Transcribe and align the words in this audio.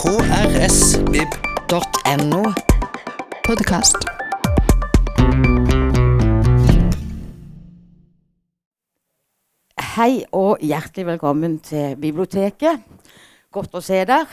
krsvib.no. 0.00 1.72
Podkast. 3.44 3.96
Hei 9.96 10.24
og 10.32 10.56
hjertelig 10.64 11.04
velkommen 11.06 11.58
til 11.60 12.00
biblioteket. 12.00 12.80
Godt 13.52 13.76
å 13.76 13.84
se 13.84 14.00
deg. 14.08 14.24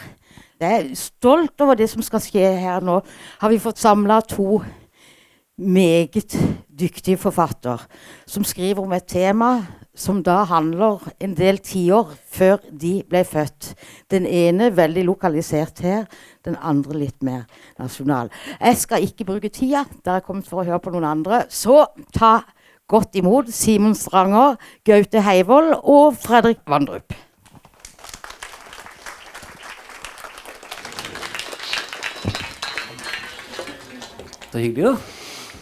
Jeg 0.63 0.71
er 0.71 0.87
stolt 0.95 1.59
over 1.59 1.75
det 1.75 1.89
som 1.91 1.99
skal 2.05 2.23
skje 2.23 2.47
her 2.63 2.79
nå. 2.79 3.01
Har 3.43 3.51
vi 3.51 3.59
fått 3.59 3.83
samla 3.83 4.21
to 4.23 4.63
meget 5.57 6.37
dyktig 6.79 7.17
forfatter 7.19 7.81
som 8.29 8.45
skriver 8.45 8.83
om 8.83 8.93
et 8.93 9.07
tema 9.09 9.65
som 9.97 10.19
da 10.21 10.43
handler 10.45 11.01
en 11.19 11.33
del 11.33 11.57
tiår 11.65 12.11
før 12.29 12.61
de 12.69 12.99
ble 13.09 13.23
født. 13.25 13.71
Den 14.13 14.27
ene 14.29 14.69
veldig 14.77 15.07
lokalisert 15.07 15.81
her, 15.81 16.05
den 16.45 16.57
andre 16.61 16.99
litt 17.01 17.23
mer 17.25 17.47
nasjonal. 17.79 18.29
Jeg 18.61 18.77
skal 18.77 19.07
ikke 19.07 19.25
bruke 19.25 19.49
tida. 19.49 19.87
Dere 20.05 20.21
er 20.21 20.27
kommet 20.27 20.45
for 20.45 20.61
å 20.61 20.67
høre 20.69 20.81
på 20.83 20.93
noen 20.93 21.09
andre. 21.09 21.47
Så 21.49 21.87
ta 22.13 22.43
godt 22.87 23.17
imot 23.17 23.49
Simon 23.49 23.97
Stranger, 23.97 24.55
Gaute 24.85 25.25
Heivold 25.25 25.79
og 25.81 26.13
Fredrik 26.21 26.61
Vandrup. 26.69 27.17
Så 34.51 34.61
hyggelig, 34.61 34.93
da. 34.93 35.16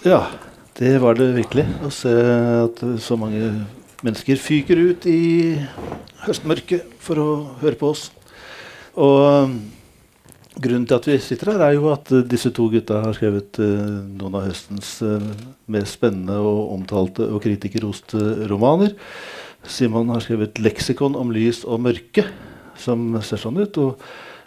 Ja, 0.05 0.19
det 0.77 0.99
var 1.01 1.15
det 1.17 1.31
virkelig. 1.33 1.63
Å 1.81 1.87
se 1.89 2.11
at 2.61 2.81
så 3.01 3.15
mange 3.17 3.47
mennesker 4.05 4.37
fyker 4.37 4.77
ut 4.77 5.07
i 5.09 5.55
høstmørket 6.27 6.91
for 7.01 7.21
å 7.23 7.29
høre 7.63 7.79
på 7.79 7.89
oss. 7.89 8.03
Og 9.01 9.15
um, 9.25 9.55
grunnen 10.61 10.85
til 10.85 10.99
at 10.99 11.07
vi 11.09 11.15
sitter 11.25 11.55
her, 11.55 11.63
er 11.65 11.79
jo 11.79 11.89
at 11.89 12.11
uh, 12.13 12.21
disse 12.21 12.51
to 12.53 12.67
gutta 12.69 12.99
har 13.01 13.17
skrevet 13.17 13.57
uh, 13.57 14.05
noen 14.19 14.37
av 14.37 14.45
høstens 14.45 14.91
mest 15.73 15.97
spennende 15.97 16.37
og 16.37 16.75
omtalte 16.75 17.25
og 17.25 17.41
kritikerroste 17.47 18.45
romaner. 18.53 18.93
Simon 19.65 20.13
har 20.13 20.21
skrevet 20.21 20.61
'Leksikon 20.61 21.17
om 21.17 21.33
lys 21.33 21.63
og 21.65 21.81
mørke', 21.87 22.27
som 22.77 23.17
ser 23.25 23.41
sånn 23.41 23.57
ut. 23.57 23.81
Og 23.81 23.97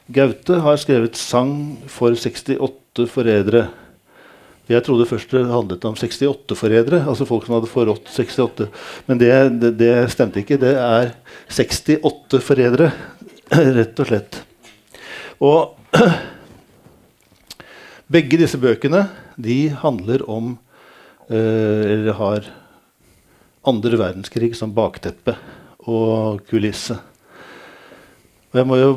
Gaute 0.06 0.62
har 0.62 0.78
skrevet 0.78 1.18
'Sang 1.18 1.82
for 1.90 2.14
68 2.14 3.10
forrædere'. 3.10 3.87
Jeg 4.68 4.84
trodde 4.84 5.06
først 5.08 5.30
det 5.32 5.46
handlet 5.48 5.84
om 5.88 5.94
68-forrædere. 5.96 7.00
Altså 7.08 7.24
folk 7.28 7.46
som 7.46 7.54
hadde 7.56 7.70
forrådt 7.70 8.10
68. 8.12 8.68
Men 9.08 9.20
det, 9.20 9.30
det, 9.62 9.70
det, 9.80 9.92
stemte 10.12 10.42
ikke. 10.42 10.58
Det 10.60 10.74
er 10.76 11.14
68 11.48 12.42
forrædere, 12.44 12.90
rett 13.78 14.02
og 14.04 14.10
slett. 14.10 14.42
Og 15.40 15.78
begge 18.12 18.40
disse 18.40 18.60
bøkene 18.60 19.06
de 19.40 19.70
handler 19.80 20.24
om 20.28 20.56
eh, 21.30 21.84
Eller 21.94 22.16
har 22.18 22.50
andre 23.68 24.00
verdenskrig 24.00 24.52
som 24.56 24.74
bakteppe 24.76 25.36
og 25.88 26.42
kulisse. 26.50 26.98
Og 28.52 28.60
jeg 28.60 28.68
må 28.68 28.76
jo 28.80 28.92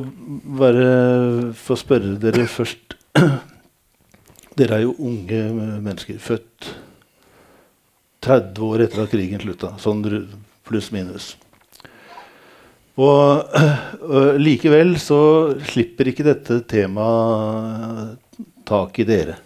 bare 0.60 1.54
få 1.56 1.80
spørre 1.80 2.18
dere 2.20 2.44
først 2.48 2.98
dere 4.60 4.78
er 4.78 4.86
jo 4.86 4.96
unge 5.00 5.42
mennesker, 5.82 6.18
født 6.20 6.72
30 8.22 8.66
år 8.68 8.84
etter 8.86 9.04
at 9.04 9.14
krigen 9.14 9.42
slutta. 9.42 9.74
Sånn 9.82 10.04
pluss-minus. 10.68 11.36
Og, 13.02 13.48
øh, 14.14 14.36
likevel 14.42 14.98
så 15.02 15.22
slipper 15.72 16.12
ikke 16.12 16.28
dette 16.28 16.60
temaet 16.70 18.20
tak 18.68 19.00
i 19.02 19.08
dere. 19.08 19.38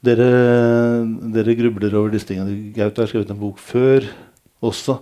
Dere, 0.00 0.30
dere 1.34 1.54
grubler 1.58 1.94
over 1.98 2.14
disse 2.14 2.30
tingene. 2.30 2.72
Gaute 2.74 3.04
har 3.04 3.10
skrevet 3.10 3.30
en 3.34 3.40
bok 3.40 3.60
før 3.60 4.08
også. 4.64 5.00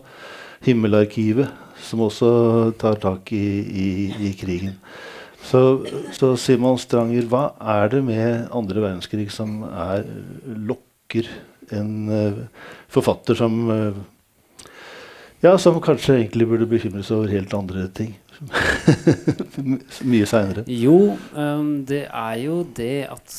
'Himmelarkivet', 0.59 1.53
som 1.79 2.01
også 2.03 2.73
tar 2.81 2.99
tak 2.99 3.31
i, 3.33 3.47
i, 3.63 3.87
i 4.27 4.33
krigen. 4.35 4.75
Så, 5.45 5.61
så, 6.13 6.33
Simon 6.37 6.79
Stranger, 6.81 7.27
hva 7.31 7.45
er 7.63 7.93
det 7.93 8.03
med 8.05 8.49
andre 8.55 8.83
verdenskrig 8.83 9.29
som 9.33 9.63
er, 9.69 10.05
lokker 10.45 11.31
en 11.75 11.93
uh, 12.11 12.41
forfatter 12.93 13.39
som 13.39 13.59
uh, 13.71 14.01
Ja, 15.39 15.53
som 15.61 15.79
kanskje 15.79 16.17
egentlig 16.17 16.49
burde 16.51 16.67
bekymre 16.67 17.05
seg 17.07 17.21
over 17.21 17.31
helt 17.31 17.55
andre 17.55 17.87
ting? 17.95 18.17
Mye 20.11 20.27
seinere. 20.27 20.65
Jo, 20.67 21.15
um, 21.35 21.73
det 21.87 22.05
er 22.07 22.37
jo 22.43 22.61
det 22.75 23.07
at 23.11 23.37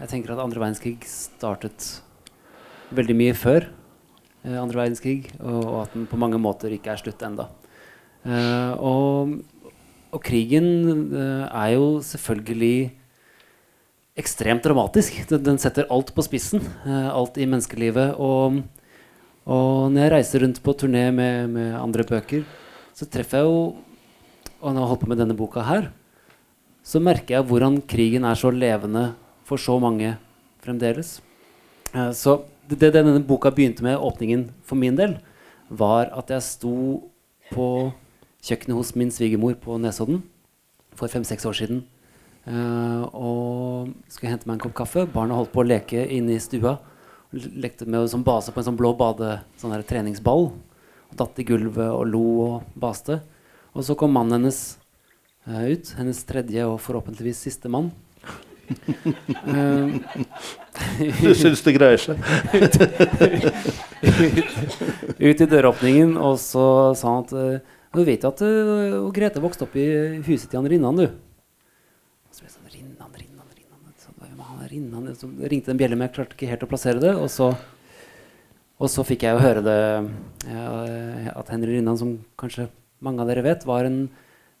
Jeg 0.00 0.10
tenker 0.10 0.34
at 0.34 0.42
andre 0.42 0.60
verdenskrig 0.60 0.98
startet 1.08 1.86
veldig 2.94 3.16
mye 3.18 3.36
før 3.38 3.68
uh, 3.68 4.58
andre 4.58 4.82
verdenskrig, 4.82 5.30
og, 5.38 5.60
og, 5.62 5.78
at 5.84 5.94
den 5.94 6.10
på 6.10 6.18
mange 6.20 6.42
måter 6.42 6.74
ikke 6.74 6.92
er 6.92 7.04
slutt 7.04 7.22
enda. 7.22 7.48
og 8.82 9.38
og 10.14 10.22
krigen 10.24 10.66
uh, 11.12 11.46
er 11.50 11.74
jo 11.74 11.98
selvfølgelig 12.04 12.92
ekstremt 14.16 14.64
dramatisk. 14.64 15.18
Den, 15.28 15.58
setter 15.60 15.88
alt 15.92 16.12
på 16.14 16.24
spissen. 16.24 16.62
Uh, 16.86 17.10
alt 17.10 17.38
i 17.40 17.48
menneskelivet. 17.48 18.14
Og, 18.22 18.62
og, 19.44 19.90
når 19.92 20.06
jeg 20.06 20.14
reiser 20.14 20.44
rundt 20.44 20.62
på 20.62 20.76
turné 20.78 21.08
med, 21.10 21.50
med, 21.52 21.74
andre 21.78 22.06
bøker, 22.06 22.46
så 22.96 23.08
treffer 23.08 23.42
jeg 23.42 23.50
jo 23.50 23.76
Og 24.56 24.72
når 24.72 24.80
jeg 24.80 24.88
holder 24.88 25.00
på 25.02 25.08
med 25.10 25.18
denne 25.20 25.34
boka 25.36 25.60
her, 25.60 25.90
så 26.82 26.98
merker 26.98 27.34
jeg 27.36 27.44
hvordan 27.44 27.74
krigen 27.84 28.24
er 28.24 28.34
så 28.34 28.48
levende 28.50 29.10
for 29.44 29.60
så 29.60 29.76
mange 29.78 30.14
fremdeles. 30.64 31.20
Uh, 31.92 32.10
så 32.16 32.40
det, 32.66 32.80
det 32.80 32.94
denne 32.96 33.20
boka 33.20 33.52
begynte 33.52 33.84
med, 33.84 34.00
åpningen 34.00 34.48
for 34.64 34.80
min 34.80 34.96
del, 34.96 35.18
var 35.68 36.08
at 36.16 36.32
jeg 36.32 36.46
sto 36.46 37.04
på 37.52 37.92
kjøkkenet 38.46 38.78
hos 38.78 38.94
min 38.98 39.10
svigermor 39.10 39.56
på 39.58 39.76
Nesodden 39.82 40.22
for 40.96 41.10
fem-seks 41.10 41.46
år 41.48 41.56
siden. 41.58 41.82
Uh, 42.46 43.02
og 43.10 43.90
skulle 44.06 44.30
hente 44.30 44.46
meg 44.46 44.56
en 44.56 44.64
kopp 44.68 44.76
kaffe. 44.78 45.06
Barna 45.10 45.38
holdt 45.38 45.52
på 45.54 45.64
å 45.64 45.66
leke 45.66 46.04
inne 46.14 46.36
i 46.36 46.42
stua. 46.42 46.76
Lekte 47.34 47.88
med 47.90 48.06
som 48.12 48.22
base 48.26 48.54
på 48.54 48.62
en 48.62 48.68
sånn 48.68 48.78
blå 48.78 48.92
bade, 48.96 49.40
sånn 49.58 49.74
treningsball. 49.88 50.52
Og 51.10 51.18
datt 51.18 51.42
i 51.42 51.46
gulvet 51.46 51.90
og 51.90 52.06
lo 52.08 52.24
og 52.46 52.78
baste. 52.78 53.20
Og 53.74 53.84
så 53.86 53.98
kom 53.98 54.14
mannen 54.14 54.38
hennes 54.38 54.60
uh, 55.50 55.66
ut. 55.66 55.94
Hennes 55.98 56.22
tredje 56.28 56.70
og 56.70 56.78
forhåpentligvis 56.86 57.42
siste 57.48 57.72
mann. 57.72 57.90
uh, 59.50 59.98
du 61.22 61.32
syns 61.34 61.62
det 61.66 61.74
greier 61.74 61.98
seg? 61.98 62.18
ut, 62.54 62.78
ut, 64.06 64.56
ut, 65.18 65.40
i 65.42 65.50
døråpningen, 65.50 66.14
og 66.18 66.38
så 66.42 66.94
sa 66.98 67.18
han 67.18 67.26
at 67.26 67.74
du 67.96 68.04
vet 68.06 68.24
at 68.28 68.42
uh, 68.44 69.06
Grete 69.14 69.42
vokste 69.42 69.66
opp 69.66 69.76
i 69.78 69.86
huset 70.26 70.50
til 70.50 70.60
han 70.60 70.68
Rinnan, 70.70 71.00
du. 71.00 71.06
Og 71.06 72.34
Så 72.34 72.44
ble 72.44 72.50
det 72.50 72.54
sånn, 72.54 72.68
Rinnan, 72.72 73.16
Rinnan, 73.20 73.48
Rinnan. 73.56 73.94
Så, 74.00 74.12
han 74.20 74.68
Rinnan. 74.70 75.08
så 75.16 75.30
ringte 75.40 75.72
den 75.72 75.80
bjelle, 75.80 75.98
men 75.98 76.08
jeg 76.08 76.16
klarte 76.18 76.36
ikke 76.38 76.50
helt 76.50 76.66
å 76.66 76.70
plassere 76.70 77.02
det. 77.02 77.14
Og 77.16 77.30
så, 77.32 77.50
og 78.76 78.92
så 78.92 79.04
fikk 79.06 79.26
jeg 79.26 79.36
jo 79.36 79.44
høre 79.44 79.64
det 79.64 79.80
ja, 80.50 80.66
at 81.32 81.52
Henry 81.54 81.78
Rinnan, 81.78 81.98
som 82.00 82.18
kanskje 82.40 82.68
mange 83.04 83.22
av 83.22 83.30
dere 83.30 83.44
vet, 83.46 83.66
var 83.68 83.88
en 83.88 84.06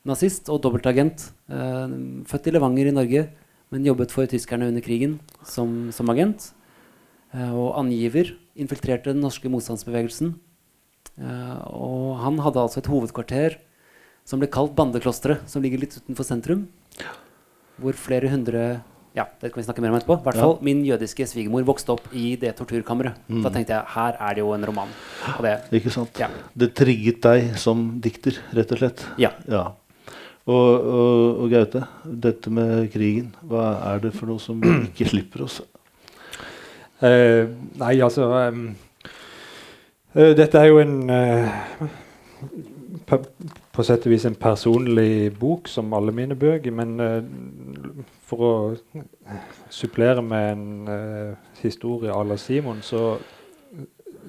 nazist 0.06 0.50
og 0.52 0.62
dobbeltagent. 0.64 1.28
Uh, 1.50 2.22
født 2.28 2.48
i 2.48 2.54
Levanger 2.54 2.90
i 2.90 2.94
Norge, 2.94 3.26
men 3.74 3.86
jobbet 3.86 4.14
for 4.14 4.28
tyskerne 4.30 4.70
under 4.70 4.84
krigen 4.84 5.18
som, 5.44 5.90
som 5.94 6.10
agent. 6.14 6.52
Uh, 7.34 7.52
og 7.52 7.70
angiver. 7.82 8.34
Infiltrerte 8.56 9.12
den 9.12 9.24
norske 9.24 9.50
motstandsbevegelsen. 9.52 10.36
Uh, 11.16 11.60
og 11.72 12.18
han 12.20 12.42
hadde 12.44 12.60
altså 12.60 12.82
et 12.82 12.90
hovedkvarter 12.92 13.56
som 14.26 14.42
ble 14.42 14.50
kalt 14.52 14.74
Bandeklosteret, 14.76 15.46
som 15.48 15.62
ligger 15.64 15.80
litt 15.80 15.96
utenfor 15.96 16.26
sentrum. 16.26 16.66
Hvor 17.80 17.96
flere 17.96 18.28
hundre 18.32 18.66
ja, 19.16 19.24
det 19.40 19.48
kan 19.48 19.62
vi 19.62 19.64
snakke 19.64 19.80
mer 19.80 19.94
om 19.94 19.96
etterpå. 19.96 20.18
hvert 20.26 20.36
fall 20.36 20.50
ja. 20.58 20.64
Min 20.66 20.82
jødiske 20.84 21.24
svigermor 21.30 21.64
vokste 21.64 21.94
opp 21.94 22.10
i 22.12 22.34
det 22.40 22.50
torturkammeret. 22.58 23.16
Mm. 23.30 23.40
Da 23.46 23.52
tenkte 23.54 23.72
jeg 23.72 23.88
her 23.94 24.18
er 24.20 24.36
det 24.36 24.42
jo 24.42 24.50
en 24.52 24.66
roman. 24.68 24.92
Det, 25.40 25.54
Ikke 25.78 25.92
sant? 25.94 26.20
Ja. 26.20 26.28
Det 26.52 26.74
trigget 26.76 27.22
deg 27.24 27.56
som 27.60 27.86
dikter, 28.04 28.36
rett 28.52 28.74
og 28.76 28.82
slett? 28.82 29.06
Ja. 29.22 29.32
ja. 29.48 29.64
Og, 30.44 30.52
og, 30.52 31.40
og, 31.40 31.46
Gaute, 31.50 31.86
dette 32.04 32.52
med 32.52 32.90
krigen, 32.92 33.32
hva 33.48 33.70
er 33.94 34.04
det 34.04 34.12
for 34.18 34.28
noe 34.28 34.42
som 34.42 34.60
ikke 34.90 35.08
slipper 35.14 35.46
oss? 35.48 35.62
Uh, 37.00 37.48
nei, 37.80 37.96
altså 38.04 38.28
um 38.28 38.68
Eh, 38.68 38.85
dette 40.16 40.58
er 40.58 40.70
jo 40.70 40.78
en 40.80 41.10
uh, 41.10 41.48
På 43.72 43.84
sett 43.84 44.06
og 44.08 44.12
vis 44.14 44.24
en 44.24 44.38
personlig 44.40 45.32
bok, 45.36 45.68
som 45.68 45.92
alle 45.94 46.14
mine 46.16 46.34
bøker. 46.38 46.72
Men 46.72 47.00
uh, 47.00 47.20
for 48.26 48.46
å 48.46 48.54
supplere 49.70 50.22
med 50.24 50.52
en 50.52 51.36
historie 51.60 52.10
à 52.10 52.24
la 52.26 52.36
Simon, 52.36 52.80
så, 52.82 53.18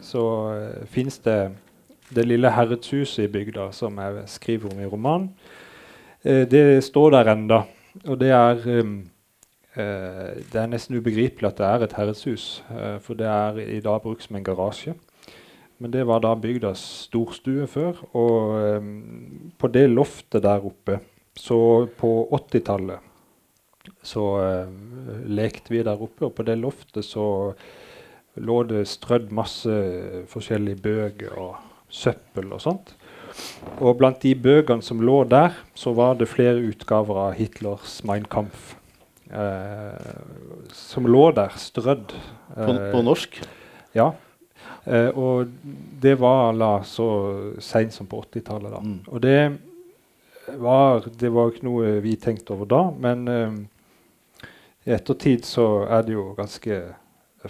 så 0.02 0.24
fins 0.92 1.18
det 1.26 1.40
det 2.14 2.28
lille 2.28 2.52
herredshuset 2.52 3.26
i 3.26 3.32
bygda 3.32 3.72
som 3.76 3.98
jeg 4.00 4.28
skriver 4.32 4.72
om 4.72 4.80
i 4.80 4.86
romanen. 4.92 5.32
det 6.24 6.84
står 6.84 7.10
der 7.12 7.32
enda. 7.32 7.64
og 8.06 8.20
det 8.20 8.30
er 8.30 8.68
eh, 9.76 10.44
Det 10.54 10.62
er 10.62 10.68
nesten 10.68 10.98
ubegripelig 10.98 11.48
at 11.48 11.58
det 11.58 11.66
er 11.66 11.84
et 11.84 11.94
herredshus, 11.94 12.64
eh, 12.72 13.00
for 13.00 13.14
det 13.14 13.28
er 13.28 13.58
i 13.58 13.80
dag 13.80 14.02
brukt 14.02 14.24
som 14.24 14.36
en 14.36 14.44
garasje. 14.44 14.94
Men 15.78 15.94
det 15.94 16.08
var 16.10 16.24
da 16.26 16.34
bygdas 16.40 16.82
storstue 17.08 17.68
før, 17.70 18.00
og 18.18 18.56
um, 18.82 19.52
på 19.60 19.70
det 19.70 19.86
loftet 19.92 20.42
der 20.46 20.64
oppe 20.66 21.00
Så 21.38 21.86
på 22.00 22.14
80-tallet 22.34 23.04
så 24.04 24.24
uh, 24.42 24.72
lekte 25.30 25.72
vi 25.72 25.84
der 25.86 26.02
oppe, 26.02 26.26
og 26.28 26.34
på 26.36 26.44
det 26.48 26.58
loftet 26.60 27.06
så 27.06 27.54
lå 28.38 28.58
det 28.70 28.88
strødd 28.90 29.32
masse 29.34 29.74
forskjellige 30.32 30.82
bøker 30.82 31.38
og 31.40 31.56
søppel 31.90 32.52
og 32.54 32.62
sånt. 32.64 32.94
Og 33.78 33.98
blant 34.00 34.22
de 34.24 34.34
bøkene 34.36 34.86
som 34.86 35.02
lå 35.04 35.22
der, 35.30 35.56
så 35.78 35.94
var 35.98 36.18
det 36.20 36.30
flere 36.32 36.62
utgaver 36.70 37.22
av 37.28 37.38
Hitlers 37.38 38.00
Mein 38.08 38.26
Kampf. 38.30 38.76
Eh, 39.28 40.72
som 40.74 41.08
lå 41.10 41.30
der, 41.36 41.54
strødd. 41.60 42.16
På, 42.56 42.78
på 42.94 43.04
norsk? 43.06 43.42
Ja. 43.98 44.12
Eh, 44.88 45.10
og 45.18 45.48
det 46.02 46.16
var 46.20 46.54
la, 46.56 46.72
så 46.88 47.08
seint 47.60 47.94
som 47.94 48.08
på 48.08 48.22
80-tallet. 48.24 48.72
da. 48.72 48.80
Mm. 48.80 49.00
Og 49.08 49.22
det 49.22 49.58
var, 50.58 51.10
det 51.20 51.34
var 51.34 51.52
ikke 51.52 51.68
noe 51.68 51.98
vi 52.04 52.16
tenkte 52.16 52.56
over 52.56 52.70
da, 52.72 52.84
men 52.92 53.28
eh, 53.28 53.58
i 54.88 54.96
ettertid 54.96 55.44
så 55.46 55.84
er 55.92 56.08
det 56.08 56.16
jo 56.16 56.30
ganske 56.38 56.80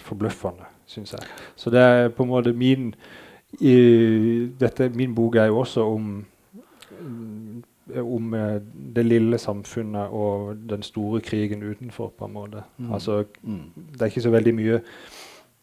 forbløffende, 0.02 0.66
syns 0.90 1.14
jeg. 1.14 1.30
Så 1.56 1.70
det 1.70 1.80
er 1.80 2.08
på 2.14 2.26
en 2.26 2.32
måte 2.32 2.52
min 2.52 2.90
i, 3.60 3.76
dette, 4.60 4.90
Min 4.92 5.14
bok 5.14 5.38
er 5.40 5.46
jo 5.48 5.62
også 5.62 5.86
om 5.94 6.24
om 7.96 8.34
eh, 8.34 8.58
det 8.94 9.04
lille 9.06 9.38
samfunnet 9.40 10.10
og 10.12 10.56
den 10.68 10.82
store 10.82 11.20
krigen 11.24 11.62
utenfor. 11.62 12.12
på 12.18 12.24
en 12.24 12.32
måte. 12.32 12.62
Mm. 12.76 12.92
Altså, 12.92 13.24
Mm. 13.42 13.62
Det 13.92 14.02
er 14.02 14.06
ikke 14.06 14.20
så 14.20 14.30
veldig 14.30 14.54
mye 14.54 14.80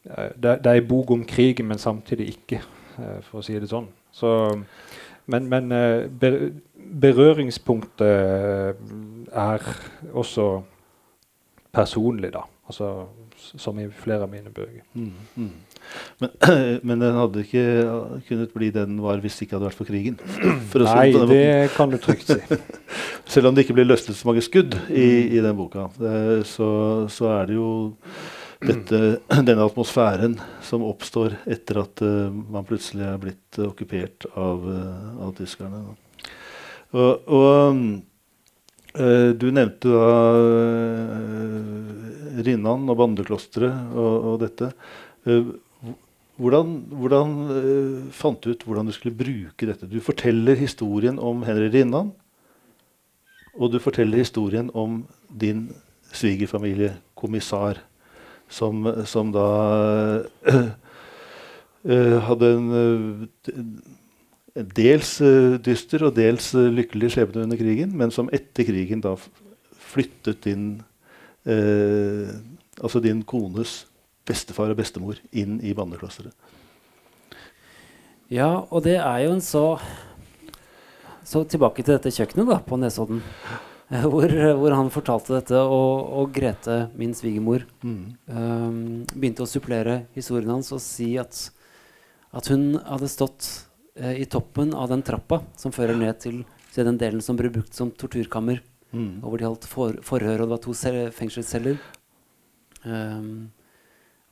Det, 0.06 0.60
det 0.64 0.72
er 0.72 0.82
en 0.82 0.88
bok 0.88 1.12
om 1.12 1.26
krigen, 1.26 1.68
men 1.68 1.82
samtidig 1.82 2.28
ikke, 2.36 2.62
eh, 3.00 3.20
for 3.26 3.42
å 3.42 3.46
si 3.46 3.58
det 3.60 3.72
sånn. 3.72 3.88
Så, 4.14 4.30
men 5.32 5.50
men 5.50 5.72
eh, 5.74 6.06
ber, 6.22 6.38
berøringspunktet 7.02 8.78
er 9.34 9.70
også 10.14 10.50
personlig, 11.74 12.32
da. 12.36 12.46
Altså, 12.66 13.08
som 13.38 13.78
i 13.80 13.86
flere 13.94 14.26
av 14.26 14.32
mine 14.32 14.50
bøker. 14.54 14.82
Mm. 14.94 15.12
Mm. 15.36 15.50
Men, 16.22 16.32
men 16.88 17.02
den 17.04 17.18
hadde 17.20 17.44
ikke 17.44 17.66
kunnet 18.30 18.56
bli 18.56 18.72
den 18.74 18.98
var 19.04 19.22
hvis 19.22 19.38
det 19.38 19.48
ikke 19.48 19.58
hadde 19.58 19.70
vært 19.70 19.82
for 19.82 19.90
krigen. 19.90 20.18
For 20.72 20.86
Nei, 20.86 21.12
det 21.14 21.28
det 21.30 21.74
kan 21.76 21.94
du 21.94 22.00
trygt 22.02 22.32
si. 22.32 22.40
Selv 23.34 23.50
om 23.50 23.58
det 23.58 23.66
ikke 23.66 23.78
blir 23.78 23.90
løsnet 23.90 24.18
så 24.18 24.30
mange 24.30 24.44
skudd 24.46 24.78
i, 24.90 25.36
i 25.36 25.44
den 25.44 25.58
boka, 25.58 25.88
så, 26.46 26.70
så 27.12 27.30
er 27.40 27.50
det 27.50 27.58
jo 27.58 27.70
dette, 28.64 29.00
denne 29.48 29.66
atmosfæren 29.66 30.38
som 30.64 30.86
oppstår 30.86 31.38
etter 31.52 31.82
at 31.84 32.04
uh, 32.06 32.32
man 32.32 32.68
plutselig 32.68 33.06
er 33.08 33.22
blitt 33.22 33.60
uh, 33.60 33.70
okkupert 33.70 34.28
av, 34.32 34.66
uh, 34.66 35.24
av 35.26 35.36
tyskerne. 35.38 35.82
da. 35.84 36.02
Og, 36.96 37.26
og 37.28 37.80
eh, 38.96 39.32
du 39.36 39.50
nevnte 39.52 39.90
da 39.92 40.12
Rinnan 42.46 42.86
og 42.88 43.00
bandeklosteret 43.02 43.90
og, 43.98 44.28
og 44.30 44.38
dette. 44.46 44.70
Hvordan, 46.40 46.72
hvordan 47.02 47.34
fant 48.16 48.40
du 48.46 48.54
ut 48.54 48.64
hvordan 48.64 48.88
du 48.88 48.94
skulle 48.96 49.18
bruke 49.18 49.68
dette? 49.68 49.90
Du 49.92 49.98
forteller 50.04 50.56
historien 50.62 51.20
om 51.20 51.44
Henry 51.44 51.68
Rinnan. 51.74 52.14
Og 53.60 53.74
du 53.74 53.80
forteller 53.84 54.24
historien 54.24 54.70
om 54.72 55.02
din 55.28 55.68
svigerfamilie, 56.16 56.94
kommissar, 57.18 57.82
som, 58.56 58.88
som 59.10 59.32
da 59.36 59.48
eh, 60.48 62.18
hadde 62.30 62.52
en 62.56 62.68
eh, 62.80 63.52
dels 64.56 65.18
eh, 65.24 65.56
dyster 65.64 66.06
og 66.08 66.16
dels 66.16 66.54
eh, 66.56 66.72
lykkelig 66.72 67.12
skjebne 67.16 67.44
under 67.44 67.60
krigen, 67.60 67.96
men 67.98 68.14
som 68.16 68.32
etter 68.36 68.68
krigen 68.68 69.04
da 69.04 69.16
flyttet 69.92 70.44
din 70.48 70.70
eh, 71.46 72.36
Altså 72.76 73.00
din 73.00 73.22
kones 73.24 73.86
bestefar 74.28 74.68
og 74.74 74.76
bestemor 74.76 75.16
inn 75.32 75.62
i 75.64 75.70
bandeklosteret. 75.72 76.34
Ja, 78.28 78.66
og 78.68 78.84
det 78.84 78.98
er 78.98 79.22
jo 79.24 79.30
en 79.38 79.40
så 79.40 79.78
Så 81.24 81.46
tilbake 81.48 81.86
til 81.86 81.96
dette 81.96 82.12
kjøkkenet 82.12 82.52
da, 82.52 82.60
på 82.60 82.76
Nesodden. 82.78 83.22
Hvor, 84.12 84.32
hvor 84.58 84.74
han 84.74 84.88
fortalte 84.90 85.36
dette, 85.36 85.60
og, 85.62 86.08
og 86.18 86.32
Grete, 86.34 86.88
min 86.98 87.12
svigermor, 87.14 87.68
um, 87.86 89.04
begynte 89.14 89.46
å 89.46 89.50
supplere 89.50 90.00
historien 90.16 90.50
hans 90.56 90.72
og 90.74 90.82
si 90.82 91.12
at, 91.22 91.38
at 92.34 92.50
hun 92.50 92.80
hadde 92.82 93.12
stått 93.14 93.46
uh, 94.02 94.10
i 94.10 94.26
toppen 94.26 94.74
av 94.74 94.90
den 94.90 95.06
trappa 95.06 95.44
som 95.54 95.76
fører 95.76 95.94
ned 96.02 96.18
til, 96.24 96.42
den 96.76 96.98
delen 96.98 97.22
som 97.22 97.38
ble 97.38 97.54
brukt 97.54 97.78
som 97.78 97.94
torturkammer, 97.94 98.64
Mm. 98.96 99.20
og 99.20 99.28
hvor 99.28 99.42
de 99.42 99.48
holdt 99.48 99.66
for, 99.68 99.96
forhør, 100.08 100.40
og 100.44 100.48
det 100.48 100.54
var 100.54 100.64
to 100.64 100.74
fengselsceller. 101.18 101.80
Um, 102.86 103.52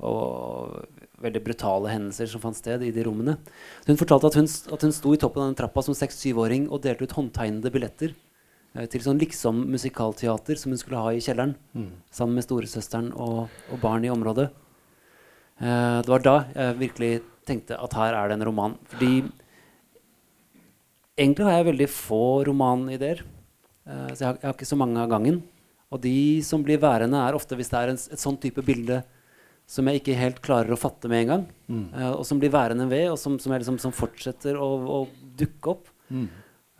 og 0.04 0.86
veldig 1.24 1.42
brutale 1.46 1.92
hendelser 1.94 2.30
som 2.32 2.42
fant 2.44 2.58
sted 2.58 2.82
i 2.84 2.92
de 2.94 3.04
rommene. 3.06 3.38
Så 3.84 3.92
hun 3.92 4.00
fortalte 4.00 4.30
at 4.32 4.38
hun, 4.40 4.48
at 4.48 4.86
hun 4.86 4.96
sto 4.96 5.14
i 5.14 5.20
toppen 5.22 5.44
av 5.44 5.52
den 5.52 5.60
trappa 5.60 5.84
som 5.86 5.96
6-7-åring 5.96 6.68
og 6.70 6.82
delte 6.84 7.08
ut 7.08 7.16
håndtegnede 7.16 7.72
billetter 7.74 8.16
til 8.74 9.04
sånn 9.06 9.20
liksom 9.22 9.60
musikalteater 9.70 10.58
som 10.58 10.72
hun 10.74 10.80
skulle 10.82 10.98
ha 11.04 11.12
i 11.14 11.22
kjelleren 11.22 11.56
Mm. 11.76 11.92
sammen 12.10 12.36
med 12.40 12.44
storesøsteren 12.48 13.12
og, 13.14 13.50
og 13.72 13.80
barn 13.82 14.04
i 14.06 14.10
området. 14.10 14.50
Eh, 15.62 16.02
det 16.02 16.10
var 16.10 16.24
da 16.26 16.36
jeg 16.56 16.80
virkelig 16.80 17.12
tenkte 17.46 17.78
at 17.78 17.94
her 17.94 18.14
er 18.18 18.28
det 18.32 18.40
en 18.40 18.46
roman. 18.48 18.78
Fordi 18.90 19.24
egentlig 21.18 21.46
har 21.46 21.58
jeg 21.60 21.70
veldig 21.72 21.90
få 21.92 22.22
romanideer. 22.50 23.24
Eh, 23.86 24.12
så 24.14 24.20
jeg 24.24 24.28
har, 24.30 24.38
jeg 24.42 24.48
har 24.50 24.56
ikke 24.58 24.70
så 24.72 24.80
mange 24.80 25.02
av 25.02 25.10
gangen. 25.12 25.42
Og 25.94 26.02
de 26.02 26.42
som 26.42 26.64
blir 26.66 26.80
værende, 26.82 27.20
er 27.22 27.36
ofte 27.38 27.56
hvis 27.60 27.70
det 27.70 27.80
er 27.80 27.92
en, 27.94 28.00
et 28.00 28.22
sånn 28.22 28.40
type 28.42 28.64
bilde 28.66 29.04
som 29.70 29.88
jeg 29.88 30.02
ikke 30.02 30.16
helt 30.20 30.40
klarer 30.44 30.74
å 30.74 30.80
fatte 30.80 31.08
med 31.12 31.24
en 31.24 31.30
gang. 31.34 31.44
Mm. 31.70 31.84
eh, 31.94 32.12
og 32.18 32.26
som 32.28 32.40
blir 32.42 32.52
værende 32.54 32.90
ved, 32.90 33.12
og 33.14 33.20
som, 33.22 33.38
som, 33.40 33.54
liksom, 33.54 33.78
som 33.80 33.94
fortsetter 33.96 34.58
å, 34.60 34.70
å 34.82 34.98
dukke 35.38 35.76
opp. 35.78 35.92
Mm. 36.10 36.26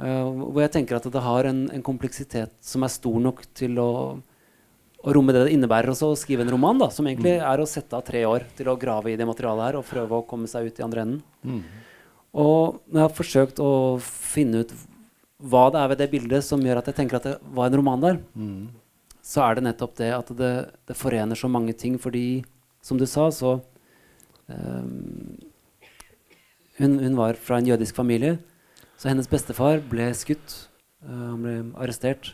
Eh, 0.02 0.28
hvor 0.50 0.62
jeg 0.64 0.74
tenker 0.74 0.98
at 0.98 1.06
det 1.14 1.22
har 1.22 1.46
en, 1.46 1.66
en 1.70 1.84
kompleksitet 1.86 2.54
som 2.66 2.84
er 2.86 2.92
stor 2.92 3.20
nok 3.22 3.44
til 3.54 3.78
å, 3.78 3.92
å 5.04 5.14
romme 5.14 5.36
det 5.36 5.46
det 5.46 5.54
innebærer 5.54 5.94
også 5.94 6.10
å 6.12 6.18
skrive 6.18 6.42
en 6.46 6.54
roman, 6.56 6.80
da, 6.82 6.90
som 6.90 7.06
egentlig 7.06 7.36
er 7.38 7.62
å 7.62 7.68
sette 7.70 7.94
av 7.98 8.06
tre 8.08 8.24
år 8.26 8.48
til 8.58 8.72
å 8.72 8.78
grave 8.80 9.12
i 9.14 9.18
det 9.20 9.28
materialet 9.30 9.68
her 9.68 9.78
og 9.80 9.90
prøve 9.90 10.18
å 10.18 10.26
komme 10.26 10.50
seg 10.50 10.72
ut 10.72 10.82
i 10.82 10.86
andre 10.86 11.06
enden. 11.06 11.20
Mm. 11.46 11.62
Og 12.42 12.80
jeg 12.90 13.04
har 13.04 13.14
forsøkt 13.14 13.62
å 13.62 13.72
finne 14.02 14.64
ut 14.64 14.74
hva 15.44 15.68
det 15.70 15.82
er 15.82 15.92
ved 15.92 16.00
det 16.02 16.10
bildet 16.10 16.46
som 16.48 16.62
gjør 16.64 16.80
at 16.80 16.90
jeg 16.90 16.98
tenker 16.98 17.20
at 17.20 17.28
det 17.28 17.36
var 17.54 17.70
en 17.70 17.78
roman 17.78 18.02
der, 18.02 18.18
Mm. 18.34 18.72
så 19.22 19.44
er 19.46 19.56
det 19.56 19.66
nettopp 19.68 19.94
det 20.00 20.10
at 20.16 20.32
det, 20.40 20.54
det 20.88 20.98
forener 20.98 21.38
så 21.38 21.50
mange 21.52 21.76
ting. 21.78 22.00
Fordi, 22.00 22.44
som 22.82 22.98
du 22.98 23.06
sa, 23.06 23.28
så 23.30 23.60
um, 24.48 25.38
hun, 26.80 26.98
hun 26.98 27.16
var 27.20 27.38
fra 27.38 27.60
en 27.60 27.70
jødisk 27.70 27.96
familie. 27.96 28.40
Så 29.04 29.10
hennes 29.12 29.28
bestefar 29.28 29.82
ble 29.92 30.06
skutt. 30.16 30.54
Uh, 31.04 31.34
han 31.34 31.42
ble 31.44 31.54
arrestert 31.76 32.30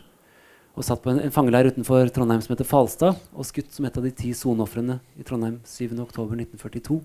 og 0.78 0.84
satt 0.86 1.00
på 1.02 1.10
en, 1.10 1.18
en 1.18 1.32
fangeleir 1.34 1.66
utenfor 1.74 2.12
Trondheim 2.14 2.38
som 2.44 2.52
heter 2.54 2.68
Falstad, 2.68 3.16
og 3.34 3.44
skutt 3.48 3.74
som 3.74 3.88
et 3.88 3.96
av 3.98 4.04
de 4.06 4.12
ti 4.14 4.30
soneofrene 4.38 5.00
i 5.18 5.26
Trondheim 5.26 5.56
7.10.1942. 5.66 7.00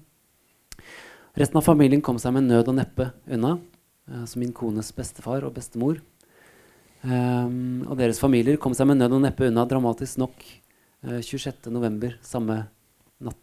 Resten 1.42 1.58
av 1.58 1.66
familien 1.66 2.04
kom 2.06 2.22
seg 2.22 2.36
med 2.38 2.46
nød 2.46 2.70
og 2.70 2.78
neppe 2.78 3.10
unna, 3.26 3.56
uh, 4.06 4.22
som 4.30 4.46
min 4.46 4.54
kones 4.54 4.94
bestefar 4.94 5.50
og 5.50 5.58
bestemor. 5.58 5.98
Um, 7.02 7.82
og 7.90 7.98
deres 7.98 8.22
familier 8.22 8.62
kom 8.62 8.78
seg 8.78 8.92
med 8.92 9.02
nød 9.02 9.18
og 9.18 9.26
neppe 9.26 9.50
unna 9.50 9.66
dramatisk 9.66 10.22
nok 10.22 10.46
uh, 10.46 11.18
26.11., 11.26 12.20
samme, 12.22 12.62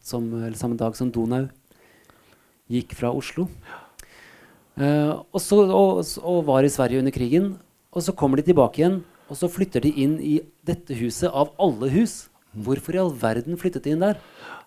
samme 0.07 0.79
dag 0.79 0.95
som 0.95 1.11
Donau 1.11 1.49
gikk 2.71 2.95
fra 2.95 3.11
Oslo. 3.11 3.51
Eh, 3.51 3.82
og, 4.79 5.41
så, 5.43 5.59
og, 5.69 6.01
og 6.25 6.45
var 6.49 6.65
i 6.65 6.73
Sverige 6.73 7.03
under 7.03 7.15
krigen. 7.15 7.53
Og 7.93 8.05
så 8.07 8.15
kommer 8.17 8.41
de 8.41 8.47
tilbake 8.49 8.81
igjen, 8.81 9.03
og 9.29 9.37
så 9.37 9.51
flytter 9.53 9.85
de 9.85 9.93
inn 10.01 10.17
i 10.21 10.39
dette 10.65 10.97
huset 10.97 11.29
av 11.29 11.53
alle 11.61 11.91
hus. 11.93 12.31
Hvorfor 12.53 12.97
i 12.97 13.01
all 13.01 13.13
verden 13.17 13.59
flyttet 13.61 13.85
de 13.85 13.93
inn 13.95 14.05
der? 14.05 14.21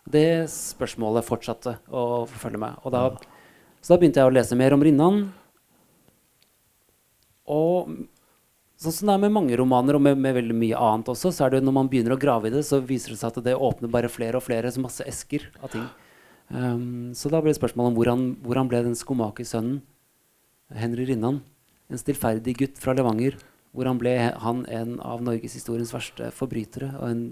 Det 0.06 0.46
spørsmålet 0.54 1.26
fortsatte 1.26 1.78
å 1.90 2.26
forfølge 2.30 2.62
meg. 2.62 2.78
Og 2.86 2.94
da, 2.94 3.08
så 3.82 3.94
da 3.94 4.02
begynte 4.02 4.22
jeg 4.22 4.30
å 4.30 4.36
lese 4.36 4.58
mer 4.58 4.76
om 4.78 4.86
Rinnan. 4.86 5.24
Og 7.50 7.96
sånn 8.82 8.94
som 8.94 9.10
det 9.10 9.18
er 9.18 9.24
med 9.26 9.34
mange 9.34 9.58
romaner, 9.58 9.98
og 9.98 10.06
med, 10.06 10.22
med 10.22 10.38
veldig 10.38 10.58
mye 10.58 10.86
annet 10.88 11.10
også, 11.14 11.34
så 11.34 11.48
er 11.48 11.56
det 11.56 11.66
når 11.66 11.78
man 11.80 11.90
begynner 11.90 12.14
å 12.14 12.22
grave 12.22 12.50
i 12.50 12.54
det, 12.54 12.62
så 12.68 12.82
viser 12.82 13.14
det 13.14 13.20
seg 13.22 13.34
at 13.34 13.46
det 13.46 13.58
åpner 13.58 13.90
bare 13.94 14.12
flere 14.12 14.38
og 14.38 14.46
flere, 14.46 14.70
så 14.70 14.86
masse 14.86 15.06
esker 15.10 15.50
av 15.62 15.74
ting. 15.74 15.86
Um, 16.54 17.14
så 17.18 17.30
da 17.34 17.42
ble 17.42 17.54
det 17.54 17.58
spørsmålet 17.58 17.90
om 17.90 17.98
hvor 17.98 18.10
han, 18.12 18.26
hvor 18.46 18.62
han 18.62 18.70
ble 18.70 18.84
den 18.86 18.98
skomakersønnen 18.98 19.82
Henry 20.74 21.06
Rinnan. 21.06 21.42
En 21.92 22.02
stillferdig 22.02 22.56
gutt 22.58 22.80
fra 22.82 22.96
Levanger 22.98 23.38
hvor 23.76 23.86
han 23.90 23.98
ble 24.00 24.14
han 24.40 24.64
en 24.72 25.00
av 25.04 25.20
norgeshistoriens 25.22 25.92
verste 25.94 26.30
forbrytere. 26.32 26.94
Og 26.96 27.10
en 27.12 27.24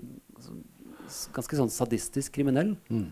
ganske 1.35 1.55
sånn 1.55 1.71
sadistisk 1.71 2.33
kriminell. 2.35 2.73
Mm. 2.91 3.05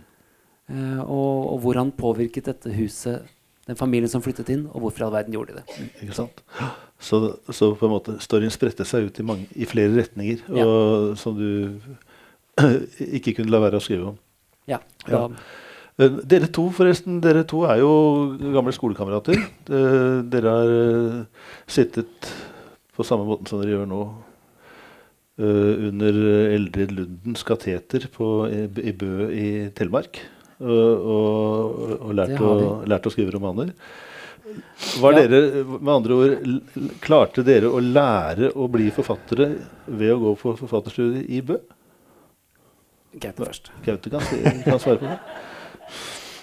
Eh, 0.71 0.99
og, 1.05 1.53
og 1.53 1.61
hvor 1.63 1.79
han 1.79 1.93
påvirket 1.95 2.49
dette 2.51 2.73
huset, 2.75 3.23
den 3.69 3.77
familien 3.79 4.11
som 4.11 4.23
flyttet 4.25 4.49
inn, 4.51 4.65
og 4.73 4.83
hvorfor 4.83 5.03
i 5.03 5.07
all 5.07 5.13
verden 5.15 5.35
gjorde 5.37 5.55
de 5.55 5.61
det. 5.61 5.87
Ikke 6.03 6.17
sant? 6.17 6.43
Så, 7.01 7.21
så 7.55 7.71
på 7.79 7.87
en 7.87 7.93
måte 7.95 8.17
storyen 8.23 8.51
spredte 8.53 8.83
seg 8.89 9.07
ut 9.07 9.19
i, 9.21 9.25
mange, 9.25 9.47
i 9.55 9.67
flere 9.69 9.95
retninger, 9.95 10.43
Ja. 10.59 10.67
som 11.17 11.37
du 11.39 11.79
ikke 13.17 13.35
kunne 13.39 13.53
la 13.53 13.61
være 13.63 13.79
å 13.79 13.83
skrive 13.85 14.11
om. 14.13 14.19
Ja, 14.69 14.81
Ja. 15.07 15.27
da, 15.27 15.27
Eh, 15.31 15.70
Dere 16.01 16.47
to 16.53 16.63
forresten, 16.73 17.19
dere 17.21 17.43
to 17.47 17.63
er 17.69 17.81
jo 17.81 17.91
gamle 18.55 18.73
skolekamerater. 18.73 19.37
Eh, 19.37 20.21
Dere 20.33 20.53
har 20.55 20.71
eh, 20.75 21.17
sittet 21.69 22.31
på 22.95 23.05
samme 23.07 23.27
måten 23.27 23.49
som 23.49 23.61
dere 23.61 23.75
gjør 23.75 23.89
nå 23.91 23.99
eh, 25.41 25.87
under 25.91 26.21
Eldrid 26.55 26.93
Lundens 26.97 27.43
kateter 27.47 28.07
på, 28.13 28.29
i, 28.49 28.93
Bø 28.97 29.27
i 29.29 29.49
Telemark. 29.77 30.21
Og, 30.61 31.05
og, 31.97 32.09
lært, 32.13 32.37
å, 32.37 32.81
lært 32.85 33.07
å 33.09 33.13
skrive 33.13 33.33
romaner. 33.33 33.71
Var 35.01 35.15
Ja. 35.15 35.21
dere, 35.25 35.63
med 35.71 35.89
andre 35.93 36.17
ord, 36.17 36.33
Klarte 37.01 37.41
dere 37.45 37.69
å 37.71 37.79
lære 37.81 38.51
å 38.53 38.67
bli 38.69 38.89
forfattere 38.93 39.47
ved 39.87 40.11
å 40.13 40.19
gå 40.21 40.33
på 40.41 40.53
forfatterstudiet 40.59 41.29
i 41.33 41.41
Bø? 41.45 41.57
Gaute 43.21 43.41
først. 43.45 43.71
Gaute 43.85 44.11
kan, 44.13 44.21
kan 44.65 44.79
svare 44.81 45.01
på 45.01 45.09
det. 45.09 45.17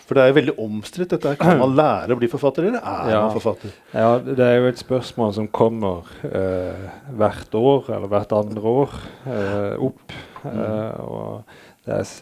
For 0.09 0.17
det 0.17 0.23
er 0.23 0.31
jo 0.31 0.37
veldig 0.39 0.55
omstridt. 0.65 1.11
dette. 1.13 1.35
Kan 1.41 1.61
man 1.61 1.75
lære 1.83 2.17
å 2.17 2.21
bli 2.21 2.31
forfatter, 2.33 2.65
eller 2.71 2.81
er 2.81 3.11
Ja. 3.13 3.21
man 3.27 3.37
forfatter? 3.37 3.75
Ja, 3.93 4.15
det 4.25 4.41
er 4.41 4.57
jo 4.57 4.71
et 4.71 4.81
spørsmål 4.81 5.35
som 5.37 5.49
kommer 5.53 6.09
eh, 6.25 6.89
hvert 7.19 7.55
år, 7.55 7.91
eller 7.93 8.09
hvert 8.09 8.33
andre 8.33 8.73
år, 8.73 8.97
eh, 9.29 9.75
opp. 9.91 10.17
Eh, 10.49 11.01
og 11.05 11.45
er, 11.87 12.15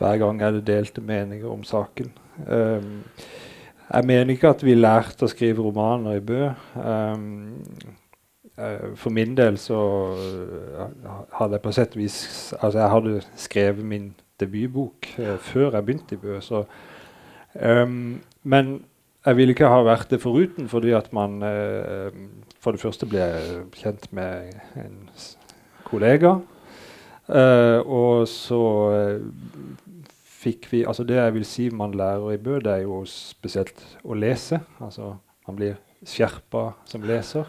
hver 0.00 0.18
gang 0.24 0.40
er 0.42 0.56
det 0.56 0.64
delte 0.66 1.04
meninger 1.04 1.48
om 1.52 1.62
saken. 1.68 2.12
Um, 2.48 3.02
jeg 3.92 4.04
mener 4.08 4.32
ikke 4.32 4.48
at 4.54 4.62
vi 4.64 4.74
lærte 4.74 5.26
å 5.26 5.30
skrive 5.30 5.60
romaner 5.66 6.16
i 6.16 6.24
Bø. 6.24 6.46
Um, 6.80 7.58
for 8.96 9.10
min 9.10 9.34
del 9.36 9.56
så 9.60 9.78
eh, 10.12 11.12
hadde 11.38 11.56
jeg 11.56 11.62
på 11.64 11.70
sett 11.72 11.94
vis 11.96 12.16
Altså, 12.58 12.78
jeg 12.78 12.90
hadde 12.92 13.14
skrevet 13.40 13.84
min 13.88 14.10
debutbok 14.40 15.08
eh, 15.18 15.38
før 15.40 15.72
jeg 15.78 15.86
begynte 15.86 16.16
i 16.18 16.20
Bø. 16.20 16.36
så 16.44 16.64
Um, 17.54 18.22
men 18.42 18.84
jeg 19.26 19.36
ville 19.38 19.54
ikke 19.54 19.70
ha 19.70 19.82
vært 19.86 20.10
det 20.10 20.22
foruten, 20.22 20.68
fordi 20.68 20.94
at 20.96 21.12
man 21.14 21.42
uh, 21.44 22.10
For 22.62 22.74
det 22.74 22.82
første 22.82 23.06
ble 23.06 23.26
kjent 23.76 24.08
med 24.14 24.54
en 24.78 24.98
kollega. 25.86 26.38
Uh, 27.28 27.78
og 27.86 28.26
så 28.28 28.58
eh, 28.92 29.20
fikk 30.42 30.66
vi 30.72 30.80
Altså 30.82 31.04
det 31.06 31.16
jeg 31.16 31.34
vil 31.36 31.44
si 31.46 31.68
man 31.70 31.94
lærer 31.94 32.34
i 32.34 32.40
Bø, 32.42 32.58
det 32.58 32.72
er 32.72 32.82
jo 32.82 33.04
spesielt 33.06 33.78
å 34.02 34.14
lese. 34.18 34.60
Altså 34.82 35.14
man 35.46 35.58
blir 35.58 35.78
skjerpa 36.06 36.72
som 36.86 37.06
leser. 37.06 37.46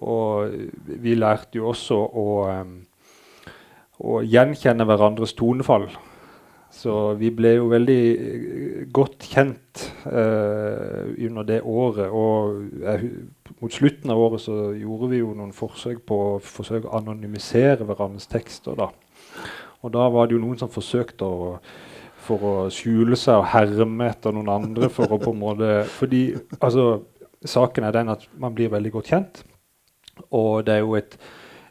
Og 0.00 0.52
vi 0.86 1.16
lærte 1.18 1.58
jo 1.60 1.68
også 1.72 1.98
å, 1.98 2.26
um, 2.48 2.76
å 3.98 4.20
gjenkjenne 4.24 4.86
hverandres 4.88 5.34
tonefall. 5.36 5.88
Så 6.70 6.94
vi 7.18 7.30
ble 7.34 7.54
jo 7.56 7.68
veldig 7.72 8.00
eh, 8.12 8.80
godt 8.94 9.24
kjent 9.30 9.84
eh, 10.06 11.08
under 11.26 11.46
det 11.48 11.62
året. 11.64 12.12
Og 12.12 12.82
jeg, 12.84 13.12
mot 13.58 13.74
slutten 13.74 14.12
av 14.12 14.22
året 14.22 14.44
så 14.44 14.70
gjorde 14.76 15.10
vi 15.12 15.22
jo 15.22 15.34
noen 15.36 15.54
forsøk 15.56 16.04
på 16.06 16.18
å 16.24 16.32
forsøke 16.44 16.90
å 16.90 16.98
anonymisere 17.00 17.88
hverandres 17.88 18.28
tekster. 18.30 18.78
da. 18.78 18.90
Og 19.82 19.94
da 19.94 20.08
var 20.12 20.28
det 20.28 20.36
jo 20.36 20.42
noen 20.44 20.60
som 20.60 20.72
forsøkte 20.72 21.28
å 21.28 21.54
for 22.28 22.44
å 22.44 22.54
skjule 22.72 23.16
seg 23.16 23.40
og 23.40 23.46
herme 23.54 24.10
etter 24.12 24.34
noen 24.36 24.50
andre. 24.52 24.90
for 24.92 25.08
å 25.08 25.20
på 25.22 25.32
en 25.32 25.40
måte, 25.40 25.70
fordi 25.98 26.32
altså, 26.60 27.04
Saken 27.38 27.84
er 27.86 27.92
den 27.94 28.08
at 28.10 28.24
man 28.34 28.50
blir 28.50 28.66
veldig 28.72 28.90
godt 28.96 29.10
kjent. 29.12 29.44
Og 30.34 30.64
det 30.66 30.72
er 30.74 30.80
jo 30.82 30.96
et 30.98 31.12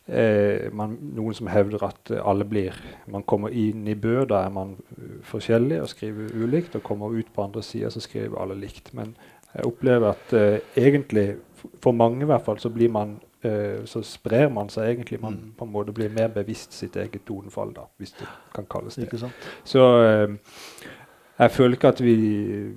eh, 0.08 0.74
man, 0.74 0.98
noen 1.16 1.34
som 1.38 1.48
hevder 1.52 1.84
at 1.88 2.12
eh, 2.12 2.22
alle 2.24 2.46
blir 2.46 2.76
Man 3.08 3.24
kommer 3.24 3.50
inn 3.50 3.88
i 3.88 3.96
Bø, 3.96 4.26
da 4.26 4.44
er 4.46 4.50
man 4.50 4.76
uh, 4.98 5.22
forskjellig 5.24 5.82
og 5.82 5.90
skriver 5.90 6.34
ulikt. 6.36 6.76
Og 6.76 6.84
kommer 6.84 7.14
ut 7.14 7.34
på 7.34 7.44
andre 7.44 7.64
sida, 7.64 7.90
så 7.90 8.00
skriver 8.00 8.42
alle 8.42 8.56
likt. 8.56 8.94
Men 8.94 9.16
jeg 9.54 9.66
opplever 9.66 10.10
at 10.10 10.34
eh, 10.34 10.60
egentlig, 10.76 11.36
for 11.84 11.92
mange 11.92 12.22
i 12.22 12.30
hvert 12.30 12.46
fall, 12.46 12.60
så 12.60 12.70
blir 12.70 12.90
man 12.90 13.18
eh, 13.44 13.86
så 13.86 14.02
sprer 14.04 14.50
man 14.50 14.70
seg 14.70 14.92
egentlig. 14.92 15.22
Man 15.22 15.34
Mm. 15.34 15.52
på 15.58 15.66
en 15.66 15.72
måte 15.72 15.94
blir 15.94 16.10
mer 16.10 16.28
bevisst 16.28 16.74
sitt 16.74 16.96
eget 16.96 17.22
tonefall, 17.26 17.74
da, 17.76 17.82
hvis 17.98 18.12
det 18.12 18.28
kan 18.56 18.66
kalles 18.70 18.96
det. 18.96 19.04
Ikke 19.04 19.18
sant? 19.18 19.34
Så 19.64 19.84
eh, 20.04 20.38
jeg 21.40 21.52
føler 21.52 21.74
ikke 21.76 21.88
at 21.88 22.04
vi 22.04 22.16
eh, 22.52 22.72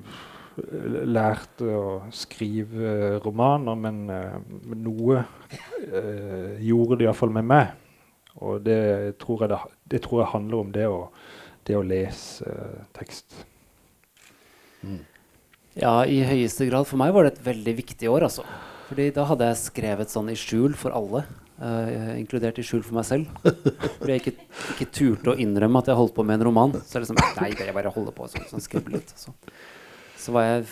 lærte 1.11 1.69
å 1.77 1.85
skrive 2.15 3.19
romaner, 3.25 3.77
men, 3.79 4.01
eh, 4.11 4.39
men 4.71 4.83
noe 4.87 5.21
eh, 5.21 6.57
gjorde 6.65 7.01
det 7.01 7.09
iallfall 7.09 7.35
med 7.35 7.49
meg. 7.51 7.77
Og 8.41 8.63
det 8.65 9.19
tror, 9.21 9.45
jeg 9.45 9.53
det, 9.53 9.61
det 9.93 10.03
tror 10.05 10.23
jeg 10.23 10.33
handler 10.35 10.65
om 10.65 10.73
det 10.75 10.87
å, 10.89 11.01
det 11.67 11.77
å 11.77 11.85
lese 11.87 12.47
eh, 12.47 12.83
tekst. 12.97 13.37
Ja, 15.79 16.01
i 16.07 16.23
høyeste 16.27 16.67
grad. 16.71 16.89
For 16.89 17.01
meg 17.01 17.13
var 17.15 17.27
det 17.27 17.37
et 17.37 17.47
veldig 17.51 17.77
viktig 17.83 18.11
år, 18.11 18.27
altså. 18.31 18.47
Fordi 18.91 19.11
da 19.15 19.27
hadde 19.29 19.51
jeg 19.51 19.61
skrevet 19.61 20.11
sånn 20.11 20.33
i 20.33 20.39
skjul 20.39 20.75
for 20.79 20.95
alle. 20.97 21.25
Uh, 21.61 22.17
inkludert 22.17 22.57
i 22.57 22.65
skjul 22.65 22.81
for 22.83 22.97
meg 22.97 23.05
selv. 23.07 23.29
Fordi 24.01 24.15
jeg 24.15 24.23
ikke, 24.23 24.47
ikke 24.75 24.87
turte 24.97 25.35
å 25.35 25.37
innrømme 25.39 25.83
at 25.83 25.91
jeg 25.93 25.99
holdt 25.99 26.15
på 26.17 26.25
med 26.27 26.39
en 26.39 26.47
roman. 26.49 26.73
Så 26.81 26.97
jeg 26.97 27.05
liksom, 27.05 27.21
nei, 27.39 27.51
jeg 27.53 27.77
bare 27.77 27.93
holder 27.93 28.17
på 28.17 28.27
sånn, 28.33 28.49
sånn 28.49 28.89
litt. 28.95 29.13
Så. 29.15 29.35
Så 30.21 30.35
var 30.37 30.47
jeg 30.47 30.69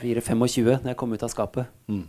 4-25 0.00 0.70
da 0.82 0.92
jeg 0.92 0.98
kom 0.98 1.12
ut 1.12 1.24
av 1.24 1.32
skapet. 1.32 1.68
Mm. 1.90 2.06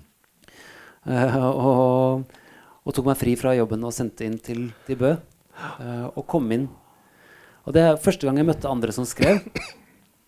Uh, 1.03 1.37
og, 1.51 2.39
og 2.83 2.95
tok 2.95 3.09
meg 3.09 3.19
fri 3.19 3.35
fra 3.39 3.55
jobben 3.57 3.83
og 3.83 3.95
sendte 3.95 4.25
inn 4.27 4.39
til, 4.39 4.69
til 4.87 4.99
Bø. 4.99 5.13
Uh, 5.53 6.07
og 6.15 6.23
kom 6.31 6.47
inn. 6.55 6.69
Og 7.63 7.75
det 7.75 7.83
er 7.83 8.01
første 8.01 8.27
gang 8.27 8.39
jeg 8.39 8.47
møtte 8.49 8.71
andre 8.71 8.95
som 8.95 9.07
skrev. 9.07 9.43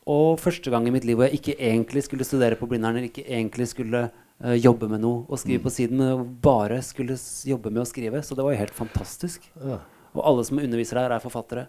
Og 0.05 0.37
første 0.37 0.69
gang 0.69 0.85
i 0.85 0.93
mitt 0.93 1.05
liv 1.07 1.17
hvor 1.17 1.25
jeg 1.25 1.39
ikke 1.39 1.55
egentlig 1.57 2.03
skulle 2.05 2.27
studere 2.27 2.59
på 2.59 2.67
Blindern, 2.69 2.93
eller 2.93 3.09
ikke 3.09 3.25
egentlig 3.25 3.65
skulle 3.71 4.03
uh, 4.11 4.53
jobbe 4.53 4.89
med 4.91 5.01
noe 5.01 5.23
og 5.25 5.39
skrive 5.41 5.63
på 5.63 5.73
siden, 5.73 5.97
men 6.03 6.27
bare 6.43 6.77
skulle 6.85 7.17
jobbe 7.49 7.71
med 7.71 7.81
å 7.81 7.89
skrive. 7.89 8.21
Så 8.21 8.37
det 8.37 8.45
var 8.45 8.53
jo 8.53 8.61
helt 8.61 8.77
fantastisk. 8.77 9.47
Ja. 9.63 9.79
Og 10.15 10.21
alle 10.29 10.45
som 10.47 10.61
underviser 10.61 11.01
her, 11.01 11.15
er 11.15 11.23
forfattere. 11.23 11.65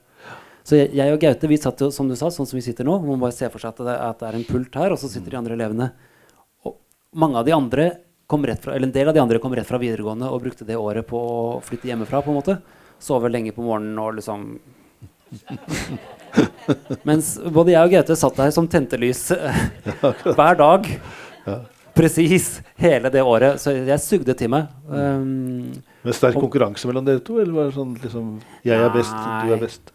Så 0.67 0.81
jeg, 0.81 0.91
jeg 0.99 1.15
og 1.15 1.21
Gaute 1.23 1.49
vi 1.51 1.59
satt 1.63 1.83
jo, 1.85 1.93
som 1.95 2.09
du 2.11 2.17
sa, 2.19 2.27
sånn 2.35 2.49
som 2.49 2.59
vi 2.59 2.65
sitter 2.67 2.87
nå. 2.89 2.97
Man 3.05 3.21
bare 3.23 3.35
ser 3.37 3.53
for 3.53 3.63
seg 3.63 3.71
at 3.77 3.85
det, 3.87 3.95
at 4.09 4.23
det 4.23 4.31
er 4.33 4.39
en 4.41 4.47
pult 4.49 4.79
her, 4.81 4.95
og 4.95 4.99
så 4.99 5.11
sitter 5.13 5.31
de 5.37 5.39
andre 5.39 5.55
elevene. 5.55 5.87
Og 6.67 6.75
mange 7.23 7.39
av 7.39 7.47
de 7.47 7.55
andre 7.55 7.85
kom 8.27 8.43
rett 8.49 8.65
fra, 8.65 8.75
eller 8.75 8.89
En 8.89 8.95
del 8.97 9.09
av 9.13 9.15
de 9.15 9.23
andre 9.23 9.39
kom 9.39 9.55
rett 9.55 9.69
fra 9.69 9.79
videregående 9.79 10.27
og 10.27 10.43
brukte 10.43 10.67
det 10.67 10.75
året 10.75 11.07
på 11.07 11.21
å 11.21 11.61
flytte 11.63 11.87
hjemmefra. 11.87 12.25
på 12.27 12.35
en 12.35 12.41
måte. 12.41 12.59
Sove 12.99 13.31
lenge 13.31 13.55
på 13.55 13.63
morgenen 13.63 13.99
og 14.03 14.19
liksom 14.19 14.59
Mens 17.09 17.35
både 17.39 17.75
jeg 17.75 17.87
og 17.87 17.95
Gaute 17.95 18.17
satt 18.19 18.39
der 18.39 18.51
som 18.55 18.67
tente 18.71 18.99
lys 18.99 19.29
hver 20.39 20.59
dag. 20.59 20.89
Presis 21.97 22.57
hele 22.83 23.11
det 23.15 23.23
året. 23.23 23.63
Så 23.63 23.71
jeg 23.87 24.03
sugde 24.03 24.35
til 24.35 24.51
meg. 24.53 24.67
Um, 24.91 25.79
Med 26.03 26.17
sterk 26.17 26.37
konkurranse 26.43 26.91
mellom 26.91 27.07
dere 27.07 27.23
to? 27.25 27.39
Eller 27.43 27.55
var 27.55 27.71
det 27.71 27.77
sånn 27.79 27.95
liksom 28.03 28.33
Jeg 28.67 28.83
er 28.83 28.91
best, 28.95 29.15
du 29.15 29.55
er 29.55 29.63
best? 29.63 29.93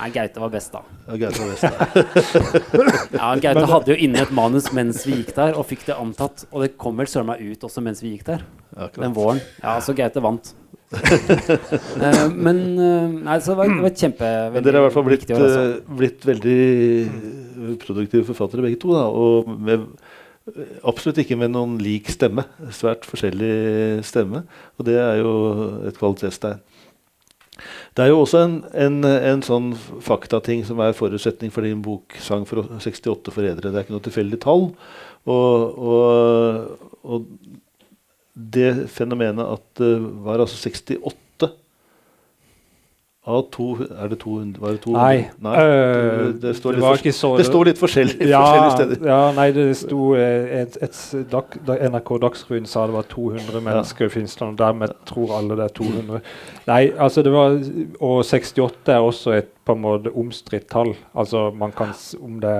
Nei, 0.00 0.08
Gaute 0.14 0.42
var 0.42 0.50
best, 0.54 0.74
da. 0.74 0.82
Ja, 1.08 1.18
Gaute 1.22 1.44
var 1.44 1.52
best. 1.52 1.62
da 1.64 3.18
Ja, 3.20 3.30
Gaute 3.44 3.64
hadde 3.70 3.94
jo 3.94 3.98
inne 4.08 4.24
et 4.24 4.34
manus 4.34 4.70
mens 4.74 5.04
vi 5.06 5.20
gikk 5.20 5.34
der, 5.36 5.56
og 5.58 5.66
fikk 5.70 5.86
det 5.88 5.96
antatt. 6.00 6.46
Og 6.50 6.64
det 6.64 6.74
kom 6.80 6.98
vel 7.00 7.10
søren 7.10 7.30
meg 7.30 7.42
ut 7.44 7.64
også 7.68 7.82
mens 7.84 8.02
vi 8.04 8.16
gikk 8.16 8.26
der. 8.32 8.44
Akkurat. 8.74 9.02
Den 9.04 9.16
våren. 9.16 9.42
Ja, 9.62 9.78
så 9.84 9.94
Gaute 9.96 10.22
vant. 10.24 10.54
Eh, 10.94 12.26
men 12.30 12.58
eh, 12.78 13.14
Nei, 13.24 13.38
så 13.42 13.54
det 13.54 13.56
var, 13.58 13.70
det 13.72 13.82
var 13.82 13.94
kjempe 13.98 14.28
Men 14.54 14.62
dere 14.62 14.76
er 14.78 14.82
i 14.82 14.84
hvert 14.84 14.94
fall 14.94 15.06
blitt, 15.08 15.24
år, 15.30 15.40
altså. 15.42 15.62
eh, 15.64 15.96
blitt 15.98 16.26
veldig 16.28 17.78
produktive 17.82 18.26
forfattere 18.28 18.64
begge 18.66 18.78
to. 18.82 18.92
Da, 18.94 19.06
og 19.08 19.48
med, 19.48 19.88
absolutt 20.86 21.18
ikke 21.22 21.38
med 21.40 21.54
noen 21.54 21.78
lik 21.82 22.10
stemme. 22.12 22.44
Svært 22.74 23.08
forskjellig 23.08 24.04
stemme. 24.06 24.44
Og 24.78 24.86
det 24.88 24.98
er 25.00 25.22
jo 25.22 25.34
et 25.88 25.98
kvalitetstegn. 25.98 26.62
Det 27.96 28.04
er 28.04 28.12
jo 28.12 28.20
også 28.22 28.44
en, 28.44 28.54
en, 28.74 29.00
en 29.04 29.42
sånn 29.46 29.72
faktating 30.04 30.64
som 30.66 30.80
er 30.82 30.96
forutsetning 30.96 31.52
for 31.54 31.66
din 31.66 31.82
bok 31.82 32.16
'Sang 32.20 32.46
for 32.48 32.64
68 32.78 33.32
forrædere'. 33.34 33.70
Det 33.70 33.74
er 33.74 33.86
ikke 33.86 33.96
noe 33.96 34.06
tilfeldig 34.06 34.40
tall. 34.42 34.70
Og, 35.24 35.78
og, 35.78 36.88
og 37.02 37.26
det 38.34 38.90
fenomenet 38.90 39.46
at 39.46 39.64
det 39.78 39.94
var 40.24 40.42
altså 40.42 40.58
68 40.68 40.98
Av 43.24 43.46
to, 43.48 43.70
er 43.80 44.10
det 44.12 44.18
200? 44.20 44.60
Var 44.60 44.74
det 44.74 44.80
200? 44.84 45.00
Nei. 45.00 45.28
nei 45.40 45.52
det, 45.64 46.42
det, 46.42 46.50
står 46.58 46.76
det 46.76 47.12
så 47.16 47.30
det 47.38 47.46
står 47.46 47.70
litt 47.70 47.78
forskjellig, 47.80 48.18
ja, 48.28 48.40
forskjellige 48.44 48.74
steder. 48.76 49.08
ja, 49.08 49.20
nei, 49.32 49.46
det 49.56 49.64
sto 49.80 50.10
et, 50.20 50.76
et, 50.84 50.98
et, 51.24 51.56
NRK 51.94 52.12
Dagsrevyen 52.26 52.68
sa 52.68 52.84
det 52.90 52.98
var 52.98 53.08
200 53.08 53.64
mennesker 53.64 54.10
i 54.10 54.12
Finland, 54.12 54.52
og 54.52 54.60
dermed 54.60 54.92
tror 55.08 55.32
alle 55.38 55.56
det 55.56 55.70
er 55.70 55.74
200. 55.80 56.20
Nei, 56.68 56.82
altså 57.00 57.24
det 57.24 57.32
var 57.32 57.56
Og 58.04 58.20
68 58.28 58.92
er 58.92 59.00
også 59.00 59.38
et 59.38 59.48
på 59.64 59.72
en 59.72 59.80
måte 59.80 60.12
omstridt 60.12 60.68
tall. 60.68 60.92
Altså 61.16 61.48
man 61.56 61.72
kan 61.72 61.96
om 62.20 62.36
det 62.44 62.58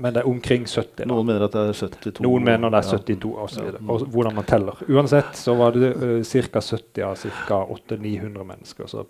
Men 0.00 0.14
det 0.14 0.22
er 0.22 0.28
omkring 0.28 0.64
70. 0.66 0.96
da. 0.96 1.06
Noen 1.10 1.26
mener 1.28 1.44
at 1.44 1.54
det 1.54 1.62
er 1.68 1.76
72. 1.76 2.20
Noen 2.24 2.46
mener 2.46 2.72
det 2.72 2.80
er 2.80 2.86
Ja. 2.88 2.98
72 2.98 3.48
så 3.52 3.64
Ja. 3.64 3.72
Og 3.88 4.06
hvordan 4.08 4.34
man 4.34 4.44
teller. 4.44 4.80
Uansett 4.88 5.36
så 5.36 5.54
var 5.54 5.72
det 5.76 5.90
uh, 5.96 6.22
ca. 6.24 6.60
70 6.60 7.02
av 7.04 7.16
ca. 7.46 7.58
800-900 7.76 8.44
mennesker. 8.44 8.86
Så 8.86 9.04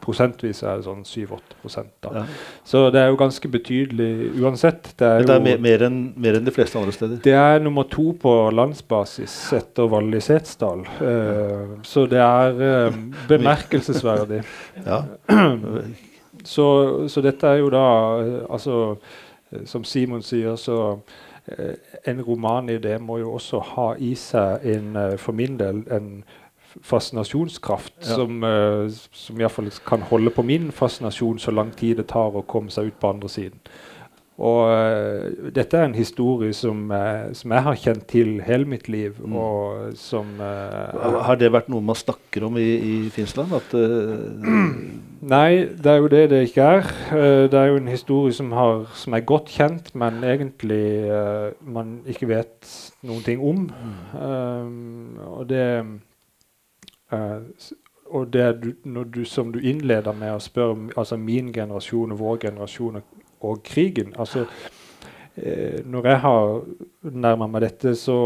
prosentvis 0.00 0.62
er 0.62 0.76
det 0.76 0.86
sånn 0.86 1.02
7-8 1.04 1.84
da. 2.02 2.24
Så 2.64 2.90
det 2.94 3.02
er 3.02 3.10
jo 3.10 3.18
ganske 3.20 3.48
betydelig 3.48 4.10
uansett. 4.40 4.92
Det 4.96 5.06
er, 5.06 5.26
det 5.26 5.34
er 5.34 5.56
jo, 5.56 5.62
mer, 5.66 5.86
enn 5.88 6.00
mer 6.16 6.38
enn 6.38 6.46
de 6.46 6.54
fleste 6.54 6.78
andre 6.78 6.94
steder. 6.94 7.20
det 7.24 7.34
er 7.34 7.60
nummer 7.60 7.88
to 7.90 8.12
på 8.20 8.34
landsbasis 8.54 9.34
etter 9.56 9.90
Valle 9.90 10.16
i 10.16 10.24
Setesdal. 10.24 10.86
Uh, 11.00 11.78
så 11.82 12.06
det 12.06 12.22
er 12.22 12.88
uh, 12.90 13.00
bemerkelsesverdig. 13.28 14.44
Ja. 14.86 15.02
Så, 16.46 17.08
så 17.08 17.22
dette 17.24 17.48
er 17.48 17.58
jo 17.58 17.70
da 17.74 17.86
eh, 18.20 18.42
altså 18.52 18.96
Som 19.64 19.84
Simon 19.84 20.22
sier, 20.22 20.56
så 20.56 20.98
eh, 21.46 21.74
En 22.06 22.22
roman 22.22 22.68
i 22.70 22.78
det 22.78 23.00
må 23.00 23.18
jo 23.18 23.32
også 23.32 23.60
ha 23.60 23.94
i 23.98 24.14
seg 24.14 24.64
en, 24.66 24.96
eh, 24.96 25.16
for 25.16 25.32
min 25.32 25.58
del 25.58 25.84
en 25.90 26.24
fascinasjonskraft 26.82 27.94
Ja. 28.00 28.14
som, 28.14 28.42
uh, 28.44 28.90
som 29.12 29.40
iallfall 29.40 29.70
kan 29.86 30.02
holde 30.02 30.30
på 30.30 30.42
min 30.42 30.72
fascinasjon 30.72 31.38
så 31.38 31.50
lang 31.50 31.70
tid 31.72 31.96
det 31.96 32.08
tar 32.08 32.36
å 32.36 32.44
komme 32.46 32.70
seg 32.70 32.86
ut 32.86 33.00
på 33.00 33.08
andre 33.08 33.28
siden. 33.28 33.60
Og 34.36 34.68
eh, 34.68 35.50
dette 35.56 35.78
er 35.78 35.86
en 35.88 35.94
historie 35.96 36.52
som, 36.52 36.90
eh, 36.92 37.32
som 37.32 37.52
jeg 37.54 37.64
har 37.64 37.78
kjent 37.80 38.02
til 38.10 38.42
hele 38.44 38.68
mitt 38.68 38.88
liv, 38.88 39.14
Mm. 39.16 39.36
og 39.36 39.96
som 39.96 40.26
eh, 40.40 41.22
Har 41.24 41.36
det 41.40 41.52
vært 41.52 41.70
noe 41.72 41.80
man 41.80 41.96
snakker 41.96 42.44
om 42.44 42.56
i, 42.56 42.76
i 42.76 43.08
Finland? 43.10 43.52
At, 43.56 43.72
Nei, 45.26 45.64
det 45.64 45.86
er 45.86 45.96
jo 45.96 46.08
det 46.08 46.30
det 46.30 46.42
ikke 46.48 46.62
er. 46.62 46.90
Det 47.48 47.54
er 47.54 47.66
jo 47.66 47.76
en 47.76 47.88
historie 47.88 48.32
som, 48.32 48.52
har, 48.52 48.84
som 48.94 49.14
er 49.14 49.24
godt 49.24 49.48
kjent, 49.48 49.94
men 49.94 50.22
egentlig 50.22 51.08
man 51.64 52.02
ikke 52.06 52.28
vet 52.28 52.68
noen 53.02 53.24
ting 53.24 53.40
om. 53.40 53.70
Um, 54.12 55.18
og 55.26 55.48
det 55.48 55.84
uh, 57.12 57.40
og 58.06 58.32
det 58.32 58.62
du, 58.62 59.02
du, 59.14 59.24
som 59.24 59.52
du 59.52 59.58
innleder 59.58 60.12
med 60.12 60.36
å 60.36 60.42
spørre 60.42 60.92
altså 60.96 61.16
min 61.18 61.52
generasjon 61.52 62.12
og 62.12 62.20
vår 62.20 62.36
generasjon 62.46 63.00
og, 63.00 63.16
og 63.44 63.62
krigen 63.64 64.14
altså 64.18 64.46
eh, 65.36 65.84
Når 65.84 66.06
jeg 66.08 66.20
har 66.20 66.60
nærma 67.02 67.46
meg 67.46 67.62
dette, 67.66 67.94
så 67.98 68.16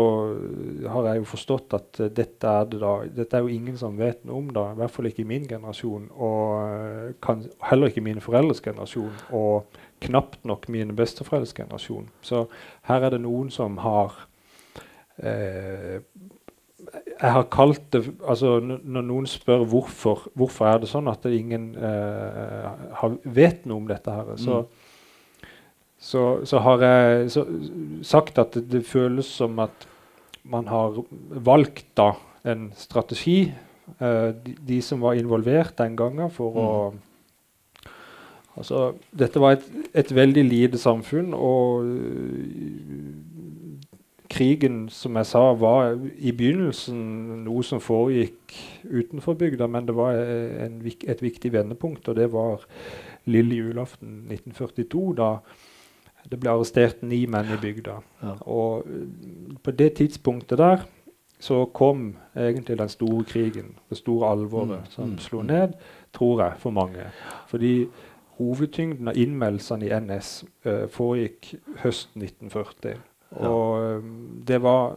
har 0.86 1.08
jeg 1.08 1.22
jo 1.22 1.28
forstått 1.32 1.74
at 1.74 2.00
dette 2.16 2.54
er 2.60 2.68
det 2.70 2.80
da 2.82 2.94
Dette 3.16 3.36
er 3.36 3.44
jo 3.44 3.52
ingen 3.54 3.76
som 3.80 3.98
vet 3.98 4.24
noe 4.24 4.38
om, 4.38 4.50
da, 4.54 4.70
i 4.70 4.78
hvert 4.78 4.94
fall 4.94 5.10
ikke 5.10 5.24
i 5.24 5.30
min 5.32 5.48
generasjon. 5.50 6.08
Og 6.14 6.44
eh, 6.62 7.12
kan, 7.22 7.44
heller 7.70 7.90
ikke 7.90 8.06
mine 8.06 8.24
foreldres 8.24 8.62
generasjon, 8.64 9.12
og 9.34 9.80
knapt 10.00 10.44
nok 10.48 10.68
mine 10.72 10.96
besteforeldres 10.96 11.54
generasjon. 11.56 12.08
Så 12.22 12.46
her 12.88 13.06
er 13.06 13.16
det 13.16 13.24
noen 13.26 13.50
som 13.52 13.80
har 13.82 14.14
eh, 15.18 15.98
jeg 17.20 17.32
har 17.32 17.46
kalt 17.52 17.90
det 17.92 18.02
altså 18.24 18.58
Når 18.60 19.04
noen 19.04 19.26
spør 19.28 19.64
hvorfor 19.68 20.28
hvorfor 20.38 20.68
er 20.70 20.80
det 20.82 20.90
sånn 20.90 21.10
at 21.10 21.26
ingen 21.28 21.72
eh, 21.76 22.70
har, 23.00 23.16
vet 23.24 23.66
noe 23.68 23.82
om 23.82 23.90
dette, 23.90 24.14
her, 24.14 24.32
så, 24.40 24.62
så, 26.00 26.24
så 26.48 26.62
har 26.64 26.84
jeg 26.84 27.30
så, 27.34 27.44
sagt 28.06 28.40
at 28.40 28.56
det, 28.56 28.64
det 28.72 28.86
føles 28.88 29.28
som 29.28 29.58
at 29.60 29.86
man 30.48 30.70
har 30.72 30.96
valgt 31.44 31.84
da 31.98 32.14
en 32.48 32.70
strategi, 32.76 33.52
uh, 34.00 34.32
de, 34.32 34.56
de 34.68 34.80
som 34.82 35.02
var 35.04 35.20
involvert 35.20 35.76
den 35.78 35.96
gangen, 36.00 36.32
for 36.32 36.58
å 36.58 36.72
Altså, 38.60 38.90
dette 39.14 39.40
var 39.40 39.54
et, 39.54 39.66
et 39.94 40.10
veldig 40.12 40.42
lite 40.44 40.78
samfunn, 40.78 41.30
og 41.32 41.86
uh, 41.86 43.30
krigen, 44.30 44.88
som 44.92 45.16
jeg 45.18 45.26
sa, 45.26 45.42
var 45.58 45.96
i 46.18 46.32
begynnelsen 46.36 46.98
noe 47.46 47.64
som 47.66 47.82
foregikk 47.82 48.54
utenfor 48.84 49.38
bygda, 49.40 49.66
men 49.70 49.88
det 49.88 49.96
var 49.98 50.18
eh, 50.18 50.66
en, 50.66 50.78
et 50.86 51.22
viktig 51.22 51.52
vendepunkt, 51.54 52.08
og 52.08 52.18
det 52.18 52.28
var 52.32 52.66
lille 53.30 53.58
julaften 53.58 54.30
1942, 54.30 55.04
da 55.18 55.32
det 56.30 56.38
ble 56.40 56.52
arrestert 56.52 57.02
ni 57.02 57.24
menn 57.26 57.50
i 57.50 57.58
bygda. 57.60 57.98
Ja. 58.22 58.36
Og 58.40 58.86
øh, 58.86 59.56
på 59.62 59.74
det 59.74 59.92
tidspunktet 59.98 60.58
der 60.58 60.86
så 61.40 61.64
kom 61.64 62.16
egentlig 62.36 62.78
den 62.78 62.88
store 62.88 63.24
krigen, 63.24 63.76
det 63.90 63.98
store 63.98 64.30
alvoret, 64.30 64.68
Mm, 64.68 64.90
som 64.90 65.08
mm, 65.08 65.18
slo 65.18 65.42
ned, 65.42 65.72
tror 66.12 66.42
jeg, 66.42 66.52
for 66.58 66.70
mange. 66.70 67.06
Fordi 67.48 67.86
hovedtyngden 68.38 69.08
av 69.08 69.16
innmeldelsene 69.16 69.86
i 69.86 70.00
NS 70.00 70.44
uh, 70.66 70.88
foregikk 70.92 71.54
høsten 71.82 72.22
1940. 72.22 73.00
Ja. 73.30 73.46
Og 73.46 73.82
eh, 73.84 74.06
det 74.46 74.58
var 74.62 74.96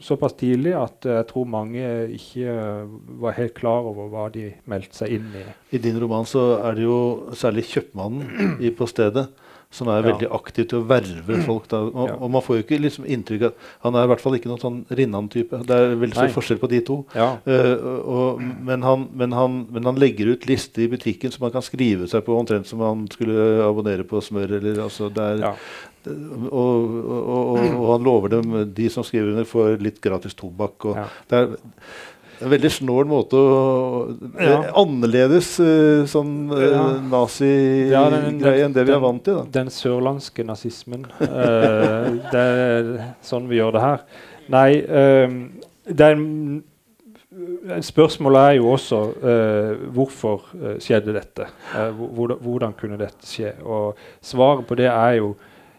såpass 0.00 0.32
tidlig 0.40 0.72
at 0.72 1.04
jeg 1.04 1.26
tror 1.28 1.44
mange 1.44 1.82
ikke 2.16 2.48
eh, 2.48 2.94
var 3.20 3.36
helt 3.36 3.52
klar 3.54 3.84
over 3.90 4.08
hva 4.08 4.28
de 4.32 4.46
meldte 4.64 4.96
seg 4.96 5.12
inn 5.18 5.26
i. 5.36 5.42
I 5.76 5.82
din 5.84 5.98
roman 6.00 6.24
så 6.24 6.62
er 6.64 6.78
det 6.78 6.86
jo 6.86 6.96
særlig 7.36 7.66
kjøpmannen 7.68 8.56
i, 8.64 8.72
på 8.72 8.88
stedet 8.88 9.26
som 9.74 9.88
er 9.90 10.04
veldig 10.06 10.28
aktiv 10.36 10.68
til 10.70 10.80
å 10.80 10.86
verve 10.88 11.38
folk. 11.48 11.66
Da. 11.70 11.80
Og, 11.88 12.12
og 12.14 12.30
man 12.30 12.44
får 12.44 12.60
jo 12.60 12.64
ikke 12.64 12.78
liksom 12.84 13.08
inntrykk 13.10 13.48
av 13.48 13.70
Han 13.86 13.98
er 13.98 14.06
i 14.06 14.10
hvert 14.12 14.22
fall 14.22 14.36
ikke 14.38 14.50
noen 14.50 14.62
sånn 14.62 14.76
Rinnan-type. 15.00 15.62
Det 15.66 15.78
er 15.78 15.96
veldig 15.98 16.14
stor 16.14 16.28
Nei. 16.30 16.34
forskjell 16.36 16.60
på 16.62 16.70
de 16.70 16.80
to. 16.86 16.98
Ja. 17.18 17.30
Uh, 17.48 17.88
og, 18.14 18.44
men, 18.68 18.86
han, 18.86 19.08
men, 19.18 19.34
han, 19.34 19.58
men 19.74 19.90
han 19.90 19.98
legger 20.00 20.30
ut 20.34 20.46
lister 20.50 20.86
i 20.86 20.90
butikken 20.92 21.34
som 21.34 21.46
man 21.46 21.54
kan 21.56 21.66
skrive 21.66 22.06
seg 22.10 22.22
på 22.26 22.38
omtrent 22.38 22.70
som 22.70 22.82
man 22.84 23.04
skulle 23.12 23.66
abonnere 23.66 24.06
på 24.08 24.22
smør. 24.22 24.56
Eller, 24.60 24.80
altså, 24.86 25.10
er, 25.10 25.42
Ja. 25.48 25.54
og, 26.52 26.96
og 27.10 27.86
han 27.94 28.04
lover 28.04 28.36
dem, 28.36 28.56
de 28.76 28.88
som 28.92 29.06
skriver 29.06 29.32
under, 29.34 29.46
får 29.48 29.78
litt 29.82 30.02
gratis 30.04 30.36
tobakk. 30.38 30.90
Og 30.90 30.98
Ja. 31.02 31.08
Det 31.30 31.40
er 31.42 31.56
en 32.42 32.50
veldig 32.50 32.70
snål 32.70 33.06
måte 33.06 33.38
å 33.38 34.16
Ja. 34.40 34.62
eh, 34.64 34.72
Annerledes 34.80 35.58
eh, 35.60 36.04
sånn 36.10 36.50
eh, 36.52 36.70
Ja. 36.70 36.84
nazi-greie 37.10 37.90
Ja, 37.90 38.10
den- 38.10 38.38
den- 38.38 38.60
enn 38.64 38.72
det 38.74 38.86
vi 38.86 38.92
er 38.92 39.00
vant 39.00 39.22
til. 39.24 39.34
da. 39.36 39.44
Den 39.60 39.66
sørlandske 39.68 40.44
nazismen. 40.44 41.04
uh, 41.20 42.10
det 42.32 42.34
er 42.34 43.14
sånn 43.22 43.46
vi 43.48 43.56
gjør 43.58 43.72
det 43.72 43.80
her. 43.80 44.00
Nei, 44.48 44.70
um, 45.24 45.52
det 45.86 46.00
er 46.00 46.16
Spørsmålet 47.82 48.38
er 48.38 48.52
jo 48.60 48.68
også 48.76 48.98
uh, 49.18 49.90
hvorfor 49.90 50.44
skjedde 50.78 51.12
dette? 51.16 51.48
Uh, 51.74 51.90
hvordan, 51.90 52.38
hvordan 52.44 52.74
kunne 52.78 52.98
dette 53.00 53.26
skje? 53.26 53.54
Og 53.66 53.96
svaret 54.22 54.66
på 54.68 54.76
det 54.78 54.86
er 54.86 55.16
jo 55.18 55.32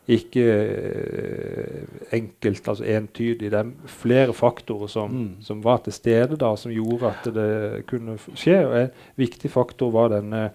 ikke 0.08 0.44
eh, 0.46 1.86
enkelt, 2.18 2.68
altså 2.68 2.84
entydig. 2.86 3.52
Det 3.52 3.60
er 3.60 3.72
flere 3.90 4.34
faktorer 4.34 4.88
som, 4.88 5.12
Mm. 5.12 5.30
som 5.42 5.64
var 5.64 5.78
til 5.84 5.94
stede 5.94 6.38
da, 6.38 6.56
som 6.56 6.72
gjorde 6.72 7.08
at 7.08 7.34
det 7.34 7.86
kunne 7.88 8.18
skje. 8.36 8.60
Og 8.68 8.78
en 8.82 8.90
viktig 9.18 9.52
faktor 9.52 9.92
var 9.92 10.10
denne 10.10 10.52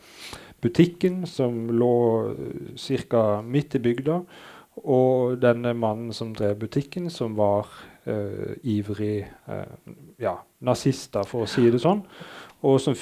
butikken 0.62 1.26
som 1.26 1.68
lå 1.70 2.34
ca. 2.76 3.40
midt 3.42 3.74
i 3.74 3.78
bygda. 3.78 4.20
Og 4.84 5.40
denne 5.42 5.74
mannen 5.74 6.12
som 6.12 6.34
drev 6.34 6.54
butikken, 6.58 7.10
som 7.10 7.34
var 7.36 7.66
uh, 8.06 8.54
ivrig 8.64 9.26
uh, 9.48 9.64
ja, 10.18 10.36
nazist, 10.60 11.12
da, 11.14 11.22
for 11.22 11.44
å 11.44 11.48
si 11.48 11.66
det 11.70 11.80
sånn. 11.82 12.02
Og 12.62 12.78
som 12.80 12.94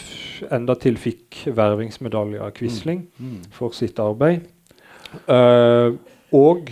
endatil 0.51 0.97
fikk 0.97 1.45
vervingsmedalje 1.55 2.41
av 2.41 2.51
Quisling 2.57 3.07
Mm. 3.19 3.43
for 3.51 3.71
sitt 3.71 3.99
arbeid. 3.99 4.41
Eh, 5.29 5.93
og 6.33 6.69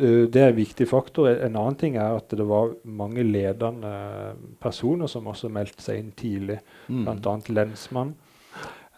uh, 0.00 0.24
det 0.32 0.36
er 0.36 0.48
en 0.48 0.56
viktig 0.56 0.88
faktor. 0.88 1.28
En 1.28 1.56
annen 1.56 1.74
ting 1.78 1.96
er 1.96 2.16
at 2.16 2.30
det 2.30 2.46
var 2.48 2.72
mange 2.84 3.22
ledende 3.22 3.92
personer 4.60 5.06
som 5.06 5.26
også 5.30 5.48
meldte 5.52 5.82
seg 5.82 5.98
inn 6.02 6.12
tidlig. 6.16 6.58
Mm. 6.88 7.04
Bl.a. 7.06 7.36
lensmann. 7.48 8.14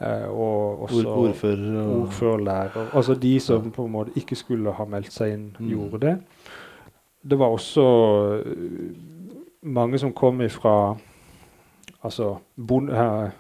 Uh, 0.03 0.27
og 0.33 0.83
også 0.89 1.05
Ord, 1.07 1.29
ordfører 1.29 1.77
og 1.83 2.01
ordførerlærer. 2.07 2.89
Altså 2.97 3.15
de 3.15 3.37
som 3.41 3.71
på 3.71 3.85
en 3.87 3.93
måte 3.93 4.11
ikke 4.19 4.35
skulle 4.37 4.73
ha 4.75 4.85
meldt 4.85 5.13
seg 5.13 5.33
inn, 5.37 5.57
Mm. 5.61 5.69
gjorde 5.69 6.01
det. 6.07 6.17
Det 7.31 7.39
var 7.39 7.47
også 7.55 7.83
øh, 8.43 8.91
mange 9.63 9.99
som 9.99 10.13
kom 10.13 10.41
ifra 10.43 10.97
Altså 12.05 12.33
bond, 12.67 12.91
eh, 12.91 12.99
eh, 12.99 13.29
b- 13.31 13.33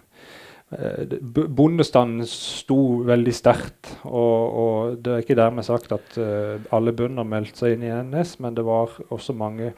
Bondestanden 1.57 2.27
sto 2.29 3.03
veldig 3.09 3.35
sterkt. 3.37 3.91
Og, 4.09 4.59
og 4.65 5.01
det 5.05 5.13
er 5.13 5.25
ikke 5.25 5.39
dermed 5.39 5.67
sagt 5.67 5.93
at 5.93 6.17
uh, 6.21 6.61
alle 6.73 6.95
bønder 6.97 7.29
meldte 7.29 7.65
seg 7.65 7.77
inn 7.77 7.85
i 7.87 7.93
NS, 7.93 8.39
men 8.45 8.57
det 8.57 8.65
var 8.67 8.95
også 9.13 9.37
mange 9.37 9.73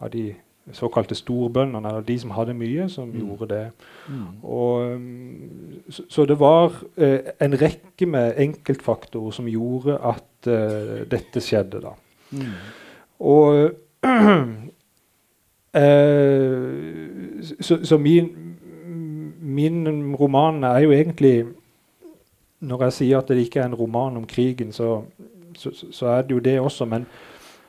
av 0.00 0.12
de 0.14 0.30
såkalte 0.76 1.16
storbøndene, 1.18 1.88
eller 1.88 2.04
de 2.06 2.16
som 2.20 2.32
hadde 2.36 2.54
mye, 2.54 2.86
som 2.92 3.10
gjorde 3.12 3.48
det. 3.50 3.62
Og, 4.42 4.92
um, 4.94 5.80
så, 5.90 6.04
så 6.08 6.26
det 6.28 6.38
var 6.40 6.72
uh, 6.78 7.32
en 7.42 7.56
rekke 7.60 8.06
med 8.06 8.38
enkeltfaktorer 8.44 9.34
som 9.34 9.48
gjorde 9.50 9.98
at 9.98 10.48
uh, 10.48 11.00
dette 11.10 11.42
skjedde. 11.44 11.82
da. 11.84 11.96
Og 13.20 13.70
eh, 15.74 16.60
så, 17.60 17.84
så 17.84 17.98
min, 17.98 18.49
min 19.50 20.14
roman 20.20 20.64
er 20.64 20.84
jo 20.84 20.94
egentlig 20.94 21.46
Når 22.60 22.82
jeg 22.84 22.92
sier 22.92 23.18
at 23.18 23.28
det 23.28 23.40
ikke 23.40 23.60
er 23.62 23.70
en 23.70 23.74
roman 23.74 24.16
om 24.20 24.26
krigen, 24.28 24.72
så, 24.72 25.02
så, 25.56 25.70
så 25.72 26.06
er 26.12 26.26
det 26.28 26.34
jo 26.34 26.42
det 26.44 26.58
også. 26.60 26.84
Men 26.84 27.06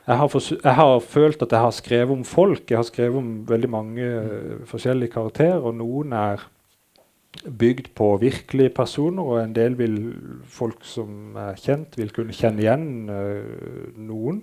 jeg 0.06 0.16
har, 0.18 0.34
jeg 0.64 0.74
har 0.74 0.98
følt 0.98 1.42
at 1.42 1.52
jeg 1.52 1.60
har 1.60 1.70
skrevet 1.70 2.12
om 2.12 2.24
folk. 2.24 2.70
Jeg 2.70 2.78
har 2.78 2.84
skrevet 2.84 3.16
om 3.16 3.30
veldig 3.48 3.70
mange 3.70 4.02
uh, 4.04 4.66
forskjellige 4.68 5.14
karakterer. 5.14 5.64
Og 5.64 5.74
noen 5.74 6.12
er 6.12 6.42
bygd 7.58 7.94
på 7.96 8.16
virkelige 8.20 8.74
personer, 8.76 9.22
og 9.22 9.40
en 9.40 9.54
del 9.56 9.78
vil 9.78 9.96
folk 10.44 10.84
som 10.84 11.38
er 11.40 11.56
kjent, 11.56 11.96
vil 11.96 12.12
kunne 12.12 12.36
kjenne 12.36 12.60
igjen 12.60 13.08
uh, 13.08 13.96
noen. 13.96 14.42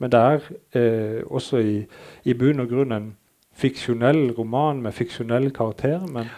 Men 0.00 0.10
det 0.10 0.18
er 0.18 0.50
uh, 0.76 1.20
også 1.30 1.62
i, 1.62 1.78
i 2.24 2.34
bunn 2.34 2.62
og 2.62 2.68
grunn 2.70 2.92
en 2.96 3.12
fiksjonell 3.56 4.30
roman 4.38 4.82
med 4.82 4.92
fiksjonelle 4.92 5.50
karakterer. 5.50 6.06
Men 6.06 6.28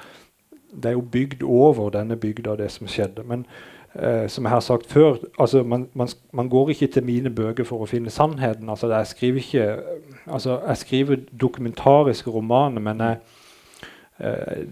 det 0.72 0.90
er 0.90 0.96
jo 0.96 1.00
bygd 1.00 1.42
over 1.42 1.90
denne 1.90 2.16
bygda, 2.16 2.56
det 2.56 2.70
som 2.70 2.86
skjedde. 2.86 3.24
Men 3.24 3.46
eh, 3.94 4.28
som 4.28 4.44
jeg 4.44 4.50
har 4.52 4.60
sagt 4.60 4.86
før, 4.86 5.16
altså 5.38 5.62
man, 5.62 5.88
man, 5.94 6.08
man 6.32 6.48
går 6.48 6.70
ikke 6.70 6.86
til 6.86 7.04
mine 7.04 7.30
bøker 7.30 7.64
for 7.64 7.82
å 7.82 7.88
finne 7.90 8.10
sannheten. 8.10 8.68
Altså 8.68 8.90
jeg 8.92 9.06
skriver 9.06 9.38
ikke 9.38 9.68
altså 10.26 10.58
Jeg 10.68 10.76
skriver 10.76 11.16
dokumentariske 11.40 12.30
romaner, 12.30 12.80
men 12.80 13.00
jeg, 13.00 13.16
eh, 14.20 14.66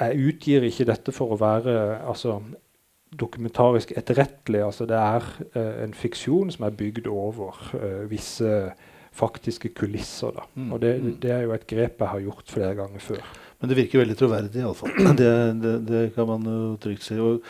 jeg 0.00 0.28
utgir 0.28 0.66
ikke 0.66 0.84
dette 0.88 1.12
for 1.14 1.32
å 1.32 1.40
være 1.40 1.76
altså, 2.08 2.40
dokumentarisk 3.20 3.92
etterrettelig. 3.96 4.60
Altså, 4.66 4.86
det 4.86 4.98
er 4.98 5.24
eh, 5.54 5.84
en 5.86 5.94
fiksjon 5.94 6.50
som 6.52 6.66
er 6.66 6.76
bygd 6.76 7.06
over 7.08 7.56
eh, 7.80 8.04
visse 8.10 8.50
faktiske 9.16 9.70
kulisser. 9.72 10.34
Da. 10.36 10.42
Mm. 10.54 10.72
Og 10.72 10.80
det, 10.82 10.94
Mm. 11.02 11.14
det 11.22 11.30
er 11.30 11.42
jo 11.46 11.52
et 11.52 11.66
grep 11.66 12.00
jeg 12.00 12.08
har 12.08 12.20
gjort 12.20 12.50
flere 12.52 12.74
ganger 12.74 13.00
før. 13.00 13.22
Men 13.60 13.70
det 13.70 13.78
virker 13.78 14.02
veldig 14.02 14.16
troverdig, 14.18 14.60
iallfall. 14.60 14.92
Det, 15.20 15.32
det, 15.62 15.74
det 15.88 16.02
kan 16.16 16.28
man 16.28 16.44
jo 16.50 16.74
trygt 16.82 17.06
si. 17.06 17.16
Og, 17.20 17.40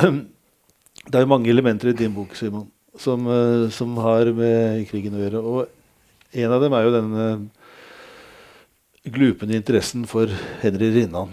det 1.10 1.16
er 1.16 1.24
jo 1.24 1.32
mange 1.32 1.50
elementer 1.52 1.92
i 1.92 1.96
din 1.96 2.14
bok, 2.14 2.34
Simon, 2.36 2.68
som, 3.00 3.24
eh, 3.26 3.68
som 3.72 3.96
har 4.04 4.32
med 4.36 4.84
krigen 4.90 5.16
å 5.16 5.22
gjøre. 5.22 5.40
Og 5.40 6.40
en 6.44 6.56
av 6.56 6.62
dem 6.62 6.76
er 6.76 6.84
jo 6.84 6.92
den 6.94 7.14
eh, 7.24 7.46
glupende 9.10 9.56
interessen 9.56 10.04
for 10.08 10.30
Henry 10.60 10.92
Rinnan. 10.94 11.32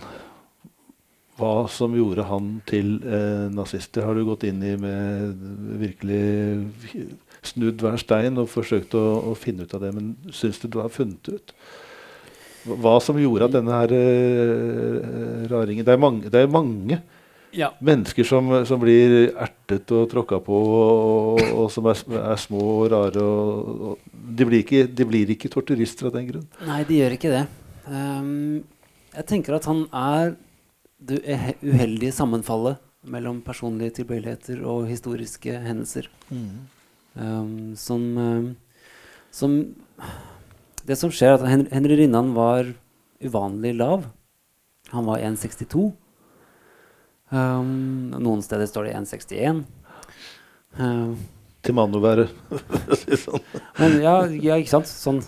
Hva 1.38 1.68
som 1.70 1.94
gjorde 1.94 2.26
han 2.32 2.54
til 2.66 2.96
eh, 3.06 3.46
nazist. 3.54 3.92
Det 3.94 4.06
har 4.08 4.16
du 4.18 4.24
gått 4.26 4.48
inn 4.48 4.64
i 4.66 4.74
med 4.80 5.44
virkelig 5.84 7.12
snudd 7.46 7.84
hver 7.84 8.00
stein 8.02 8.40
og 8.42 8.50
forsøkt 8.50 8.96
å, 8.98 9.04
å 9.30 9.36
finne 9.38 9.68
ut 9.68 9.76
av 9.76 9.84
det. 9.84 9.92
Men 9.94 10.16
syns 10.34 10.64
du 10.64 10.72
du 10.72 10.80
har 10.82 10.94
funnet 10.94 11.22
det 11.28 11.38
ut? 11.38 11.54
Hva 12.68 12.98
som 13.04 13.20
gjorde 13.20 13.48
at 13.48 13.54
denne 13.56 13.76
her 13.78 13.94
uh, 13.96 15.46
raringen 15.52 15.86
Det 15.88 15.94
er 15.94 16.02
mange, 16.02 16.32
det 16.34 16.42
er 16.44 16.52
mange 16.52 17.00
Ja. 17.56 17.70
mennesker 17.80 18.28
som, 18.28 18.50
som 18.68 18.80
blir 18.82 19.32
ertet 19.40 19.90
og 19.96 20.10
tråkka 20.12 20.38
på, 20.44 20.58
og, 20.78 21.40
og 21.56 21.70
som 21.74 21.88
er, 21.90 22.02
er 22.20 22.36
små 22.38 22.60
og 22.84 22.90
rare. 22.92 23.24
Og, 23.24 23.86
og 23.94 24.18
de, 24.38 24.46
blir 24.46 24.62
ikke, 24.66 24.84
de 24.92 25.08
blir 25.08 25.32
ikke 25.34 25.50
torturister 25.54 26.10
av 26.10 26.18
den 26.18 26.28
grunn. 26.28 26.50
Nei, 26.68 26.82
de 26.86 27.00
gjør 27.00 27.16
ikke 27.16 27.32
det. 27.34 27.46
Um, 27.88 28.66
jeg 29.16 29.26
tenker 29.32 29.56
at 29.58 29.66
han 29.72 29.86
er 29.96 30.36
det 31.08 31.22
uheldige 31.64 32.12
sammenfallet 32.14 32.84
mellom 33.08 33.40
personlige 33.46 34.02
tilbøyeligheter 34.02 34.62
og 34.68 34.88
historiske 34.92 35.56
hendelser. 35.64 36.10
Ehm, 37.18 37.76
som, 37.80 38.04
um, 38.18 38.56
som 39.32 39.54
Det 40.88 40.96
som 40.96 41.12
skjer, 41.12 41.34
er 41.34 41.42
at 41.42 41.50
Hen 41.52 41.68
Henry 41.74 41.98
Rinnan 42.00 42.30
var 42.36 42.70
uvanlig 43.20 43.74
lav. 43.76 44.06
Han 44.94 45.06
var 45.10 45.20
1,62. 45.20 45.92
Um, 47.28 48.14
noen 48.16 48.42
steder 48.46 48.66
står 48.70 48.84
det 48.88 48.94
1,61. 49.02 49.66
Um, 50.80 51.18
Til 51.66 51.74
mann 51.76 51.92
å 51.92 52.00
være. 52.00 52.30
sånn. 53.26 53.44
men 53.82 54.00
ja, 54.00 54.24
ja, 54.32 54.56
ikke 54.56 54.78
sant? 54.78 54.88
Sånn 54.88 55.20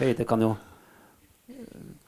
høyde 0.00 0.24
kan 0.28 0.40
jo 0.44 0.56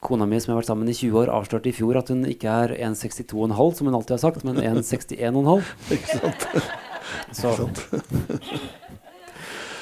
Kona 0.05 0.27
mi 0.29 0.37
som 0.41 0.53
har 0.53 0.59
vært 0.59 0.69
sammen 0.69 0.89
i 0.93 0.93
20 0.93 1.17
år, 1.17 1.31
avslørte 1.33 1.71
i 1.71 1.73
fjor 1.73 1.97
at 1.97 2.11
hun 2.13 2.27
ikke 2.29 2.53
er 2.53 2.75
1,62,5, 2.77 3.57
som 3.79 3.89
hun 3.89 3.95
alltid 3.97 4.19
har 4.19 4.21
sagt, 4.21 4.45
men 4.45 4.61
1,61,5. 4.61 5.65
Ikke 5.97 6.19
sant? 6.21 6.45
Så 7.33 7.57
I 7.57 7.65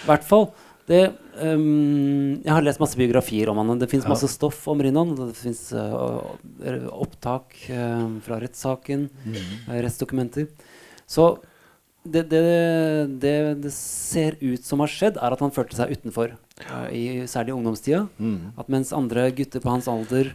hvert 0.06 0.22
fall. 0.28 0.52
Det, 0.88 1.12
um, 1.38 2.40
jeg 2.42 2.50
har 2.50 2.64
lest 2.66 2.80
masse 2.82 2.98
biografier 2.98 3.48
om 3.52 3.60
han. 3.62 3.78
Det 3.78 3.88
fins 3.90 4.08
masse 4.10 4.26
stoff 4.32 4.64
om 4.68 4.82
Rinnan. 4.82 5.14
Det 5.14 5.30
fins 5.38 5.68
opptak 6.90 7.54
uh, 7.70 8.08
fra 8.26 8.40
rettssaken, 8.42 9.08
eh, 9.30 9.78
rettsdokumenter. 9.84 10.48
Så 11.06 11.36
det, 12.02 12.24
det, 12.32 12.42
det 13.22 13.34
det 13.62 13.72
ser 13.74 14.34
ut 14.40 14.64
som 14.66 14.82
har 14.82 14.90
skjedd, 14.90 15.20
er 15.22 15.34
at 15.36 15.42
han 15.44 15.54
følte 15.54 15.78
seg 15.78 15.92
utenfor. 15.94 16.34
eh, 16.66 16.88
i, 16.90 17.04
særlig 17.30 17.52
i 17.52 17.58
ungdomstida. 17.58 18.08
Mm. 18.18 18.52
At 18.58 18.68
mens 18.72 18.92
andre 18.92 19.30
gutter 19.30 19.62
på 19.62 19.70
hans 19.70 19.88
alder 19.88 20.34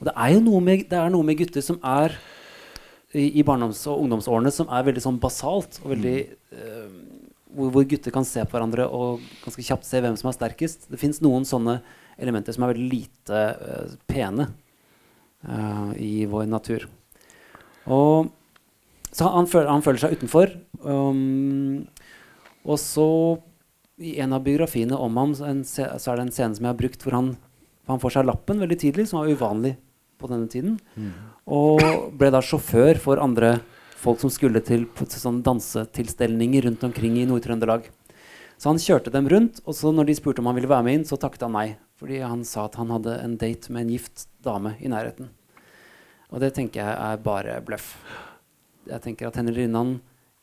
Og 0.00 0.08
det 0.08 0.14
er 0.16 0.32
jo 0.34 0.40
noe 0.42 0.60
med, 0.60 0.88
det 0.90 0.98
er 0.98 1.12
noe 1.12 1.22
med 1.22 1.38
gutter 1.38 1.62
som 1.62 1.76
er 1.84 2.16
i, 3.14 3.28
i 3.38 3.44
barndoms- 3.46 3.84
og 3.86 4.00
ungdomsårene 4.02 4.50
som 4.50 4.66
er 4.72 4.82
veldig 4.88 5.04
sånn 5.04 5.20
basalt. 5.22 5.78
og 5.84 5.92
veldig 5.94 6.16
eh, 6.56 6.88
hvor, 7.54 7.70
hvor 7.74 7.86
gutter 7.88 8.12
kan 8.14 8.26
se 8.28 8.42
på 8.44 8.56
hverandre 8.56 8.86
og 8.90 9.22
ganske 9.44 9.64
kjapt 9.64 9.86
se 9.88 10.02
hvem 10.04 10.16
som 10.20 10.28
er 10.30 10.36
sterkest. 10.36 10.88
Det 10.90 11.00
fins 11.00 11.22
noen 11.24 11.46
sånne 11.48 11.78
elementer 12.20 12.54
som 12.54 12.66
er 12.66 12.74
veldig 12.74 12.90
lite 12.92 13.40
uh, 13.58 13.94
pene 14.10 14.48
uh, 15.48 15.90
i 15.98 16.26
vår 16.30 16.46
natur. 16.50 16.86
Og 17.90 18.30
så 19.14 19.30
han, 19.30 19.46
føler, 19.46 19.70
han 19.70 19.82
føler 19.86 20.02
seg 20.02 20.14
utenfor. 20.18 20.52
Um, 20.82 21.84
og 22.66 22.78
så, 22.82 23.08
i 24.02 24.16
en 24.24 24.34
av 24.34 24.42
biografiene 24.46 24.96
om 24.98 25.18
ham, 25.20 25.34
så, 25.38 25.50
se- 25.68 25.90
så 26.02 26.10
er 26.12 26.18
det 26.18 26.28
en 26.28 26.34
scene 26.34 26.56
som 26.58 26.66
jeg 26.66 26.72
har 26.72 26.80
brukt 26.80 27.02
hvor 27.06 27.14
han, 27.14 27.34
han 27.90 28.00
får 28.02 28.16
seg 28.16 28.26
lappen 28.26 28.62
veldig 28.62 28.78
tidlig, 28.80 29.06
som 29.10 29.20
var 29.20 29.30
uvanlig 29.30 29.76
på 30.18 30.30
denne 30.30 30.48
tiden. 30.50 30.78
Og 31.44 31.82
ble 32.16 32.30
da 32.32 32.40
sjåfør 32.42 32.98
for 33.02 33.20
andre 33.22 33.58
folk 34.04 34.20
som 34.22 34.32
skulle 34.32 34.62
til, 34.64 34.86
sånn 35.08 35.42
dansetilstelninger 35.44 36.66
rundt 36.68 36.84
omkring 36.86 37.16
i 37.20 37.26
Nord-Trøndelag. 37.28 37.88
Så 38.60 38.70
han 38.70 38.80
kjørte 38.80 39.12
dem 39.14 39.28
rundt, 39.30 39.62
og 39.64 39.76
så 39.76 39.90
når 39.92 40.08
de 40.08 40.18
spurte 40.18 40.42
om 40.42 40.50
han 40.50 40.58
ville 40.58 40.70
være 40.70 40.86
med 40.86 40.98
inn, 40.98 41.06
så 41.08 41.18
takket 41.20 41.46
han 41.46 41.56
nei. 41.56 41.68
Fordi 42.00 42.20
han 42.22 42.44
sa 42.46 42.66
at 42.68 42.76
han 42.80 42.92
hadde 42.92 43.16
en 43.22 43.38
date 43.40 43.72
med 43.72 43.86
en 43.86 43.94
gift 43.94 44.26
dame 44.44 44.74
i 44.82 44.90
nærheten. 44.92 45.30
Og 46.34 46.42
det 46.42 46.54
tenker 46.56 46.82
jeg 46.82 46.94
er 46.94 47.24
bare 47.24 47.58
bløff. 47.64 47.94
Jeg 48.88 49.02
tenker 49.04 49.28
at 49.28 49.38
Henry 49.38 49.64
Rinnan 49.64 49.96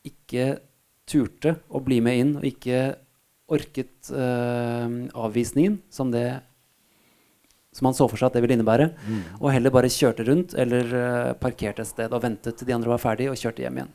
ikke 0.06 0.56
turte 1.08 1.56
å 1.68 1.82
bli 1.84 2.00
med 2.04 2.20
inn, 2.20 2.32
og 2.40 2.46
ikke 2.48 2.80
orket 3.52 4.10
eh, 4.14 4.94
avvisningen 5.12 5.80
som 5.92 6.12
det 6.14 6.40
som 7.72 7.88
han 7.88 7.96
så 7.96 8.06
for 8.10 8.20
seg 8.20 8.28
at 8.28 8.36
det 8.36 8.42
ville 8.44 8.58
innebære, 8.58 8.90
og 9.40 9.52
heller 9.54 9.72
bare 9.72 9.90
kjørte 9.92 10.26
rundt 10.28 10.54
eller 10.60 10.92
uh, 10.92 11.32
parkerte 11.40 11.84
et 11.84 11.88
sted 11.88 12.12
og 12.12 12.22
ventet 12.24 12.58
til 12.58 12.68
de 12.68 12.74
andre 12.76 12.92
var 12.92 13.00
ferdige, 13.00 13.32
og 13.32 13.40
kjørte 13.40 13.64
hjem 13.64 13.80
igjen. 13.80 13.92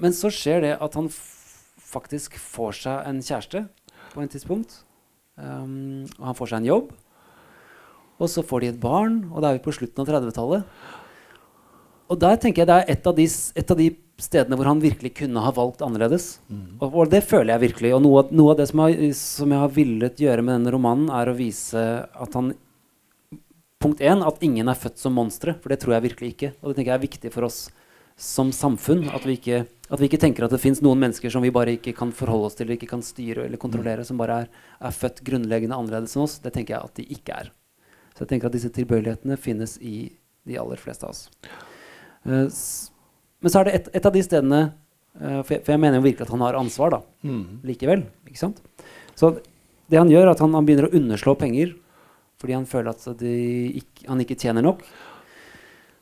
Men 0.00 0.16
så 0.16 0.32
skjer 0.32 0.64
det 0.64 0.72
at 0.80 0.96
han 0.98 1.10
faktisk 1.90 2.38
får 2.40 2.78
seg 2.84 3.10
en 3.10 3.20
kjæreste 3.22 3.64
på 4.14 4.22
en 4.22 4.30
tidspunkt. 4.32 4.80
Um, 5.40 6.06
og 6.18 6.30
han 6.30 6.36
får 6.38 6.52
seg 6.52 6.62
en 6.62 6.70
jobb. 6.70 6.90
Og 8.20 8.28
så 8.28 8.44
får 8.44 8.62
de 8.62 8.72
et 8.74 8.80
barn, 8.80 9.22
og 9.32 9.40
da 9.40 9.50
er 9.50 9.58
vi 9.58 9.64
på 9.64 9.72
slutten 9.72 10.02
av 10.02 10.10
30-tallet. 10.10 10.88
Og 12.10 12.18
der 12.20 12.40
tenker 12.42 12.62
jeg 12.62 12.68
det 12.68 12.78
er 12.80 12.92
et 12.96 13.06
av, 13.06 13.14
de, 13.16 13.26
et 13.62 13.72
av 13.72 13.78
de 13.78 13.88
stedene 14.22 14.56
hvor 14.58 14.68
han 14.70 14.80
virkelig 14.82 15.12
kunne 15.22 15.42
ha 15.44 15.50
valgt 15.56 15.82
annerledes. 15.84 16.38
Og, 16.80 16.88
og 16.94 17.10
det 17.12 17.22
føler 17.26 17.54
jeg 17.54 17.64
virkelig. 17.68 17.92
Og 17.96 18.02
noe, 18.04 18.24
noe 18.30 18.54
av 18.54 18.60
det 18.60 18.68
som, 18.70 18.82
har, 18.84 18.96
som 19.16 19.52
jeg 19.54 19.62
har 19.64 19.72
villet 19.76 20.20
gjøre 20.24 20.44
med 20.44 20.58
denne 20.58 20.74
romanen, 20.74 21.10
er 21.14 21.30
å 21.32 21.36
vise 21.38 21.84
at 22.08 22.36
han 22.38 22.54
Punkt 23.80 24.02
én, 24.04 24.20
at 24.20 24.42
ingen 24.44 24.68
er 24.68 24.76
født 24.76 24.98
som 25.00 25.14
monstre. 25.16 25.54
For 25.56 25.72
det 25.72 25.78
tror 25.80 25.94
jeg 25.94 26.04
virkelig 26.10 26.28
ikke. 26.34 26.50
Og 26.60 26.68
det 26.68 26.74
tenker 26.76 26.90
jeg 26.92 26.98
er 26.98 27.06
viktig 27.06 27.30
for 27.32 27.46
oss 27.46 27.60
som 28.20 28.50
samfunn. 28.52 29.06
At 29.08 29.24
vi 29.24 29.38
ikke, 29.38 29.62
at 29.88 30.02
vi 30.02 30.10
ikke 30.10 30.20
tenker 30.20 30.44
at 30.44 30.52
det 30.52 30.60
fins 30.60 30.82
noen 30.84 31.00
mennesker 31.00 31.32
som 31.32 31.40
vi 31.40 31.48
bare 31.54 31.78
ikke 31.78 31.94
kan 31.96 32.12
forholde 32.12 32.50
oss 32.50 32.58
til, 32.58 32.66
eller 32.68 32.76
ikke 32.76 32.90
kan 32.90 33.00
styre 33.00 33.46
eller 33.48 33.62
kontrollere, 33.62 34.04
som 34.04 34.20
bare 34.20 34.42
er, 34.42 34.50
er 34.84 34.92
født 34.92 35.22
grunnleggende 35.24 35.78
annerledes 35.80 36.12
enn 36.12 36.26
oss. 36.26 36.36
Det 36.44 36.52
tenker 36.52 36.76
jeg 36.76 36.90
at 36.90 37.00
de 37.00 37.06
ikke 37.16 37.38
er. 37.40 37.48
Så 38.12 38.26
jeg 38.26 38.34
tenker 38.34 38.50
at 38.50 38.58
disse 38.58 38.72
tilbøyelighetene 38.76 39.40
finnes 39.40 39.78
i 39.80 39.96
de 40.44 40.60
aller 40.60 40.80
fleste 40.84 41.08
av 41.08 41.14
oss. 41.16 41.24
S- 42.52 42.90
men 43.40 43.52
så 43.52 43.60
er 43.60 43.68
det 43.68 43.74
et, 43.78 43.90
et 44.00 44.06
av 44.06 44.12
de 44.14 44.22
stedene 44.24 44.60
eh, 45.20 45.40
for, 45.42 45.54
jeg, 45.56 45.62
for 45.64 45.72
jeg 45.74 45.80
mener 45.82 46.00
jo 46.00 46.06
virkelig 46.06 46.26
at 46.28 46.32
han 46.34 46.44
har 46.46 46.58
ansvar, 46.60 46.90
da 46.96 47.00
Mm. 47.26 47.60
likevel. 47.64 48.02
Ikke 48.28 48.38
sant? 48.40 48.60
Så 49.16 49.34
det 49.90 49.98
han 49.98 50.08
gjør, 50.12 50.26
er 50.28 50.32
at 50.34 50.40
han, 50.44 50.52
han 50.54 50.66
begynner 50.66 50.88
å 50.88 50.94
underslå 50.96 51.36
penger 51.38 51.76
fordi 52.40 52.54
han 52.56 52.64
føler 52.64 52.88
at 52.94 53.20
ikke, 53.20 54.06
han 54.08 54.20
ikke 54.22 54.36
tjener 54.40 54.64
nok. 54.64 54.80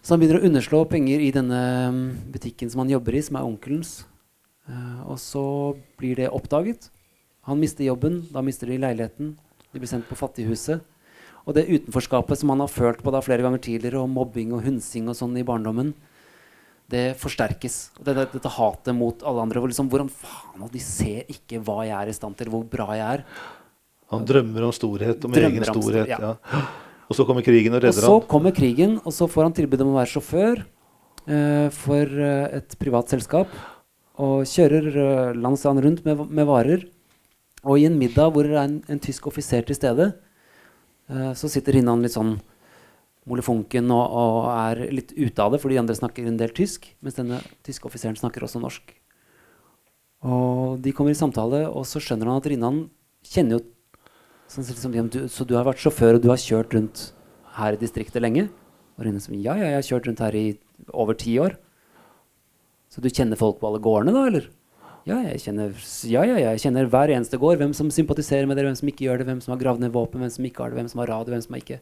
Så 0.02 0.12
han 0.14 0.20
begynner 0.22 0.38
å 0.38 0.46
underslå 0.46 0.84
penger 0.88 1.18
i 1.24 1.32
denne 1.34 1.62
mm, 1.90 2.04
butikken 2.30 2.70
som 2.70 2.84
han 2.84 2.92
jobber 2.92 3.16
i, 3.18 3.22
som 3.26 3.40
er 3.40 3.48
onkelens. 3.48 4.04
Eh, 4.70 5.00
og 5.10 5.18
så 5.18 5.42
blir 5.98 6.14
det 6.20 6.28
oppdaget. 6.30 6.92
Han 7.50 7.58
mister 7.58 7.82
jobben, 7.88 8.20
da 8.30 8.44
mister 8.46 8.70
de 8.70 8.78
leiligheten. 8.78 9.32
De 9.72 9.82
blir 9.82 9.90
sendt 9.90 10.06
på 10.06 10.14
Fattighuset. 10.20 10.84
Og 11.42 11.56
det 11.56 11.66
utenforskapet 11.66 12.38
som 12.38 12.52
han 12.54 12.62
har 12.62 12.70
følt 12.70 13.02
på 13.02 13.10
da 13.10 13.18
flere 13.24 13.42
ganger 13.42 13.58
tidligere, 13.64 13.98
og 14.04 14.12
mobbing 14.14 14.52
og 14.54 14.62
hunsing 14.68 15.08
og 15.10 15.16
sånn 15.18 15.34
i 15.40 15.44
barndommen, 15.48 15.90
det 16.88 17.04
forsterkes. 17.20 17.78
Og 17.98 18.06
det, 18.06 18.14
det, 18.16 18.26
dette 18.32 18.52
hatet 18.54 18.96
mot 18.96 19.22
alle 19.26 19.44
andre. 19.44 19.60
Hvor 19.60 19.70
liksom, 19.70 19.90
hvordan 19.92 20.10
faen, 20.12 20.64
og 20.64 20.72
De 20.72 20.80
ser 20.82 21.28
ikke 21.28 21.60
hva 21.64 21.82
jeg 21.84 21.96
er 21.98 22.12
i 22.12 22.16
stand 22.16 22.38
til, 22.38 22.50
hvor 22.52 22.64
bra 22.68 22.90
jeg 22.96 23.20
er. 23.20 23.24
Han 24.14 24.24
drømmer 24.28 24.68
om 24.68 24.72
storhet, 24.72 25.24
om 25.24 25.34
Drømmer 25.34 25.58
egen 25.58 25.68
om 25.68 25.82
storhet. 25.82 26.12
ja. 26.14 26.20
Ja. 26.32 26.62
Og 27.08 27.16
så 27.16 27.24
kommer 27.24 27.44
krigen 27.44 27.72
og 27.72 27.80
redder 27.80 28.04
Og 28.04 28.04
så 28.04 28.16
han. 28.18 28.28
kommer 28.28 28.52
krigen, 28.52 28.98
og 29.00 29.12
så 29.16 29.28
får 29.28 29.46
han 29.48 29.56
tilbud 29.56 29.80
om 29.80 29.94
å 29.94 29.96
være 29.96 30.12
sjåfør 30.12 30.58
eh, 30.60 31.68
for 31.72 32.04
eh, 32.04 32.56
et 32.60 32.76
privat 32.80 33.08
selskap. 33.08 33.52
Og 34.18 34.42
kjører 34.50 34.86
uh, 34.98 35.36
lands 35.38 35.62
og 35.62 35.70
land 35.76 35.84
rundt 35.84 36.00
med, 36.04 36.24
med 36.26 36.46
varer. 36.48 36.80
Og 37.62 37.78
i 37.78 37.84
en 37.86 37.94
middag 38.00 38.32
hvor 38.34 38.48
det 38.48 38.56
er 38.56 38.64
en, 38.66 38.80
en 38.90 38.98
tysk 38.98 39.28
offiser 39.30 39.62
til 39.62 39.78
stede, 39.78 40.08
eh, 41.08 41.30
så 41.38 41.50
sitter 41.52 41.78
Rinnan 41.78 42.02
litt 42.02 42.16
sånn 42.16 42.34
molefonken 43.28 43.90
og, 43.94 44.04
og 44.20 44.38
er 44.52 44.82
litt 44.94 45.12
ute 45.16 45.44
av 45.44 45.54
det, 45.54 45.60
for 45.62 45.72
de 45.72 45.80
andre 45.80 45.96
snakker 45.96 46.26
en 46.26 46.38
del 46.40 46.52
tysk. 46.56 46.88
Mens 47.04 47.18
denne 47.18 47.40
tyske 47.66 47.88
offiseren 47.88 48.18
snakker 48.18 48.44
også 48.46 48.62
norsk. 48.62 48.94
Og 50.26 50.80
de 50.82 50.92
kommer 50.96 51.14
i 51.14 51.18
samtale, 51.18 51.66
og 51.70 51.86
så 51.86 52.02
skjønner 52.02 52.30
han 52.30 52.40
at 52.40 52.48
Rinnan 52.50 52.86
kjenner 53.26 53.58
jo 53.58 53.66
Sånn, 54.48 54.64
som 54.64 54.94
liksom, 54.94 55.10
du, 55.12 55.18
så 55.28 55.44
du 55.44 55.50
har 55.58 55.66
vært 55.68 55.82
sjåfør, 55.82 56.16
og 56.16 56.22
du 56.24 56.30
har 56.30 56.38
kjørt 56.40 56.72
rundt 56.72 57.02
her 57.58 57.74
i 57.76 57.80
distriktet 57.82 58.22
lenge? 58.24 58.46
Og 58.96 59.04
Rinnan 59.04 59.20
som, 59.20 59.34
ja, 59.36 59.52
ja, 59.60 59.74
jeg 59.74 59.76
har 59.76 59.84
kjørt 59.84 60.08
rundt 60.08 60.22
her 60.24 60.38
i 60.40 60.44
over 60.88 61.18
ti 61.20 61.34
år. 61.36 61.58
Så 62.88 63.04
du 63.04 63.10
kjenner 63.12 63.36
folk 63.36 63.58
på 63.60 63.68
alle 63.68 63.82
gårdene, 63.84 64.14
da, 64.16 64.22
eller? 64.30 64.46
Ja, 65.08 65.18
jeg 65.24 65.42
kjenner, 65.44 65.76
ja, 66.08 66.22
ja, 66.26 66.38
jeg 66.40 66.62
kjenner 66.64 66.88
hver 66.88 67.12
eneste 67.12 67.38
gård. 67.40 67.60
Hvem 67.60 67.74
som 67.76 67.92
sympatiserer 67.92 68.48
med 68.48 68.58
dere, 68.58 68.68
hvem 68.68 68.80
som 68.80 68.88
ikke 68.90 69.06
gjør 69.06 69.20
det, 69.20 69.28
hvem 69.28 69.44
som 69.44 69.54
har 69.54 69.60
gravd 69.60 69.84
ned 69.84 69.92
våpen, 69.94 70.20
hvem 70.24 70.32
som 70.32 70.48
ikke 70.48 70.64
har 70.64 70.72
det, 70.72 70.80
hvem 70.80 70.90
som 70.92 71.00
har 71.00 71.12
radio, 71.12 71.32
hvem 71.32 71.44
som 71.44 71.56
har 71.56 71.62
ikke. 71.62 71.78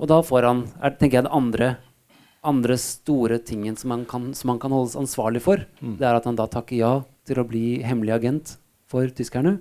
Og 0.00 0.08
da 0.08 0.20
får 0.24 0.48
han, 0.48 0.64
er, 0.80 0.94
tenker 0.96 1.20
jeg, 1.20 1.26
det 1.26 1.36
andre, 1.36 1.70
andre 2.46 2.76
store 2.80 3.36
tingen 3.44 3.76
som 3.76 3.92
han, 3.92 4.06
kan, 4.08 4.30
som 4.36 4.54
han 4.54 4.60
kan 4.62 4.72
holdes 4.72 4.96
ansvarlig 4.96 5.42
for, 5.44 5.66
det 6.00 6.06
er 6.08 6.16
at 6.16 6.28
han 6.28 6.38
da 6.38 6.48
takker 6.48 6.78
ja 6.78 6.92
til 7.28 7.42
å 7.42 7.46
bli 7.46 7.82
hemmelig 7.84 8.16
agent 8.16 8.54
for 8.90 9.10
tyskerne. 9.12 9.58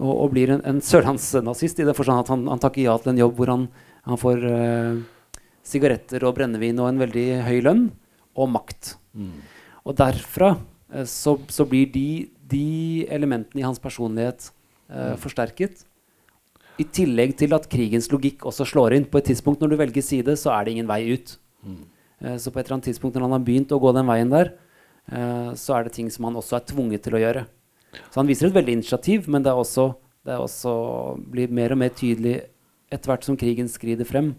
Og, 0.00 0.12
og 0.12 0.30
blir 0.32 0.54
en, 0.54 0.62
en 0.64 0.78
sørlandsnazist 0.84 1.82
i 1.82 1.88
det 1.88 1.96
forstand 1.98 2.22
at 2.22 2.30
han, 2.32 2.46
han 2.48 2.62
takker 2.62 2.86
ja 2.86 2.94
til 3.02 3.12
en 3.12 3.20
jobb 3.20 3.34
hvor 3.36 3.50
han, 3.52 3.66
han 4.06 4.20
får 4.20 4.46
uh, 4.46 5.02
sigaretter 5.66 6.24
og 6.24 6.38
brennevin 6.38 6.78
og 6.80 6.88
en 6.88 7.02
veldig 7.02 7.26
høy 7.44 7.58
lønn 7.66 7.82
og 8.38 8.52
makt. 8.54 8.94
Og 9.84 9.98
derfra 9.98 10.54
uh, 10.54 11.04
så, 11.04 11.36
så 11.52 11.66
blir 11.68 11.90
de, 11.92 12.30
de 12.48 13.04
elementene 13.12 13.60
i 13.60 13.66
hans 13.66 13.82
personlighet 13.82 14.48
eh, 14.90 15.14
forsterket. 15.20 15.84
I 16.80 16.86
tillegg 16.88 17.36
til 17.40 17.52
at 17.56 17.68
krigens 17.70 18.08
logikk 18.12 18.46
også 18.48 18.64
slår 18.68 18.96
inn. 18.96 19.06
På 19.10 19.20
et 19.20 19.28
tidspunkt 19.28 19.60
når 19.60 19.72
du 19.72 19.78
velger 19.80 20.04
side, 20.04 20.36
så 20.40 20.54
er 20.54 20.64
det 20.64 20.76
ingen 20.76 20.88
vei 20.88 21.02
ut. 21.12 21.36
Eh, 22.20 22.36
så 22.40 22.52
på 22.52 22.60
et 22.60 22.66
eller 22.66 22.78
annet 22.78 22.90
tidspunkt 22.90 23.16
når 23.16 23.26
han 23.26 23.36
har 23.36 23.46
begynt 23.46 23.72
å 23.74 23.80
gå 23.82 23.92
den 23.96 24.08
veien 24.08 24.32
der, 24.32 24.54
eh, 25.12 25.50
så 25.60 25.76
er 25.76 25.86
det 25.86 25.96
ting 25.96 26.10
som 26.12 26.28
han 26.28 26.38
også 26.40 26.58
er 26.58 26.68
tvunget 26.70 27.04
til 27.04 27.18
å 27.18 27.22
gjøre. 27.22 27.46
Så 28.08 28.20
han 28.20 28.30
viser 28.30 28.48
et 28.48 28.56
veldig 28.56 28.78
initiativ, 28.80 29.28
men 29.28 29.44
det 29.44 29.52
også, 29.52 29.90
det 30.24 30.36
også 30.38 30.74
blir 31.32 31.52
mer 31.52 31.74
og 31.74 31.82
mer 31.82 31.92
tydelig 31.96 32.38
etter 32.90 33.12
hvert 33.12 33.26
som 33.26 33.38
krigen 33.38 33.68
skrider 33.70 34.06
frem, 34.06 34.34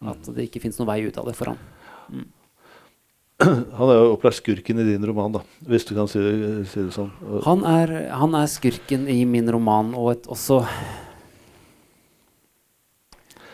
at 0.00 0.28
det 0.32 0.48
ikke 0.48 0.62
fins 0.62 0.78
noen 0.80 0.88
vei 0.88 1.02
ut 1.08 1.18
av 1.20 1.28
det 1.28 1.36
for 1.36 1.52
han. 1.52 1.60
Han 3.78 3.88
er 3.88 3.96
jo 3.96 4.16
opplagt 4.18 4.36
skurken 4.36 4.82
i 4.82 4.84
din 4.84 5.04
roman, 5.08 5.32
da, 5.32 5.40
hvis 5.64 5.86
du 5.88 5.94
kan 5.96 6.08
si 6.12 6.20
det, 6.20 6.66
si 6.68 6.82
det 6.84 6.92
sånn. 6.92 7.08
Han 7.46 7.62
er, 7.64 7.92
han 8.12 8.36
er 8.36 8.50
skurken 8.52 9.06
i 9.08 9.22
min 9.24 9.48
roman, 9.48 9.94
og 9.96 10.10
et, 10.12 10.26
også 10.28 10.58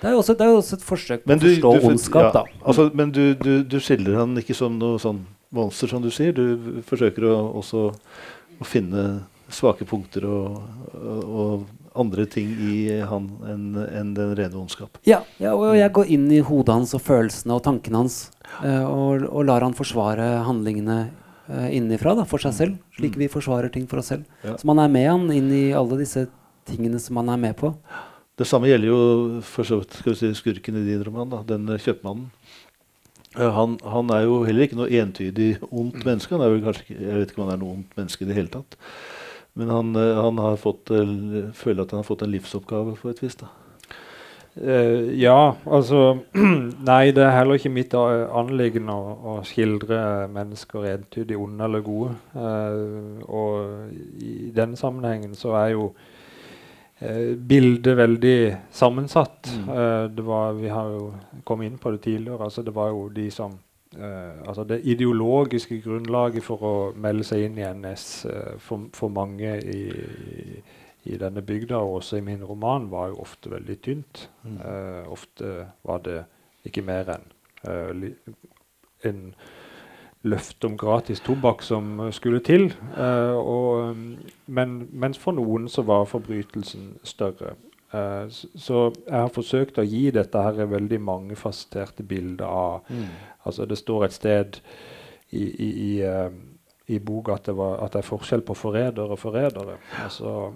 det 0.06 0.12
er, 0.12 0.14
jo 0.14 0.22
også, 0.22 0.34
det 0.38 0.44
er 0.46 0.52
jo 0.52 0.58
også 0.60 0.76
et 0.78 0.84
forsøk 0.86 1.24
på 1.24 1.34
å 1.34 1.38
forstå 1.42 1.70
du, 1.74 1.86
ondskap, 1.90 2.28
da. 2.36 2.44
Altså, 2.62 2.84
men 2.94 3.10
du, 3.10 3.24
du, 3.40 3.50
du 3.66 3.80
skildrer 3.82 4.20
han 4.20 4.38
ikke 4.38 4.54
som 4.54 4.76
noe 4.78 5.00
sånn 5.02 5.24
monster, 5.56 5.90
som 5.90 6.04
du 6.04 6.12
sier. 6.14 6.30
Du 6.36 6.78
forsøker 6.86 7.26
å, 7.26 7.34
også 7.58 7.88
å 7.90 8.68
finne 8.68 9.26
svake 9.50 9.86
punkter 9.86 10.24
og, 10.30 10.62
og, 10.94 11.18
og 11.26 11.98
andre 11.98 12.26
ting 12.30 12.54
i 12.60 13.00
han 13.08 13.28
enn 13.50 13.66
en 13.82 14.14
den 14.14 14.32
rene 14.38 14.60
ondskap. 14.60 14.98
Ja, 15.08 15.24
ja, 15.42 15.54
og 15.58 15.74
jeg 15.74 15.90
går 15.98 16.14
inn 16.14 16.30
i 16.34 16.42
hodet 16.44 16.74
hans 16.76 16.94
og 16.94 17.02
følelsene 17.06 17.58
og 17.58 17.64
tankene 17.66 18.04
hans, 18.04 18.26
Uh, 18.62 18.84
og, 18.86 19.24
og 19.26 19.42
lar 19.48 19.64
han 19.66 19.74
forsvare 19.76 20.22
handlingene 20.46 21.08
uh, 21.50 21.66
innenfra 21.66 22.12
da, 22.16 22.22
for 22.30 22.40
seg 22.40 22.54
selv, 22.54 22.76
slik 22.94 23.18
vi 23.18 23.26
forsvarer 23.28 23.72
ting 23.74 23.88
for 23.90 24.00
oss 24.00 24.12
selv. 24.14 24.22
Ja. 24.46 24.54
Så 24.54 24.68
man 24.70 24.78
er 24.80 24.92
med 24.92 25.08
han 25.10 25.26
inn 25.34 25.50
i 25.52 25.64
alle 25.76 25.98
disse 25.98 26.28
tingene 26.70 27.00
som 27.02 27.18
man 27.18 27.32
er 27.34 27.40
med 27.42 27.56
på. 27.58 27.72
Det 28.36 28.44
samme 28.44 28.68
gjelder 28.68 28.90
jo 28.90 29.00
for 29.48 29.64
så 29.64 29.80
vidt 29.80 29.96
si, 30.18 30.30
skurken 30.36 30.76
i 30.76 30.84
din 30.84 31.04
roman, 31.06 31.30
da, 31.32 31.40
den 31.48 31.68
eh, 31.72 31.80
kjøpmannen. 31.80 32.28
Eh, 33.36 33.52
Han, 33.52 33.78
han 33.80 34.10
er 34.12 34.26
jo 34.26 34.42
heller 34.44 34.66
ikke 34.66 34.80
noe 34.80 34.92
entydig 34.92 35.54
ondt 35.70 36.02
menneske. 36.04 36.34
Han 36.36 36.44
er 36.44 36.52
vel 36.52 36.64
kanskje 36.66 36.98
jeg 36.98 37.20
vet 37.20 37.32
ikke 37.32 37.40
om 37.40 37.46
han 37.48 37.54
er 37.56 37.62
noe 37.62 37.76
ondt 37.78 37.94
menneske 37.96 38.26
i 38.26 38.28
det 38.28 38.36
hele 38.36 38.52
tatt. 38.52 38.76
Men 39.56 39.72
han, 39.72 39.94
eh, 39.96 40.18
han 40.20 40.42
fått, 40.60 40.92
føler 41.56 41.86
at 41.86 41.94
han 41.94 42.02
har 42.02 42.08
fått 42.08 42.26
en 42.26 42.34
livsoppgave 42.34 42.98
på 43.00 43.14
et 43.14 43.22
vis. 43.24 43.38
da. 43.40 43.48
Uh, 44.56 45.12
ja, 45.12 45.52
altså 45.68 46.22
Nei, 46.88 47.10
det 47.12 47.20
er 47.20 47.34
heller 47.34 47.58
ikke 47.58 47.68
mitt 47.68 47.92
anliggende 47.92 48.94
å, 48.96 49.10
å 49.12 49.34
skildre 49.44 49.98
mennesker 50.32 50.86
entydig 50.94 51.36
onde 51.36 51.68
eller 51.68 51.84
gode. 51.84 52.14
Uh, 52.32 53.20
og 53.28 54.22
i 54.24 54.48
den 54.56 54.72
sammenhengen 54.80 55.36
så 55.36 55.52
er 55.60 55.74
jo 55.74 55.90
bildet 57.36 57.96
veldig 57.96 58.56
sammensatt. 58.72 59.50
Eh, 59.68 60.04
det 60.04 60.22
var, 60.24 60.52
vi 60.52 60.68
har 60.68 60.88
jo 60.90 61.12
kommet 61.44 61.70
inn 61.70 61.78
på 61.78 61.90
det 61.90 62.00
tidligere. 62.06 62.44
altså 62.44 62.62
Det 62.62 62.74
var 62.74 62.88
jo 62.88 63.08
de 63.08 63.30
som 63.30 63.58
eh, 63.92 64.48
altså 64.48 64.64
Det 64.64 64.80
ideologiske 64.84 65.80
grunnlaget 65.84 66.44
for 66.44 66.62
å 66.64 66.74
melde 66.96 67.24
seg 67.24 67.44
inn 67.44 67.58
i 67.58 67.68
NS 67.68 68.06
eh, 68.30 68.54
for, 68.58 68.88
for 68.96 69.12
mange 69.12 69.58
i, 69.60 69.82
i 71.04 71.18
denne 71.20 71.42
bygda, 71.42 71.76
og 71.76 72.00
også 72.00 72.16
i 72.16 72.24
min 72.24 72.44
roman, 72.44 72.90
var 72.90 73.12
jo 73.12 73.20
ofte 73.20 73.52
veldig 73.52 73.76
tynt. 73.82 74.28
Eh, 74.46 75.04
ofte 75.12 75.66
var 75.84 76.00
det 76.04 76.22
ikke 76.66 76.82
mer 76.82 77.12
enn 77.18 77.28
eh, 77.68 78.10
en 79.04 79.20
løfte 80.26 80.68
om 80.68 80.76
gratis 80.78 81.22
tobakk 81.24 81.62
som 81.64 82.00
skulle 82.14 82.42
til. 82.44 82.68
Eh, 82.96 83.36
og, 83.36 83.96
men, 84.46 84.76
mens 84.92 85.20
for 85.22 85.36
noen 85.36 85.70
så 85.72 85.84
var 85.86 86.08
forbrytelsen 86.10 86.96
større. 87.06 87.54
Eh, 87.94 88.26
så 88.30 88.82
jeg 89.06 89.16
har 89.16 89.32
forsøkt 89.34 89.78
å 89.78 89.86
gi 89.86 90.08
dette 90.14 90.42
her 90.42 90.66
veldig 90.70 91.00
mange 91.00 91.38
fasiterte 91.38 92.06
bilder 92.06 92.46
av 92.46 92.92
Altså 93.46 93.62
det 93.70 93.76
står 93.78 94.04
et 94.04 94.14
sted 94.14 94.56
i, 95.30 95.44
i, 95.46 95.66
i, 95.70 95.90
uh, 96.02 96.32
i 96.90 96.98
boka 96.98 97.36
at 97.36 97.46
at 97.46 97.92
det 97.92 98.00
er 98.00 98.08
forskjell 98.08 98.42
på 98.42 98.56
forrædere 98.58 99.14
og 99.14 99.20
forrædere. 99.22 99.76
Altså, 100.02 100.48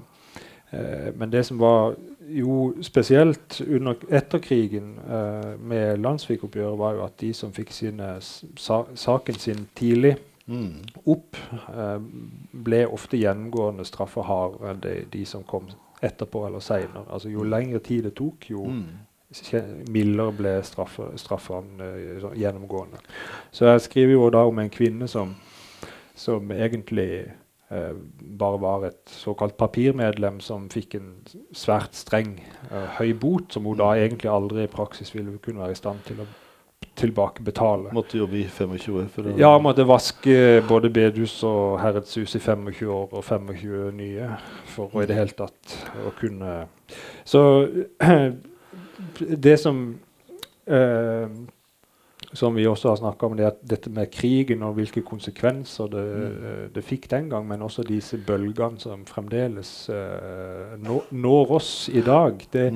Eh, 0.70 1.14
men 1.14 1.32
det 1.32 1.44
som 1.46 1.58
var 1.58 1.94
jo 2.30 2.74
spesielt 2.82 3.60
under, 3.66 3.94
etter 4.10 4.38
krigen 4.38 4.94
eh, 4.98 5.52
med 5.58 6.00
landssvikoppgjøret, 6.00 6.78
var 6.78 6.96
jo 6.96 7.04
at 7.04 7.18
de 7.20 7.32
som 7.34 7.52
fikk 7.54 7.72
sine 7.74 8.16
sa, 8.20 8.82
saken 8.94 9.38
sin 9.40 9.66
tidlig 9.78 10.16
opp, 11.04 11.36
eh, 11.68 11.98
ble 12.52 12.80
ofte 12.90 13.20
gjennomgående 13.20 13.86
straffa 13.86 14.24
hardere 14.26 14.72
enn 14.72 14.82
de, 14.82 14.96
de 15.12 15.24
som 15.28 15.44
kom 15.46 15.68
etterpå 16.02 16.46
eller 16.46 16.64
seinere. 16.64 17.04
Altså, 17.10 17.30
jo 17.30 17.44
lengre 17.44 17.78
tid 17.84 18.08
det 18.08 18.14
tok, 18.18 18.48
jo 18.50 18.64
mm. 18.64 18.86
mildere 19.92 20.32
ble 20.36 20.54
straffene 20.64 21.90
eh, 21.92 22.26
gjennomgående. 22.40 23.02
Så 23.52 23.68
jeg 23.70 23.86
skriver 23.86 24.16
jo 24.16 24.30
da 24.32 24.46
om 24.48 24.58
en 24.58 24.72
kvinne 24.72 25.08
som, 25.08 25.36
som 26.14 26.50
egentlig 26.56 27.10
bare 27.70 28.60
var 28.60 28.84
et 28.88 29.12
såkalt 29.14 29.56
papirmedlem 29.56 30.40
som 30.42 30.64
fikk 30.72 30.96
en 30.98 31.10
svært 31.54 31.94
streng 31.94 32.32
uh, 32.72 32.98
høy 32.98 33.12
bot, 33.14 33.52
som 33.54 33.68
hun 33.68 33.78
da 33.78 33.92
egentlig 33.94 34.30
aldri 34.30 34.64
i 34.66 34.72
praksis 34.72 35.14
ville 35.14 35.36
kunne 35.38 35.62
være 35.62 35.76
i 35.76 35.78
stand 35.78 36.02
til 36.08 36.24
å 36.24 36.26
tilbakebetale. 37.00 37.92
Måtte 37.92 38.18
jobbe 38.18 38.40
i 38.40 38.44
25 38.48 38.96
år 38.96 39.06
for 39.12 39.22
det. 39.22 39.36
Ja, 39.40 39.52
måtte 39.62 39.86
vaske 39.88 40.34
både 40.68 40.90
bedehus 40.92 41.36
og 41.46 41.78
herredshus 41.80 42.34
i 42.36 42.42
25 42.42 42.90
år 42.90 43.14
og 43.14 43.24
25 43.24 43.94
nye 43.96 44.28
for 44.68 44.92
å 44.92 45.04
i 45.04 45.08
det 45.08 45.16
hele 45.16 45.36
tatt 45.36 45.76
å 46.04 46.12
kunne 46.18 46.66
Så 47.24 47.42
det 49.46 49.56
som 49.62 49.84
eh, 50.66 51.28
som 52.32 52.54
vi 52.54 52.66
også 52.66 52.88
har 52.88 52.96
snakka 53.00 53.26
om, 53.26 53.36
det 53.36 53.46
at 53.48 53.62
dette 53.66 53.90
med 53.90 54.10
krigen 54.14 54.62
og 54.62 54.76
hvilke 54.78 55.02
konsekvenser 55.06 55.90
det, 55.90 56.04
eh, 56.30 56.60
det 56.74 56.84
fikk 56.86 57.08
den 57.10 57.30
gang, 57.30 57.46
men 57.48 57.62
også 57.66 57.82
disse 57.86 58.20
bølgene 58.26 58.78
som 58.78 59.02
fremdeles 59.08 59.72
uh, 59.90 60.76
nå, 60.78 61.00
når 61.10 61.56
oss 61.58 61.72
i 61.92 62.02
dag, 62.06 62.38
det 62.52 62.70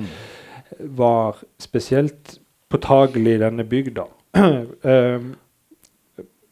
var 0.97 1.39
spesielt 1.61 2.39
påtagelig 2.69 3.37
i 3.37 3.43
denne 3.45 3.67
bygda. 3.67 4.09
Eh, 4.85 5.21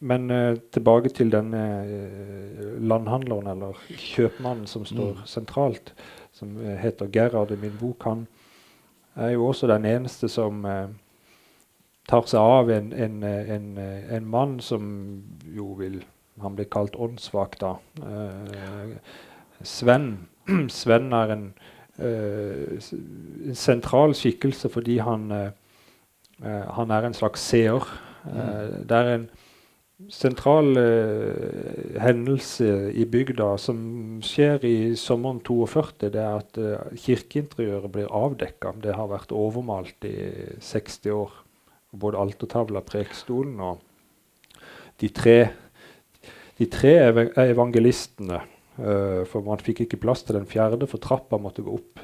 men 0.04 0.32
uh, 0.32 0.58
tilbake 0.76 1.10
til 1.16 1.30
denne 1.32 1.60
uh, 1.88 2.64
landhandleren, 2.84 3.48
eller 3.54 3.78
kjøpmannen, 3.88 4.66
som 4.68 4.84
står 4.88 5.22
sentralt, 5.30 5.94
som 6.36 6.58
heter 6.60 7.12
Gerhard 7.14 7.54
i 7.56 7.60
min 7.62 7.76
bok. 7.80 8.04
Han 8.04 8.26
er 9.16 9.36
jo 9.36 9.46
også 9.48 9.70
den 9.72 9.86
eneste 9.88 10.28
som 10.32 10.66
tar 12.10 12.26
seg 12.28 12.40
av 12.40 12.72
en, 12.74 12.92
en, 12.94 13.22
en, 13.24 13.70
en 14.18 14.26
mann 14.28 14.58
som 14.64 14.84
jo 15.56 15.74
vil 15.80 16.04
Han 16.42 16.56
blir 16.58 16.66
kalt 16.66 16.96
åndssvak, 16.98 17.60
da. 17.62 17.76
Eh, 18.02 18.96
Sven. 19.62 20.28
Sven 20.82 21.14
er 21.14 21.34
en, 21.36 21.44
eh, 22.02 22.80
sentral 23.54 24.16
skikkelse 24.18 24.72
fordi 24.74 24.98
han, 24.98 25.32
eh, 25.32 25.52
eh, 26.44 26.66
han 26.74 26.92
er 26.92 27.06
en 27.06 27.14
slags 27.14 27.46
seer. 27.52 27.86
Eh, 28.26 28.82
det 28.90 28.98
er 28.98 29.12
en 29.14 29.30
sentral 30.10 30.74
eh, 30.82 32.02
hendelse 32.02 32.92
i 32.98 33.06
bygda 33.06 33.54
som 33.62 34.20
skjer 34.26 34.66
i 34.66 34.76
sommeren 35.00 35.40
42, 35.46 36.10
det 36.10 36.16
er 36.16 36.42
at 36.42 36.62
kirkeinteriøret 36.98 37.94
blir 37.94 38.10
avdekka. 38.10 38.74
Det 38.84 38.98
har 38.98 39.14
vært 39.14 39.32
overmalt 39.32 40.10
i 40.10 40.18
60 40.60 41.14
år. 41.14 41.43
Både 41.94 42.22
altertavla, 42.22 42.82
prekestolen 42.86 43.60
og 43.62 43.82
de 45.02 45.10
tre, 45.14 45.38
de 46.60 46.70
tre 46.72 46.94
evangelistene. 47.46 48.42
Uh, 48.74 49.22
for 49.30 49.46
man 49.46 49.62
fikk 49.62 49.84
ikke 49.84 50.00
plass 50.02 50.24
til 50.26 50.40
den 50.40 50.48
fjerde, 50.50 50.88
for 50.90 51.02
trappa 51.02 51.38
måtte 51.42 51.66
gå 51.66 51.76
opp. 51.78 52.02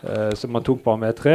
Uh, 0.00 0.32
så 0.32 0.48
man 0.48 0.64
tok 0.64 0.80
bare 0.86 1.02
med 1.02 1.18
tre. 1.18 1.34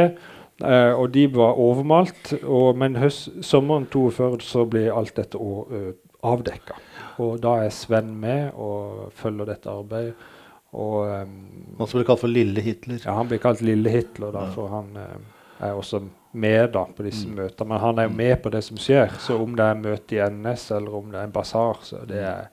Uh, 0.62 0.94
og 0.94 1.12
de 1.14 1.26
var 1.34 1.58
overmalt. 1.60 2.32
Og, 2.42 2.74
men 2.78 2.98
høst, 2.98 3.30
sommeren 3.46 3.86
42 3.90 4.42
så 4.46 4.64
ble 4.70 4.88
alt 4.90 5.14
dette 5.18 5.38
uh, 5.38 5.92
avdekka. 6.26 6.78
Og 7.22 7.38
da 7.42 7.60
er 7.62 7.74
Sven 7.74 8.14
med 8.18 8.54
og 8.58 9.12
følger 9.14 9.52
dette 9.52 9.70
arbeidet. 9.70 10.30
Og 10.74 11.06
um, 11.06 11.34
Han 11.78 11.86
som 11.86 12.00
ble 12.00 12.06
kalt 12.08 12.24
for 12.24 12.32
Lille 12.32 12.62
Hitler. 12.64 12.98
ja, 13.04 13.14
Han 13.14 13.30
blir 13.30 13.42
kalt 13.42 13.62
Lille 13.62 13.92
Hitler, 13.92 14.32
da, 14.34 14.48
for 14.50 14.72
han 14.72 14.88
er 14.98 15.70
også 15.70 16.00
med 16.34 16.72
da 16.74 16.84
på 16.90 17.04
disse 17.06 17.28
møtene. 17.30 17.68
Men 17.70 17.82
han 17.82 17.98
er 17.98 18.08
jo 18.08 18.16
med 18.16 18.34
på 18.42 18.52
det 18.54 18.62
som 18.66 18.80
skjer. 18.80 19.14
Så 19.22 19.36
om 19.40 19.54
det 19.56 19.66
er 19.66 19.80
møte 19.80 20.16
i 20.16 20.22
NS 20.22 20.70
eller 20.76 20.98
om 20.98 21.12
det 21.12 21.20
er 21.20 21.28
en 21.28 21.34
basar, 21.34 21.80
så 21.86 22.02
det 22.08 22.20
er, 22.26 22.50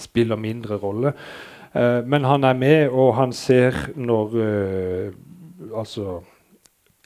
spiller 0.00 0.40
mindre 0.40 0.78
rolle. 0.82 1.14
Uh, 1.72 2.02
men 2.04 2.26
han 2.28 2.44
er 2.44 2.56
med, 2.58 2.88
og 2.90 3.14
han 3.16 3.32
ser 3.32 3.76
når 3.96 4.38
uh, 4.38 5.20
Altså 5.72 6.18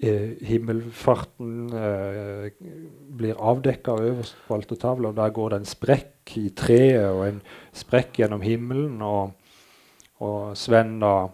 eh, 0.03 0.33
himmelfarten 0.43 1.69
blir 3.19 3.37
avdekka 3.37 3.93
øverst 4.01 4.39
på 4.49 4.57
altertavla, 4.57 5.13
og 5.13 5.17
der 5.17 5.35
går 5.37 5.53
det 5.53 5.59
en 5.61 5.69
sprekk 5.69 6.33
i 6.41 6.49
treet 6.57 7.05
og 7.05 7.21
en 7.29 7.43
sprekk 7.77 8.17
gjennom 8.23 8.41
himmelen. 8.43 9.03
og 9.03 9.37
og 10.25 10.57
Sven 10.57 10.97
da 11.03 11.29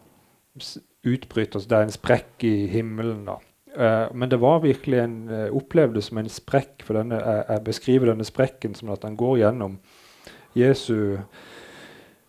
utbryter 1.07 1.63
så 1.63 1.71
det 1.71 1.79
er 1.79 1.87
en 1.87 1.95
sprekk 1.95 2.47
i 2.47 2.55
himmelen. 2.71 3.25
da. 3.27 3.39
Eh, 3.77 4.07
men 4.13 4.29
det 4.29 4.41
var 4.43 4.63
virkelig 4.65 5.01
en 5.01 5.19
uh, 5.31 5.49
opplevd 5.57 6.01
som 6.05 6.21
en 6.21 6.31
sprekk, 6.31 6.83
for 6.85 6.99
denne, 7.01 7.21
jeg, 7.23 7.45
jeg 7.49 7.65
beskriver 7.65 8.13
denne 8.13 8.27
sprekken 8.29 8.77
som 8.79 8.93
at 8.93 9.05
den 9.07 9.17
går 9.21 9.39
gjennom 9.43 9.79
Jesu 10.59 11.19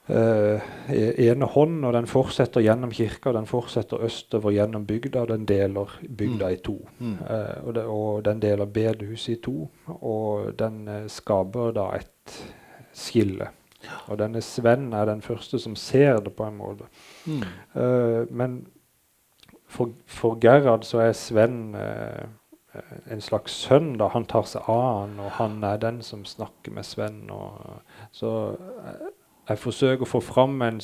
eh, 0.08 0.62
e- 0.90 1.14
ene 1.28 1.46
hånd, 1.46 1.86
og 1.86 1.94
den 1.96 2.08
fortsetter 2.10 2.64
gjennom 2.64 2.92
kirka, 2.96 3.32
og 3.32 3.38
den 3.38 3.50
fortsetter 3.50 4.04
østover 4.06 4.56
gjennom 4.56 4.86
bygda, 4.88 5.24
og 5.24 5.34
den 5.34 5.48
deler 5.50 5.98
bygda 6.08 6.52
i 6.54 6.62
to. 6.64 6.78
Mm. 7.00 7.18
Eh, 7.30 7.58
og, 7.64 7.74
det, 7.76 7.86
og 7.86 8.24
den 8.26 8.44
deler 8.44 8.66
bedehuset 8.66 9.38
i 9.38 9.42
to, 9.44 9.58
og 10.00 10.54
den 10.60 10.88
eh, 10.88 11.10
skaper 11.12 11.76
da 11.76 11.90
et 12.00 12.40
skille. 12.94 13.50
Og 14.08 14.16
denne 14.20 14.42
Sven 14.42 14.94
er 14.96 15.10
den 15.10 15.22
første 15.22 15.60
som 15.60 15.76
ser 15.76 16.22
det, 16.24 16.36
på 16.38 16.48
en 16.48 16.58
måte. 16.58 16.88
Mm. 17.28 17.44
Eh, 17.76 18.22
men 18.32 18.62
for, 19.74 19.92
for 20.06 20.38
Gerhard 20.42 20.86
så 20.88 21.02
er 21.08 21.16
Sven 21.18 21.76
eh, 21.76 22.28
en 23.12 23.22
slags 23.22 23.56
sønn. 23.66 23.96
da, 23.98 24.08
Han 24.14 24.26
tar 24.30 24.46
seg 24.50 24.70
av 24.70 24.84
han, 25.02 25.18
og 25.22 25.32
han 25.40 25.60
er 25.66 25.82
den 25.82 26.02
som 26.06 26.24
snakker 26.26 26.74
med 26.74 26.86
Sven. 26.88 27.24
Og, 27.34 27.82
så 28.14 28.32
eh, 28.54 29.12
jeg 29.50 29.60
forsøker 29.60 30.06
å 30.06 30.12
få 30.14 30.22
fram 30.24 30.62
en 30.66 30.80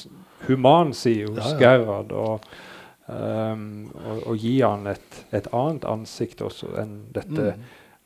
human 0.47 0.93
side 0.93 1.29
hos 1.31 1.39
Ja, 1.39 1.53
ja. 1.53 1.59
Gerhard. 1.63 2.11
Og, 2.11 2.47
um, 3.07 3.91
og, 4.03 4.23
og 4.33 4.37
gi 4.43 4.57
han 4.61 4.87
et, 4.91 5.21
et 5.31 5.47
annet 5.55 5.87
ansikt 5.87 6.41
også 6.45 6.73
enn 6.81 6.97
dette 7.15 7.53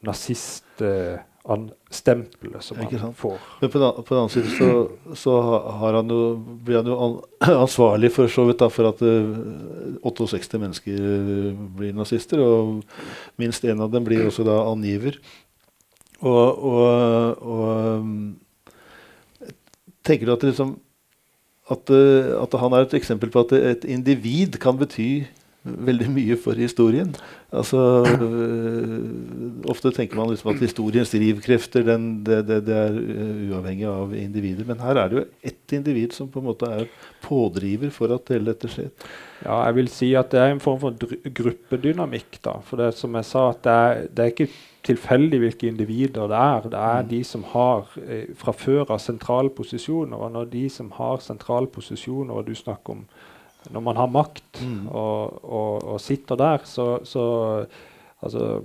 Mm. 0.04 1.24
Naziststempelet 1.44 2.64
som 2.64 2.80
Ikke 2.80 3.00
han 3.02 3.14
får. 3.14 3.38
Men 3.62 3.70
på 3.74 3.80
den, 3.82 3.88
an- 3.90 4.04
på 4.04 4.16
den 4.16 4.22
annen 4.22 4.32
side 4.32 4.52
så, 4.56 5.16
så 5.20 5.34
har 5.82 5.98
han 6.00 6.10
jo, 6.14 6.20
blir 6.64 6.80
han 6.80 6.88
jo 6.88 6.98
ansvarlig 7.66 8.12
for 8.16 8.32
så 8.32 8.46
vidt 8.48 8.62
da, 8.64 8.70
for 8.72 8.88
at 8.94 9.04
uh, 9.04 10.00
68 10.08 10.62
mennesker 10.62 11.04
eh, 11.10 11.50
blir 11.78 11.94
nazister. 11.98 12.40
Og 12.40 12.84
minst 13.42 13.66
én 13.68 13.84
av 13.84 13.92
dem 13.92 14.08
blir 14.08 14.24
også 14.28 14.46
da 14.48 14.62
angiver. 14.72 15.20
Og, 16.24 16.64
og, 16.64 17.44
og 17.44 18.00
um, 18.00 18.16
tenker 20.08 20.30
du 20.30 20.36
at, 20.38 20.44
liksom, 20.48 20.78
at, 21.72 21.92
eh, 21.92 22.32
at 22.40 22.56
han 22.64 22.76
er 22.78 22.88
et 22.88 22.96
eksempel 23.00 23.32
på 23.34 23.44
at 23.44 23.56
et 23.60 23.88
individ 23.92 24.56
kan 24.64 24.80
bety 24.80 25.26
veldig 25.64 26.10
mye 26.12 26.36
for 26.40 26.60
historien. 26.60 27.14
Altså, 27.54 27.80
øh, 28.04 29.70
ofte 29.72 29.92
tenker 29.96 30.20
man 30.20 30.30
liksom 30.30 30.52
at 30.52 30.60
historiens 30.60 31.14
drivkrefter 31.14 31.86
den, 31.88 32.08
det, 32.26 32.42
det, 32.48 32.60
det 32.68 32.76
er 32.76 32.98
øh, 33.00 33.52
uavhengig 33.52 33.88
av 33.88 34.16
individer. 34.18 34.68
Men 34.68 34.82
her 34.84 35.00
er 35.00 35.08
det 35.08 35.20
jo 35.20 35.26
ett 35.44 35.78
individ 35.78 36.12
som 36.18 36.28
på 36.28 36.44
en 36.44 36.50
måte 36.50 36.68
er 36.68 36.92
pådriver 37.24 37.94
for 37.96 38.12
at 38.16 38.34
hele 38.34 38.52
dette 38.52 38.72
skjer. 38.72 38.92
Ja, 39.46 39.62
jeg 39.68 39.80
vil 39.80 39.90
si 39.92 40.12
at 40.20 40.32
det 40.32 40.42
er 40.42 40.52
en 40.52 40.64
form 40.64 40.82
for 40.84 41.32
gruppedynamikk. 41.40 42.42
da, 42.44 42.60
for 42.68 42.84
det 42.84 42.94
som 43.00 43.16
jeg 43.16 43.32
sa, 43.32 43.50
at 43.50 43.64
det 43.64 43.80
er, 43.80 44.06
det 44.12 44.24
er 44.24 44.36
ikke 44.36 44.52
tilfeldig 44.84 45.40
hvilke 45.40 45.68
individer 45.68 46.28
det 46.28 46.40
er. 46.40 46.70
Det 46.72 46.80
er 46.80 47.06
de 47.08 47.22
som 47.24 47.44
har 47.54 47.88
eh, 48.04 48.34
fra 48.36 48.52
før 48.52 48.92
av 48.92 49.00
sentrale 49.00 49.50
posisjoner. 49.50 50.18
Og 50.18 50.32
når 50.32 50.52
de 50.52 50.66
som 50.70 50.92
har 50.98 51.24
sentrale 51.24 51.72
posisjoner, 51.72 52.34
og 52.36 52.48
du 52.48 52.56
snakker 52.56 52.98
om 52.98 53.06
når 53.72 53.82
man 53.82 53.96
har 54.02 54.08
makt 54.12 54.62
Mm. 54.64 54.88
og, 54.88 55.40
og, 55.44 55.84
og 55.94 56.00
sitter 56.02 56.36
der, 56.38 56.62
så, 56.64 57.00
så 57.04 57.24
altså, 58.22 58.62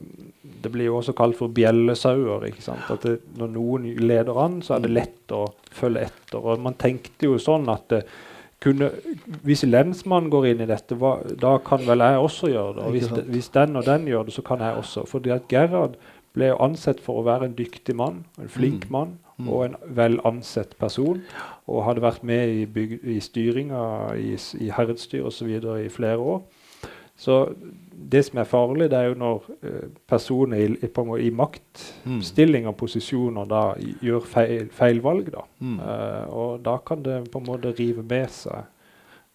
Det 0.63 0.71
blir 0.73 0.85
jo 0.85 0.97
også 0.99 1.13
kalt 1.17 1.37
for 1.39 1.49
bjellesauer. 1.49 2.45
ikke 2.47 2.63
sant? 2.63 2.91
At 2.91 3.03
det, 3.03 3.21
Når 3.39 3.49
noen 3.55 3.87
leder 3.99 4.39
an, 4.45 4.61
så 4.63 4.75
er 4.77 4.81
det 4.85 4.91
lett 4.91 5.33
å 5.33 5.47
følge 5.73 6.05
etter. 6.09 6.39
Og 6.39 6.61
man 6.61 6.75
tenkte 6.75 7.27
jo 7.27 7.39
sånn 7.39 7.69
at 7.73 7.89
det, 7.89 8.03
kunne, 8.61 8.91
hvis 9.47 9.63
lensmannen 9.65 10.31
går 10.31 10.47
inn 10.51 10.63
i 10.65 10.67
dette, 10.67 10.97
hva, 10.99 11.21
da 11.39 11.59
kan 11.63 11.85
vel 11.87 12.03
jeg 12.03 12.19
også 12.19 12.49
gjøre 12.51 12.73
det. 12.75 12.87
Og 12.87 12.91
hvis, 12.97 13.09
hvis 13.31 13.51
den 13.55 13.77
og 13.79 13.85
den 13.87 14.07
gjør 14.11 14.25
det, 14.27 14.35
så 14.35 14.43
kan 14.43 14.61
jeg 14.67 14.81
også. 14.81 15.05
Fordi 15.07 15.31
at 15.31 15.47
Gerhard 15.49 15.95
ble 16.35 16.51
jo 16.53 16.57
ansett 16.61 17.01
for 17.01 17.21
å 17.21 17.25
være 17.27 17.45
en 17.49 17.55
dyktig 17.59 17.95
mann, 17.97 18.25
en 18.39 18.49
flink 18.49 18.85
Mm. 18.87 18.93
mann 18.93 19.19
Mm. 19.39 19.49
og 19.49 19.65
en 19.65 19.77
vel 19.95 20.21
ansett 20.25 20.77
person. 20.79 21.23
Og 21.69 21.85
hadde 21.85 22.01
vært 22.03 22.25
med 22.25 22.49
i, 22.49 22.65
byg, 22.67 22.99
i 23.05 23.21
styringa 23.21 24.15
i, 24.17 24.35
i 24.65 24.69
herredsstyr 24.71 25.23
osv. 25.25 25.49
i 25.85 25.89
flere 25.89 26.19
år. 26.19 26.43
Så 27.17 27.55
det 28.11 28.25
som 28.25 28.39
er 28.39 28.45
farlig, 28.45 28.91
det 28.91 28.99
er 28.99 29.09
jo 29.09 29.15
når 29.15 29.43
eh, 29.63 29.89
personer 30.09 30.57
i, 30.57 30.67
i, 30.87 31.27
i 31.27 31.31
maktstilling 31.31 32.67
og 32.67 32.77
posisjoner 32.77 33.45
da 33.51 33.63
gjør 34.03 34.21
feil, 34.27 34.69
feil 34.71 35.01
valg. 35.03 35.31
da. 35.33 35.43
Mm. 35.61 35.79
Eh, 35.81 36.29
og 36.29 36.63
da 36.65 36.77
kan 36.79 37.03
det 37.03 37.31
på 37.33 37.39
en 37.39 37.47
måte 37.47 37.73
rive 37.79 38.03
med 38.03 38.31
seg 38.31 38.59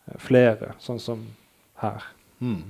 eh, 0.08 0.18
flere, 0.18 0.74
sånn 0.80 1.00
som 1.00 1.26
her. 1.82 2.04
Mm. 2.40 2.62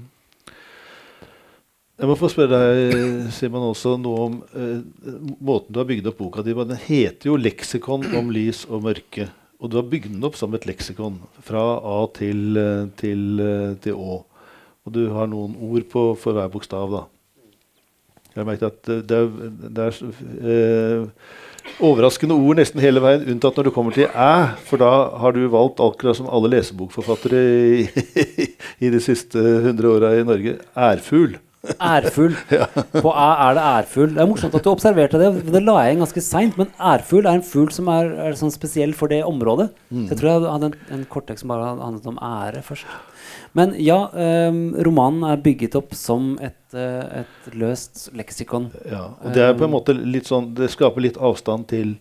Jeg 2.03 2.09
må 2.09 2.17
få 2.19 2.27
spørre 2.27 2.57
deg, 2.59 3.29
Simon, 3.31 3.69
også 3.69 3.93
noe 3.95 4.23
om 4.25 4.33
eh, 4.59 5.13
måten 5.39 5.71
du 5.71 5.77
har 5.79 5.85
bygd 5.87 6.09
opp 6.09 6.17
boka 6.19 6.41
di 6.43 6.51
på. 6.51 6.65
Den 6.67 6.81
heter 6.83 7.29
jo 7.29 7.37
'Leksikon 7.39 8.09
om 8.19 8.27
lys 8.35 8.65
og 8.67 8.81
mørke'. 8.83 9.29
Og 9.63 9.71
du 9.71 9.77
har 9.79 9.87
bygd 9.87 10.11
den 10.11 10.27
opp 10.27 10.35
som 10.35 10.51
et 10.51 10.65
leksikon 10.67 11.21
fra 11.47 11.61
A 11.79 12.01
til, 12.11 12.57
eh, 12.59 12.89
til, 12.99 13.39
eh, 13.39 13.75
til 13.79 13.95
Å. 13.95 14.17
Og 14.83 14.91
du 14.91 15.05
har 15.15 15.29
noen 15.31 15.55
ord 15.55 15.85
på, 15.93 16.03
for 16.19 16.35
hver 16.35 16.51
bokstav, 16.51 16.91
da. 16.91 17.05
Jeg 18.33 18.41
har 18.41 18.49
merket 18.51 18.67
at 18.67 18.83
det, 18.83 18.99
det 19.07 19.21
er, 19.23 19.31
det 19.63 19.87
er 19.87 20.03
eh, 20.43 21.07
overraskende 21.87 22.35
ord 22.35 22.59
nesten 22.59 22.83
hele 22.83 22.99
veien, 22.99 23.23
unntatt 23.31 23.55
når 23.55 23.69
du 23.69 23.75
kommer 23.79 23.95
til 23.95 24.11
æ, 24.11 24.59
for 24.67 24.83
da 24.83 24.91
har 25.23 25.31
du 25.31 25.47
valgt 25.47 25.79
akkurat 25.79 26.19
som 26.19 26.27
alle 26.27 26.51
lesebokforfattere 26.51 27.41
i, 27.79 27.87
i 28.83 28.91
de 28.91 28.99
siste 28.99 29.39
hundre 29.39 29.95
åra 29.95 30.11
i 30.19 30.27
Norge 30.27 30.59
ærfugl. 30.75 31.39
Ærfugl. 31.63 32.33
På 33.03 33.11
æ 33.15 33.27
er 33.47 33.53
det 33.55 33.63
ærfugl. 33.63 34.09
Det 34.17 34.19
er 34.23 34.27
morsomt 34.27 34.55
at 34.57 34.65
du 34.65 34.69
observerte 34.73 35.19
det. 35.21 35.29
Det 35.47 35.61
la 35.63 35.77
jeg 35.85 35.95
inn 35.95 36.01
ganske 36.03 36.23
seint. 36.25 36.57
Men 36.59 36.67
ærfugl 36.75 37.23
er 37.29 37.37
en 37.39 37.45
fugl 37.47 37.71
som 37.71 37.87
er, 37.93 38.09
er 38.27 38.35
sånn 38.39 38.51
spesiell 38.51 38.91
for 38.97 39.11
det 39.11 39.21
området. 39.23 39.69
Så 39.93 40.09
jeg 40.11 40.19
tror 40.19 40.29
jeg 40.33 40.51
hadde 40.51 40.69
en, 40.73 40.77
en 40.97 41.05
korttekst 41.13 41.45
som 41.45 41.53
bare 41.53 41.69
handlet 41.79 42.09
om 42.11 42.19
ære 42.19 42.63
først. 42.67 42.83
Men 43.55 43.75
ja, 43.79 43.99
eh, 44.17 44.59
romanen 44.85 45.23
er 45.29 45.39
bygget 45.45 45.75
opp 45.79 45.93
som 45.95 46.33
et, 46.43 46.57
eh, 46.75 47.21
et 47.23 47.51
løst 47.55 48.09
leksikon. 48.17 48.67
Ja, 48.89 49.05
og 49.23 49.31
det 49.37 49.45
er 49.47 49.55
på 49.55 49.67
en 49.69 49.75
måte 49.75 49.93
litt 49.95 50.27
sånn 50.27 50.51
Det 50.57 50.67
skaper 50.73 51.05
litt 51.05 51.19
avstand 51.21 51.69
til, 51.71 51.93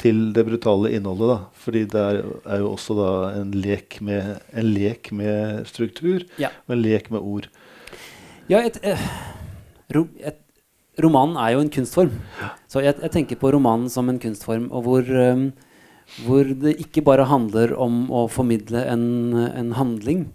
til 0.00 0.30
det 0.34 0.42
brutale 0.48 0.90
innholdet, 0.96 1.28
da. 1.36 1.38
Fordi 1.62 1.84
det 1.92 2.02
er, 2.02 2.22
er 2.50 2.64
jo 2.64 2.72
også 2.74 2.96
da 2.98 3.10
en 3.44 3.52
lek 3.54 4.00
med, 4.02 4.40
en 4.56 4.72
lek 4.74 5.12
med 5.14 5.68
struktur, 5.70 6.24
Ja. 6.40 6.50
og 6.66 6.74
en 6.78 6.82
lek 6.82 7.12
med 7.14 7.22
ord. 7.22 7.46
Ja, 8.50 8.60
et, 8.60 8.76
eh, 8.84 9.00
et, 10.20 10.40
romanen 11.00 11.38
er 11.40 11.54
jo 11.54 11.62
en 11.64 11.70
kunstform. 11.72 12.12
Så 12.68 12.82
jeg, 12.84 12.98
jeg 13.00 13.12
tenker 13.14 13.38
på 13.40 13.52
romanen 13.54 13.88
som 13.88 14.10
en 14.12 14.20
kunstform, 14.20 14.66
og 14.68 14.84
hvor, 14.84 15.08
eh, 15.08 15.44
hvor 16.26 16.50
det 16.60 16.74
ikke 16.82 17.04
bare 17.06 17.24
handler 17.30 17.72
om 17.80 18.10
å 18.12 18.26
formidle 18.28 18.82
en, 18.84 19.06
en 19.48 19.72
handling, 19.78 20.26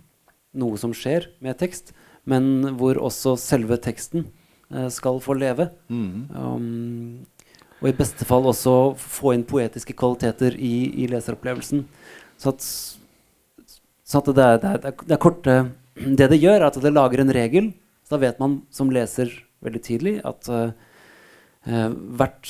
noe 0.57 0.79
som 0.81 0.95
skjer 0.97 1.27
med 1.45 1.59
tekst, 1.61 1.93
men 2.25 2.75
hvor 2.79 2.97
også 2.97 3.35
selve 3.37 3.77
teksten 3.81 4.25
eh, 4.73 4.87
skal 4.93 5.21
få 5.21 5.35
leve. 5.37 5.69
Mm. 5.93 6.33
Um, 6.33 7.43
og 7.79 7.91
i 7.91 7.95
beste 7.95 8.25
fall 8.27 8.47
også 8.49 8.95
få 8.99 9.35
inn 9.35 9.45
poetiske 9.47 9.93
kvaliteter 9.97 10.57
i, 10.57 11.05
i 11.05 11.05
leseropplevelsen. 11.11 11.85
Så 12.41 12.55
at, 12.55 12.65
så 14.01 14.23
at 14.23 14.33
det, 14.33 14.47
er, 14.47 14.57
det, 14.63 14.73
er, 14.73 14.97
det 15.05 15.15
er 15.15 15.21
korte 15.21 15.55
Det 15.99 16.27
det 16.31 16.41
gjør, 16.41 16.57
er 16.57 16.67
at 16.71 16.81
det 16.81 16.91
lager 16.95 17.21
en 17.21 17.33
regel. 17.35 17.69
Så 18.09 18.15
da 18.17 18.23
vet 18.23 18.39
man 18.41 18.63
som 18.73 18.89
leser 18.89 19.29
veldig 19.61 19.79
tidlig 19.85 20.15
at 20.25 20.47
eh, 20.49 20.71
hvert, 22.17 22.49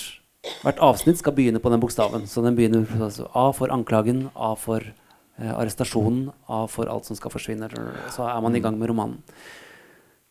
hvert 0.63 0.77
avsnitt 0.79 1.19
skal 1.19 1.33
begynne 1.35 1.59
på 1.59 1.71
den 1.73 1.81
bokstaven. 1.83 2.23
Så 2.31 2.39
den 2.45 2.55
begynner 2.55 2.87
altså, 2.95 3.27
A 3.35 3.49
for 3.51 3.67
anklagen, 3.75 4.29
A 4.39 4.53
for 4.55 4.79
uh, 4.79 5.51
arrestasjonen, 5.57 6.29
A 6.47 6.61
for 6.71 6.87
alt 6.87 7.09
som 7.09 7.19
skal 7.19 7.33
forsvinne. 7.33 7.67
Så 8.15 8.23
er 8.23 8.39
man 8.45 8.55
i 8.55 8.61
gang 8.63 8.77
med 8.79 8.87
romanen. 8.87 9.19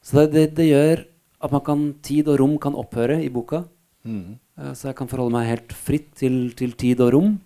Så 0.00 0.22
det, 0.22 0.32
det, 0.32 0.46
det 0.56 0.70
gjør 0.70 1.04
at 1.44 1.52
man 1.52 1.64
kan, 1.66 1.84
tid 2.00 2.32
og 2.32 2.40
rom 2.40 2.56
kan 2.56 2.78
opphøre 2.78 3.20
i 3.20 3.28
boka. 3.28 3.66
Mm. 4.08 4.38
Uh, 4.56 4.72
Så 4.72 4.88
jeg 4.88 4.96
kan 4.96 5.12
forholde 5.12 5.36
meg 5.36 5.50
helt 5.50 5.76
fritt 5.76 6.08
til, 6.16 6.54
til 6.56 6.72
tid 6.72 7.04
og 7.04 7.12
rom. 7.18 7.36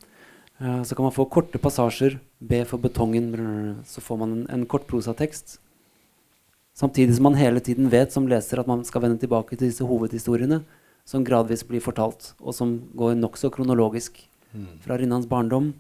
Så 0.63 0.95
kan 0.95 1.03
man 1.03 1.17
få 1.17 1.27
korte 1.27 1.59
passasjer. 1.59 2.21
B 2.39 2.63
for 2.63 2.79
betongen. 2.79 3.83
Så 3.83 3.99
får 3.99 4.23
man 4.23 4.37
en, 4.37 4.47
en 4.47 4.67
kort 4.71 4.87
prosatekst. 4.87 5.59
Samtidig 6.75 7.15
som 7.19 7.27
man 7.29 7.37
hele 7.37 7.61
tiden 7.61 7.91
vet 7.93 8.13
som 8.15 8.27
leser 8.31 8.63
at 8.63 8.69
man 8.71 8.85
skal 8.89 9.05
vende 9.05 9.21
tilbake 9.21 9.57
til 9.59 9.69
disse 9.69 9.85
hovedhistoriene 9.85 10.63
som 11.05 11.25
gradvis 11.27 11.65
blir 11.67 11.83
fortalt, 11.83 12.33
og 12.41 12.55
som 12.55 12.77
går 12.97 13.17
nokså 13.19 13.51
kronologisk 13.53 14.21
fra 14.85 14.97
Rinnans 15.01 15.27
barndom. 15.29 15.73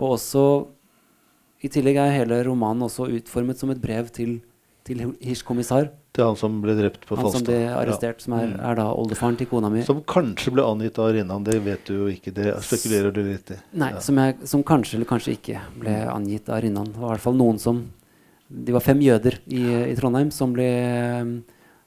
Og 0.00 0.16
også 0.18 0.42
I 1.62 1.68
tillegg 1.70 1.96
er 2.02 2.10
hele 2.16 2.40
romanen 2.48 2.82
også 2.88 3.06
utformet 3.14 3.60
som 3.60 3.70
et 3.70 3.78
brev 3.80 4.08
til, 4.10 4.40
til 4.82 4.98
Hirsch-kommissar. 5.22 5.92
Det 6.12 6.20
er 6.20 6.26
han 6.28 6.36
som 6.36 6.56
ble 6.60 6.74
drept 6.76 7.06
på 7.08 7.16
Han 7.16 7.30
som 7.32 7.44
ble 7.46 7.60
arrestert, 7.70 8.18
som 8.20 8.34
er, 8.36 8.50
er 8.58 8.74
da 8.76 8.88
oldefaren 8.92 9.38
til 9.38 9.46
kona 9.48 9.70
mi. 9.72 9.84
Som 9.86 10.02
kanskje 10.04 10.52
ble 10.52 10.64
angitt 10.66 10.98
av 11.00 11.12
Rinnan, 11.14 11.46
det 11.46 11.60
vet 11.64 11.86
du 11.86 11.94
jo 12.02 12.08
ikke. 12.12 12.34
Det 12.34 12.50
spekulerer 12.66 13.14
du 13.14 13.22
litt 13.30 13.54
i. 13.54 13.60
Nei, 13.78 13.92
Ja. 13.94 14.02
som, 14.02 14.18
jeg, 14.18 14.36
som 14.44 14.64
kanskje 14.66 14.98
eller 14.98 15.08
kanskje 15.08 15.36
ikke 15.38 15.62
ble 15.78 15.94
angitt 16.12 16.50
av 16.50 16.60
Rinnan. 16.66 16.90
Det 16.92 16.98
var 16.98 17.12
i 17.12 17.14
hvert 17.14 17.24
fall 17.30 17.38
noen 17.38 17.62
som 17.62 17.84
De 18.52 18.74
var 18.74 18.84
fem 18.84 19.00
jøder 19.00 19.38
i, 19.48 19.62
i 19.88 19.96
Trondheim 19.96 20.30
som 20.34 20.52
ble, 20.52 20.68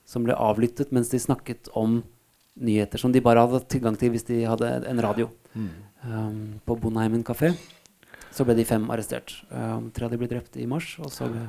som 0.08 0.26
ble 0.26 0.34
avlyttet 0.34 0.92
mens 0.94 1.12
de 1.12 1.20
snakket 1.22 1.70
om 1.78 2.00
nyheter 2.56 3.00
som 3.00 3.12
de 3.12 3.22
bare 3.22 3.44
hadde 3.44 3.62
tilgang 3.70 3.98
til 4.00 4.14
hvis 4.14 4.26
de 4.28 4.40
hadde 4.48 4.70
en 4.88 5.02
radio. 5.04 5.28
Mm. 5.54 5.70
Um, 6.06 6.40
på 6.66 6.76
Bonheimen 6.80 7.24
kafé 7.26 7.52
så 8.36 8.44
ble 8.44 8.56
de 8.58 8.66
fem 8.68 8.84
arrestert. 8.92 9.32
Um, 9.48 9.88
tre 9.94 10.06
av 10.06 10.12
de 10.12 10.18
ble 10.20 10.28
drept 10.30 10.58
i 10.60 10.66
mars, 10.68 10.94
og 11.00 11.08
så 11.12 11.28
ble 11.30 11.46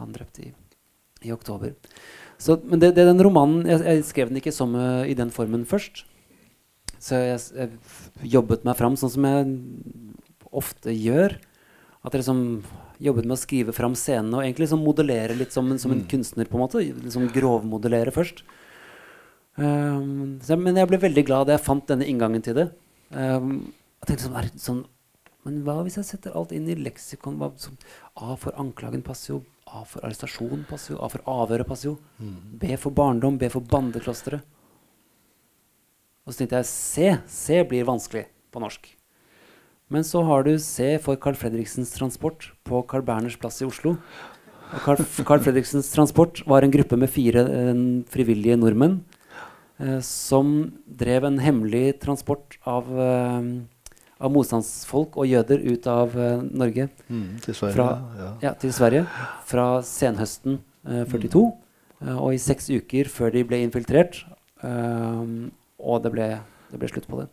han 0.00 0.12
drept 0.12 0.42
i, 0.44 0.50
i 1.24 1.32
oktober. 1.32 1.72
Så, 2.42 2.58
men 2.66 2.82
det, 2.82 2.92
det 2.96 3.04
er 3.04 3.12
den 3.12 3.22
romanen 3.24 3.68
jeg, 3.68 3.80
jeg 3.86 4.04
skrev 4.08 4.32
den 4.32 4.40
ikke 4.42 4.54
som 4.54 4.74
uh, 4.76 5.06
i 5.08 5.16
den 5.16 5.32
formen 5.32 5.64
først. 5.68 6.04
Så 7.02 7.18
jeg, 7.18 7.40
jeg 7.56 8.32
jobbet 8.34 8.66
meg 8.66 8.78
fram 8.78 8.98
sånn 8.98 9.14
som 9.14 9.26
jeg 9.26 9.56
ofte 10.52 10.92
gjør. 10.94 11.38
At 12.02 12.14
jeg 12.14 12.22
liksom 12.22 12.44
jobbet 13.02 13.26
med 13.26 13.34
å 13.36 13.40
skrive 13.42 13.72
fram 13.74 13.94
scenene 13.98 14.38
og 14.38 14.44
egentlig 14.44 14.66
liksom 14.68 14.82
modellere 14.86 15.34
litt 15.38 15.52
som, 15.52 15.70
en- 15.72 15.78
som 15.82 15.90
en 15.92 16.02
Mm. 16.04 16.08
kunstner. 16.08 16.46
på 16.48 16.54
en 16.58 16.62
måte 16.64 16.82
liksom 17.02 17.28
Grovmodellere 17.34 18.12
først. 18.14 18.42
Um, 19.56 20.38
så, 20.40 20.56
men 20.58 20.76
jeg 20.80 20.88
ble 20.88 20.98
veldig 21.02 21.24
glad 21.28 21.46
da 21.46 21.56
jeg 21.58 21.64
fant 21.66 21.86
denne 21.90 22.06
inngangen 22.08 22.42
til 22.42 22.54
det. 22.56 22.68
Um, 23.12 23.72
jeg 24.00 24.08
tenkte 24.08 24.24
sånn, 24.28 24.36
er 24.38 24.48
det 24.48 24.60
sånn 24.62 24.84
Men 25.44 25.58
hva 25.66 25.82
hvis 25.82 25.96
jeg 25.98 26.06
setter 26.06 26.36
alt 26.38 26.52
inn 26.54 26.68
i 26.70 26.74
leksikon? 26.78 27.34
Hva, 27.36 27.50
som, 27.58 27.74
A 28.16 28.36
for 28.38 28.52
anklagen 28.62 29.02
passer 29.02 29.32
jo. 29.34 29.40
A 29.66 29.82
for 29.84 30.00
arrestasjon 30.06 30.62
passer 30.68 30.94
jo. 30.94 31.00
A 31.02 31.08
for 31.10 31.18
avhøret 31.26 31.66
passer 31.66 31.88
jo. 31.90 31.96
B 32.62 32.76
for 32.78 32.92
barndom. 32.94 33.38
B 33.38 33.48
for 33.50 33.60
bandeklosteret. 33.60 34.40
Og 36.24 36.30
så 36.32 36.38
tenkte 36.44 36.60
jeg 36.60 36.68
C. 36.70 37.18
C 37.26 37.64
blir 37.66 37.84
vanskelig 37.88 38.28
på 38.54 38.62
norsk. 38.62 38.86
Men 39.92 40.04
så 40.08 40.22
har 40.24 40.44
du 40.46 40.54
C 40.62 40.94
for 41.02 41.18
Carl 41.20 41.36
Fredriksens 41.36 41.90
Transport 41.92 42.46
på 42.68 42.80
Carl 42.88 43.04
Berners 43.04 43.36
plass 43.40 43.60
i 43.60 43.66
Oslo. 43.68 43.96
Carl, 44.86 45.02
Carl 45.28 45.42
Fredriksens 45.44 45.90
Transport 45.92 46.40
var 46.48 46.64
en 46.64 46.72
gruppe 46.72 46.96
med 46.96 47.10
fire 47.12 47.42
eh, 47.44 47.82
frivillige 48.12 48.56
nordmenn 48.56 49.02
eh, 49.82 49.98
som 50.06 50.54
drev 50.88 51.26
en 51.28 51.36
hemmelig 51.44 51.98
transport 52.00 52.56
av, 52.64 52.88
eh, 52.88 53.50
av 54.22 54.32
motstandsfolk 54.32 55.18
og 55.20 55.28
jøder 55.28 55.60
ut 55.74 55.90
av 55.92 56.16
eh, 56.16 56.40
Norge 56.48 56.88
Mm, 57.12 57.36
til 57.44 57.54
Sverige. 57.58 57.76
Fra- 57.76 58.22
ja. 58.22 58.30
ja, 58.48 58.54
til 58.64 58.72
Sverige 58.72 59.04
fra 59.50 59.66
senhøsten 59.84 60.56
eh, 60.88 61.04
42. 61.04 61.44
eh, 62.06 62.16
og 62.16 62.32
i 62.32 62.40
seks 62.40 62.70
uker 62.72 63.12
før 63.12 63.36
de 63.36 63.44
ble 63.44 63.60
infiltrert. 63.66 64.22
og 64.62 65.96
det 66.04 66.12
ble, 66.14 66.26
det 66.70 66.78
ble 66.80 66.88
slutt 66.88 67.08
på 67.10 67.18
det. 67.20 67.28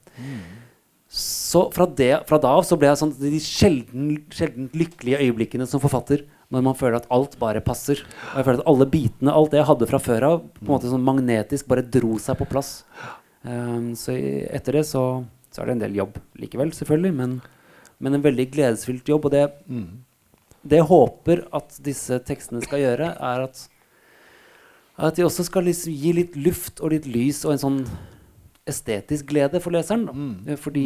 Så 1.09 1.63
fra, 1.73 1.87
det, 1.97 2.11
fra 2.29 2.37
da 2.37 2.51
av 2.59 2.65
så 2.67 2.77
ble 2.77 2.91
jeg 2.91 2.99
sånn 2.99 3.15
de 3.17 3.39
sjelden, 3.41 4.09
sjelden 4.29 4.67
lykkelige 4.77 5.23
øyeblikkene 5.25 5.65
som 5.65 5.81
forfatter 5.81 6.21
når 6.53 6.65
man 6.65 6.75
føler 6.77 6.99
at 6.99 7.07
alt 7.13 7.33
bare 7.41 7.63
passer. 7.65 8.03
Og 8.31 8.35
jeg 8.37 8.45
føler 8.45 8.61
at 8.61 8.69
alle 8.69 8.85
bitene, 8.89 9.33
alt 9.33 9.49
det 9.53 9.57
jeg 9.61 9.67
hadde 9.69 9.87
fra 9.89 9.99
før 10.01 10.25
av, 10.27 10.43
på 10.59 10.67
en 10.67 10.71
måte 10.75 10.91
sånn 10.91 11.05
magnetisk 11.05 11.69
bare 11.69 11.85
dro 11.85 12.17
seg 12.21 12.37
på 12.37 12.47
plass. 12.49 12.69
Um, 13.41 13.95
så 13.97 14.13
etter 14.49 14.77
det 14.79 14.83
så, 14.89 15.03
så 15.49 15.63
er 15.63 15.69
det 15.69 15.75
en 15.77 15.83
del 15.85 15.97
jobb 15.97 16.19
likevel, 16.41 16.73
selvfølgelig, 16.77 17.13
men, 17.17 17.35
men 17.97 18.17
en 18.17 18.25
veldig 18.25 18.45
gledesfylt 18.53 19.09
jobb. 19.09 19.25
Og 19.29 19.33
det, 19.33 19.43
Mm. 19.69 20.03
det 20.61 20.81
jeg 20.81 20.89
håper 20.89 21.43
at 21.57 21.77
disse 21.85 22.21
tekstene 22.29 22.61
skal 22.65 22.85
gjøre, 22.85 23.11
er 23.17 23.45
at, 23.47 23.65
at 24.97 25.17
de 25.17 25.25
også 25.25 25.45
skal 25.49 25.65
liksom 25.69 25.93
gi 25.93 26.13
litt 26.17 26.37
luft 26.37 26.81
og 26.81 26.93
litt 26.93 27.09
lys 27.09 27.45
og 27.45 27.55
en 27.55 27.65
sånn 27.65 27.81
estetisk 28.69 29.27
glede 29.31 29.61
for 29.63 29.75
leseren. 29.75 30.05
Mm. 30.09 30.33
Eh, 30.47 30.59
Fordi 30.59 30.85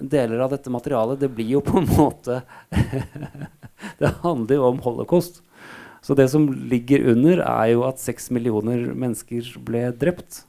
deler 0.00 0.44
av 0.44 0.54
dette 0.54 0.72
materialet, 0.72 1.20
det 1.20 1.32
blir 1.34 1.56
jo 1.56 1.64
på 1.64 1.80
en 1.80 1.90
måte 1.90 2.42
Det 4.00 4.10
handler 4.22 4.56
jo 4.56 4.70
om 4.70 4.80
holocaust. 4.84 5.42
Så 6.04 6.16
det 6.16 6.28
som 6.32 6.46
ligger 6.70 7.06
under, 7.12 7.40
er 7.44 7.74
jo 7.74 7.84
at 7.88 8.00
seks 8.00 8.30
millioner 8.34 8.90
mennesker 8.92 9.46
ble 9.64 9.86
drept. 9.96 10.42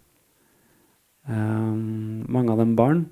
Um, 1.27 2.25
mange 2.29 2.51
av 2.51 2.59
dem 2.59 2.73
barn. 2.77 3.05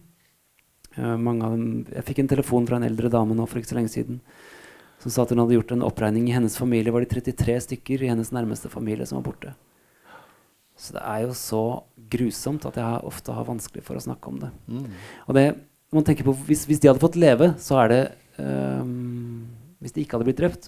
Uh, 0.97 1.15
mange 1.17 1.47
av 1.47 1.55
dem, 1.55 1.85
jeg 1.89 2.07
fikk 2.09 2.23
en 2.23 2.33
telefon 2.35 2.67
fra 2.69 2.77
en 2.77 2.87
eldre 2.87 3.11
dame 3.11 3.35
nå 3.35 3.47
for 3.47 3.61
ikke 3.61 3.71
så 3.71 3.79
lenge 3.79 3.93
siden 3.95 4.19
som 5.03 5.11
sa 5.11 5.25
at 5.25 5.33
hun 5.33 5.41
hadde 5.43 5.57
gjort 5.57 5.73
en 5.75 5.83
oppregning. 5.83 6.29
I 6.29 6.37
hennes 6.37 6.55
familie 6.57 6.93
var 6.95 7.03
det 7.03 7.11
33 7.11 7.59
stykker 7.65 8.03
i 8.03 8.11
hennes 8.11 8.31
nærmeste 8.31 8.71
familie 8.71 9.05
som 9.07 9.19
var 9.19 9.27
borte. 9.27 9.51
Så 10.83 10.95
det 10.97 11.03
er 11.07 11.23
jo 11.23 11.35
så 11.37 11.61
grusomt 12.11 12.65
at 12.67 12.77
jeg 12.81 13.03
ofte 13.07 13.33
har 13.35 13.47
vanskelig 13.47 13.85
for 13.87 13.95
å 13.95 14.03
snakke 14.03 14.31
om 14.31 14.41
det. 14.41 14.49
Mm. 14.67 14.87
Og 15.29 15.37
det, 15.37 15.45
man 15.95 16.05
tenker 16.07 16.27
på, 16.27 16.33
hvis, 16.49 16.65
hvis 16.67 16.81
de 16.83 16.89
hadde 16.91 17.03
fått 17.03 17.15
leve, 17.21 17.53
så 17.63 17.79
er 17.85 17.91
det 17.93 18.01
um, 18.43 19.45
Hvis 19.79 19.95
de 19.95 20.03
ikke 20.03 20.17
hadde 20.17 20.27
blitt 20.27 20.41
drept, 20.41 20.67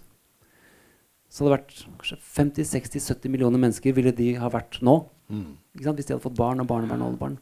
så 1.28 1.44
hadde 1.44 1.52
det 1.52 1.58
vært 1.58 2.00
kanskje 2.00 2.20
50-60-70 2.38 3.34
millioner 3.34 3.60
mennesker 3.60 3.96
ville 3.98 4.14
de 4.16 4.30
ha 4.40 4.48
vært 4.54 4.80
nå. 4.86 5.02
Mm. 5.28 5.58
Ikke 5.76 5.90
sant? 5.90 6.00
Hvis 6.00 6.08
de 6.08 6.16
hadde 6.16 6.24
fått 6.24 6.40
barn 6.40 6.64
og 6.64 6.70
barnebarn 6.70 7.04
og 7.04 7.12
oldebarn. 7.14 7.38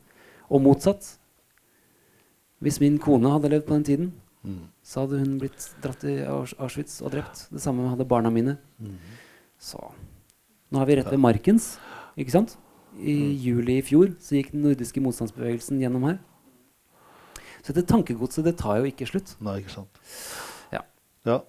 Og 0.50 0.64
motsatt. 0.66 1.12
Hvis 2.64 2.80
min 2.82 2.98
kone 3.02 3.30
hadde 3.36 3.52
levd 3.54 3.68
på 3.70 3.78
den 3.78 3.88
tiden, 3.92 4.12
Mm. 4.44 4.68
så 4.84 5.06
hadde 5.06 5.22
hun 5.22 5.38
blitt 5.40 5.70
dratt 5.80 6.02
i 6.04 6.18
Auschwitz 6.28 6.98
og 7.00 7.14
drept. 7.14 7.46
Det 7.48 7.62
samme 7.64 7.86
hadde 7.88 8.04
barna 8.04 8.28
mine. 8.28 8.58
Mm. 8.76 8.98
Så 9.56 9.80
nå 10.68 10.82
har 10.82 10.90
vi 10.90 10.98
rett 11.00 11.08
ved 11.08 11.22
Markens, 11.24 11.78
ikke 12.18 12.32
sant? 12.36 12.58
I 13.00 13.14
Mm. 13.14 13.38
juli 13.42 13.78
i 13.80 13.82
fjor 13.82 14.12
så 14.22 14.36
gikk 14.38 14.52
den 14.54 14.62
nordiske 14.68 15.02
motstandsbevegelsen 15.02 15.80
gjennom 15.82 16.04
her. 16.06 16.20
Så 17.64 17.74
dette 17.74 17.88
tankegodset 17.90 18.44
det 18.46 18.58
tar 18.60 18.82
jo 18.82 18.90
ikke 18.92 19.08
slutt. 19.08 19.36
Nei, 19.42 19.62
ikke 19.62 19.72
sant. 19.72 20.02
Ja. 20.74 20.82
ja. 21.26 21.40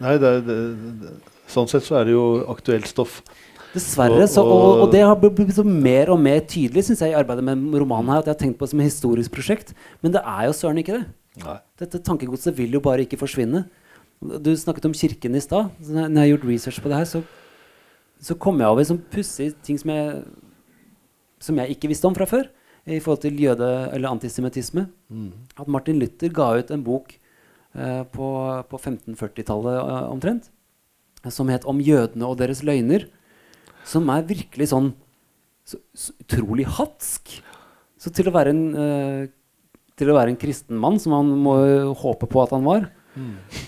Nei, 0.00 0.14
det, 0.22 0.30
er- 0.30 0.44
det, 0.46 0.56
det, 1.02 1.12
sånn 1.50 1.68
sett 1.68 1.82
så 1.84 1.98
er 2.00 2.04
det 2.08 2.14
jo 2.14 2.44
aktuelt 2.48 2.86
stoff. 2.88 3.18
Dessverre. 3.74 4.24
Så, 4.30 4.40
og, 4.46 4.84
og 4.86 4.92
det 4.94 5.02
har 5.04 5.18
blitt 5.20 5.58
mer 5.66 6.08
og 6.14 6.20
mer 6.24 6.40
tydelig 6.48 6.86
synes 6.86 7.02
jeg, 7.04 7.12
i 7.12 7.18
arbeidet 7.18 7.44
med 7.44 7.74
romanen 7.82 8.14
her, 8.14 8.22
at 8.22 8.30
jeg 8.30 8.36
har 8.36 8.40
tenkt 8.46 8.58
på 8.60 8.64
det 8.64 8.70
som 8.72 8.80
et 8.80 8.88
historisk 8.88 9.34
prosjekt. 9.34 9.74
Men 10.00 10.14
det 10.14 10.22
er 10.24 10.46
jo 10.48 10.54
søren 10.56 10.78
ikke 10.80 10.94
det. 11.00 11.04
Nei. 11.42 11.58
Dette 11.82 12.00
tankegodset 12.06 12.56
vil 12.56 12.72
jo 12.78 12.80
bare 12.80 13.04
ikke 13.04 13.18
forsvinne. 13.20 13.66
Du 14.22 14.50
snakket 14.56 14.88
om 14.88 14.94
kirken 14.96 15.36
i 15.36 15.42
stad. 15.44 15.68
Når 15.84 16.08
jeg 16.08 16.16
har 16.22 16.30
gjort 16.32 16.48
research 16.48 16.80
på 16.82 16.88
det 16.90 16.96
her, 17.02 17.10
så, 17.12 17.20
så 18.20 18.36
kom 18.40 18.60
jeg 18.60 18.70
over 18.70 18.86
sånn 18.86 19.00
pussige 19.12 19.54
ting 19.64 19.78
som 19.80 19.92
jeg, 19.92 20.22
som 21.42 21.58
jeg 21.60 21.76
ikke 21.76 21.90
visste 21.92 22.08
om 22.08 22.16
fra 22.16 22.26
før. 22.28 22.48
I 22.88 23.00
forhold 23.04 23.20
til 23.20 23.36
jøde- 23.36 23.90
eller 23.92 24.08
antisemittisme. 24.08 24.86
Mm. 25.12 25.32
At 25.60 25.68
Martin 25.68 25.98
Luther 26.00 26.32
ga 26.32 26.56
ut 26.56 26.70
en 26.72 26.82
bok 26.82 27.12
eh, 27.76 28.04
på, 28.04 28.28
på 28.70 28.80
1540-tallet 28.80 29.76
eh, 29.76 30.06
omtrent. 30.08 30.48
Som 31.28 31.48
het 31.48 31.66
'Om 31.66 31.82
jødene 31.82 32.24
og 32.24 32.38
deres 32.38 32.62
løgner'. 32.62 33.10
Som 33.84 34.08
er 34.08 34.22
virkelig 34.22 34.70
sånn 34.72 34.94
så, 35.66 35.76
så 35.94 36.12
utrolig 36.22 36.64
hatsk. 36.64 37.42
Så 37.98 38.10
til 38.10 38.28
å 38.28 38.32
være 38.32 38.50
en 38.50 38.64
eh, 38.74 39.28
til 39.98 40.12
å 40.12 40.16
være 40.16 40.30
en 40.32 40.40
kristen 40.40 40.78
mann, 40.78 40.98
som 41.02 41.12
han 41.12 41.30
må 41.42 41.58
håpe 41.98 42.28
på 42.30 42.42
at 42.42 42.54
han 42.54 42.62
var, 42.62 42.86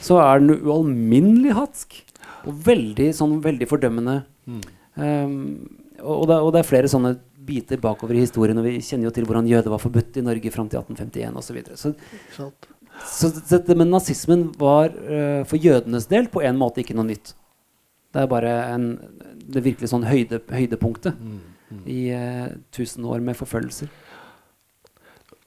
så 0.00 0.20
er 0.22 0.38
den 0.38 0.60
ualminnelig 0.62 1.56
hatsk. 1.56 1.96
Og 2.48 2.56
veldig, 2.66 3.10
sånn, 3.16 3.38
veldig 3.44 3.68
fordømmende. 3.68 4.20
Mm. 4.48 4.60
Um, 4.96 5.38
og, 6.00 6.26
det, 6.30 6.36
og 6.40 6.52
det 6.54 6.62
er 6.62 6.68
flere 6.68 6.90
sånne 6.90 7.14
biter 7.50 7.80
bakover 7.82 8.16
i 8.16 8.24
historien. 8.24 8.58
Og 8.60 8.68
vi 8.68 8.78
kjenner 8.84 9.08
jo 9.08 9.14
til 9.16 9.26
hvordan 9.28 9.48
jøder 9.50 9.72
var 9.72 9.82
forbudt 9.82 10.20
i 10.20 10.24
Norge 10.24 10.52
fram 10.54 10.68
til 10.70 10.80
1851 10.80 11.40
osv. 11.40 11.48
Så, 11.50 11.56
videre. 11.56 11.80
så 12.36 12.50
så 13.06 13.30
dette 13.32 13.76
med 13.78 13.88
nazismen 13.88 14.48
var 14.60 14.90
uh, 14.92 15.42
for 15.48 15.56
jødenes 15.56 16.08
del 16.10 16.28
på 16.32 16.42
en 16.44 16.58
måte 16.60 16.82
ikke 16.82 16.96
noe 16.98 17.08
nytt. 17.08 17.32
Det 18.10 18.24
er 18.24 18.28
bare 18.30 18.52
en, 18.74 18.90
det 19.40 19.62
virkelig 19.64 19.92
sånn 19.92 20.04
høyde, 20.08 20.42
høydepunktet 20.50 21.16
Mm. 21.20 21.38
Mm. 21.70 21.82
i 21.86 21.98
uh, 22.10 22.48
tusen 22.74 23.04
år 23.06 23.20
med 23.22 23.36
forfølgelser. 23.38 23.86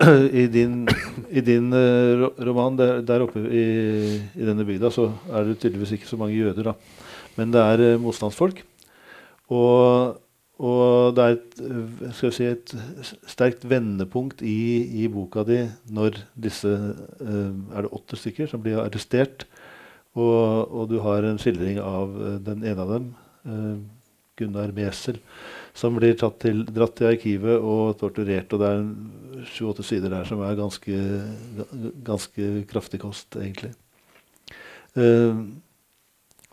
I 0.42 0.48
din, 0.52 0.84
i 1.32 1.42
din 1.44 1.72
uh, 1.74 2.28
roman 2.42 2.78
der, 2.80 3.02
der 3.06 3.24
oppe 3.26 3.44
i, 3.48 3.64
i 4.36 4.48
denne 4.48 4.66
bygda 4.68 4.92
så 4.94 5.10
er 5.32 5.48
det 5.48 5.60
tydeligvis 5.62 5.96
ikke 5.98 6.10
så 6.10 6.20
mange 6.20 6.38
jøder, 6.38 6.72
da. 6.72 6.74
Men 7.38 7.54
det 7.54 7.62
er 7.62 7.84
uh, 7.84 8.02
motstandsfolk. 8.02 8.64
Og, 9.54 10.20
og 10.64 11.16
det 11.16 11.24
er 11.24 11.36
et, 11.36 11.58
eh, 11.68 12.22
si, 12.32 12.46
et 12.48 12.74
sterkt 13.30 13.66
vendepunkt 13.70 14.42
i, 14.46 14.86
i 15.04 15.10
boka 15.12 15.44
di 15.46 15.60
når 15.94 16.22
disse 16.40 16.70
uh, 16.72 17.52
Er 17.76 17.84
det 17.84 17.92
åtte 17.92 18.18
stykker 18.20 18.48
som 18.50 18.64
blir 18.64 18.80
arrestert? 18.82 19.48
Og, 20.14 20.70
og 20.70 20.88
du 20.92 21.00
har 21.04 21.26
en 21.26 21.42
skildring 21.42 21.82
av 21.82 22.14
den 22.46 22.62
ene 22.62 22.84
av 22.84 22.92
dem, 22.92 23.06
Gunnar 24.38 24.70
Mesel, 24.78 25.18
som 25.74 25.96
blir 25.98 26.14
til, 26.14 26.62
dratt 26.70 26.96
til 27.00 27.10
arkivet 27.10 27.58
og 27.58 27.98
torturert. 27.98 28.54
Og 28.54 28.62
det 28.62 28.70
er 28.70 29.48
sju-åtte 29.50 29.86
sider 29.86 30.14
der 30.14 30.28
som 30.30 30.44
er 30.46 30.60
ganske, 30.60 31.00
ganske 32.06 32.52
kraftig 32.70 33.02
kost, 33.02 33.34
egentlig. 33.40 33.74
Uh, 34.94 35.50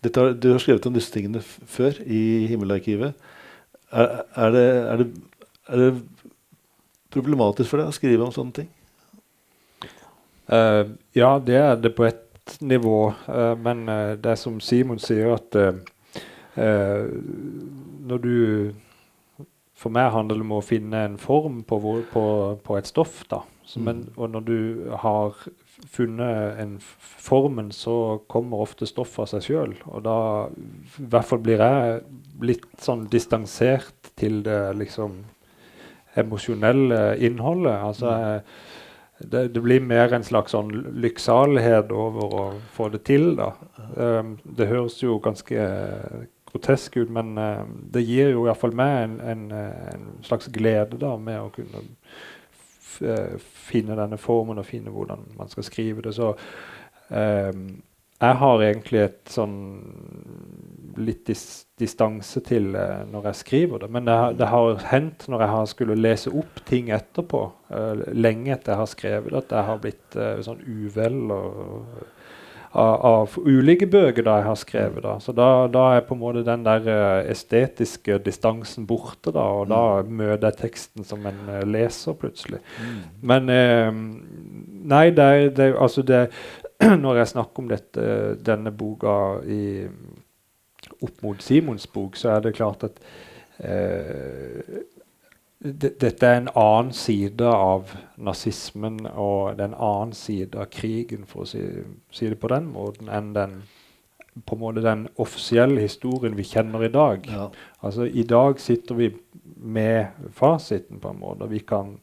har, 0.01 0.33
du 0.33 0.49
har 0.55 0.63
skrevet 0.63 0.87
om 0.89 0.97
disse 0.97 1.13
tingene 1.13 1.43
før 1.45 2.01
i 2.07 2.47
Himmelarkivet. 2.49 3.13
Er, 3.93 4.25
er, 4.33 4.51
det, 4.55 4.65
er, 4.65 4.97
det, 4.97 5.09
er 5.69 5.85
det 5.85 5.91
problematisk 7.13 7.69
for 7.69 7.83
deg 7.83 7.93
å 7.93 7.97
skrive 7.97 8.25
om 8.25 8.33
sånne 8.33 8.63
ting? 8.63 8.71
Uh, 10.51 10.97
ja, 11.15 11.35
det 11.45 11.61
er 11.61 11.77
det 11.77 11.95
på 11.99 12.09
et 12.09 12.57
nivå, 12.65 13.13
Uh, 13.29 13.53
men 13.61 13.85
det 14.17 14.33
er 14.33 14.41
som 14.41 14.57
Simon 14.65 14.99
sier, 14.99 15.37
at 15.37 15.55
når 16.57 18.23
du 18.25 18.73
For 19.81 19.93
meg 19.93 20.11
handler 20.13 20.37
det 20.37 20.45
om 20.45 20.59
å 20.59 20.65
finne 20.65 21.07
en 21.09 21.17
form 21.21 21.63
på, 21.65 21.79
hvor, 21.81 22.03
på, 22.13 22.25
på 22.65 22.77
et 22.77 22.89
stoff. 22.91 23.23
da. 23.31 23.41
Så, 23.65 23.81
men, 23.81 24.03
og 24.19 24.33
når 24.35 24.45
du 24.45 24.59
har 24.99 25.37
funnet 25.89 26.59
en 26.61 26.75
formen, 27.01 27.71
så 27.73 28.19
kommer 28.29 28.61
ofte 28.61 28.89
stoffet 28.89 29.25
av 29.25 29.31
seg 29.31 29.47
sjøl. 29.47 29.77
Og 29.89 30.03
da 30.05 30.19
i 30.51 31.07
hvert 31.07 31.29
fall 31.29 31.41
blir 31.45 31.63
jeg 31.65 32.01
litt 32.45 32.69
sånn 32.83 33.07
distansert 33.13 34.13
til 34.21 34.43
det 34.45 34.61
liksom 34.81 35.23
emosjonelle 36.19 37.17
innholdet. 37.23 37.79
Altså 37.79 38.11
jeg, 38.11 38.43
det, 39.21 39.47
det 39.55 39.63
blir 39.63 39.85
mer 39.85 40.13
en 40.17 40.25
slags 40.27 40.53
sånn 40.57 40.73
lykksalighet 41.01 41.93
over 41.93 42.37
å 42.37 42.45
få 42.75 42.91
det 42.93 43.05
til. 43.09 43.33
da. 43.39 43.53
Um, 43.97 44.37
det 44.45 44.69
høres 44.69 44.99
jo 45.03 45.21
ganske 45.23 45.71
grotesk 46.53 46.97
ut, 46.97 47.11
men 47.11 47.39
uh, 47.39 47.65
det 47.93 48.05
gir 48.07 48.35
jo 48.35 48.47
iallfall 48.47 48.75
meg 48.77 48.97
en, 49.05 49.17
en, 49.33 49.45
eh, 49.55 49.87
en 49.95 50.09
slags 50.27 50.51
glede 50.53 50.99
da, 51.01 51.15
med 51.21 51.41
å 51.41 51.53
kunne 51.55 51.85
eh, 53.01 53.37
finne 53.41 53.99
denne 53.99 54.19
formen 54.21 54.61
og 54.61 54.69
finne 54.69 54.93
hvordan 54.95 55.29
man 55.39 55.53
skal 55.53 55.67
skrive 55.67 56.05
det. 56.07 56.15
Så 56.17 56.33
um, 56.35 57.65
jeg 58.21 58.37
har 58.43 58.63
egentlig 58.67 59.01
et 59.07 59.33
sånn 59.33 59.57
litt 61.01 61.23
dis 61.31 61.45
distanse 61.81 62.43
til 62.45 62.75
uh, 62.77 63.07
når 63.09 63.31
jeg 63.31 63.41
skriver 63.41 63.85
det. 63.85 63.89
Men 63.95 64.05
det 64.05 64.17
har, 64.19 64.35
det 64.37 64.49
har 64.53 64.83
hendt 64.91 65.25
når 65.33 65.45
jeg 65.45 65.53
har 65.55 65.69
skulle 65.71 65.97
lese 65.97 66.33
opp 66.37 66.61
ting 66.69 66.91
etterpå, 66.93 67.41
uh, 67.73 68.03
lenge 68.13 68.53
etter 68.53 68.75
jeg 68.75 68.83
har 68.83 68.91
skrevet, 68.91 69.37
at 69.39 69.55
jeg 69.57 69.69
har 69.71 69.81
blitt 69.81 70.19
uh, 70.21 70.43
sånn 70.45 70.61
uvel 70.67 71.23
og, 71.33 72.03
av, 72.71 73.01
av 73.03 73.35
ulike 73.43 73.87
bøker 73.91 74.25
da 74.27 74.37
jeg 74.39 74.47
har 74.47 74.59
skrevet. 74.61 75.03
da. 75.03 75.17
Så 75.23 75.35
da, 75.35 75.67
da 75.73 75.87
er 75.97 76.05
på 76.07 76.15
en 76.15 76.23
måte 76.23 76.45
den 76.47 76.65
der 76.67 76.87
eh, 76.87 77.31
estetiske 77.33 78.21
distansen 78.25 78.87
borte, 78.87 79.33
da, 79.35 79.47
og 79.61 79.71
da 79.73 79.83
møter 80.07 80.51
jeg 80.51 80.61
teksten 80.61 81.07
som 81.07 81.27
en 81.27 81.41
eh, 81.49 81.67
leser 81.67 82.19
plutselig. 82.19 82.63
Men 83.23 83.51
eh, 83.51 83.91
Nei, 84.91 85.11
det 85.13 85.25
er, 85.25 85.51
det 85.53 85.65
er 85.69 85.75
altså 85.77 86.03
det 86.03 86.23
Når 87.05 87.19
jeg 87.19 87.29
snakker 87.35 87.61
om 87.61 87.67
dette, 87.69 88.05
denne 88.41 88.71
boka 88.73 89.13
i, 89.45 89.85
opp 91.05 91.19
mot 91.21 91.43
Simons 91.45 91.85
bok, 91.93 92.17
så 92.17 92.31
er 92.33 92.47
det 92.47 92.55
klart 92.57 92.87
at 92.87 93.03
eh, 93.61 94.81
dette 95.61 96.25
er 96.27 96.39
en 96.39 96.49
annen 96.57 96.95
side 96.97 97.45
av 97.45 97.91
nazismen, 98.17 99.03
og 99.13 99.59
det 99.59 99.67
er 99.67 99.73
en 99.75 99.83
annen 99.91 100.15
side 100.17 100.57
av 100.57 100.71
krigen, 100.73 101.27
for 101.29 101.45
å 101.45 101.51
si, 101.51 101.61
si 102.17 102.31
det 102.33 102.41
på 102.41 102.49
den 102.53 102.71
måten, 102.73 103.11
enn 103.13 103.35
den 103.37 103.59
på 104.47 104.57
en 104.57 104.63
måte 104.63 104.85
den 104.85 105.09
offisielle 105.21 105.83
historien 105.83 106.37
vi 106.39 106.47
kjenner 106.49 106.85
i 106.87 106.93
dag. 106.93 107.27
Ja. 107.29 107.49
Altså 107.85 108.07
I 108.07 108.25
dag 108.25 108.61
sitter 108.63 108.97
vi 108.97 109.11
med 109.61 110.31
fasiten, 110.33 111.01
på 111.03 111.13
en 111.13 111.21
måte. 111.21 111.51
Vi 111.51 111.61
kan 111.67 111.99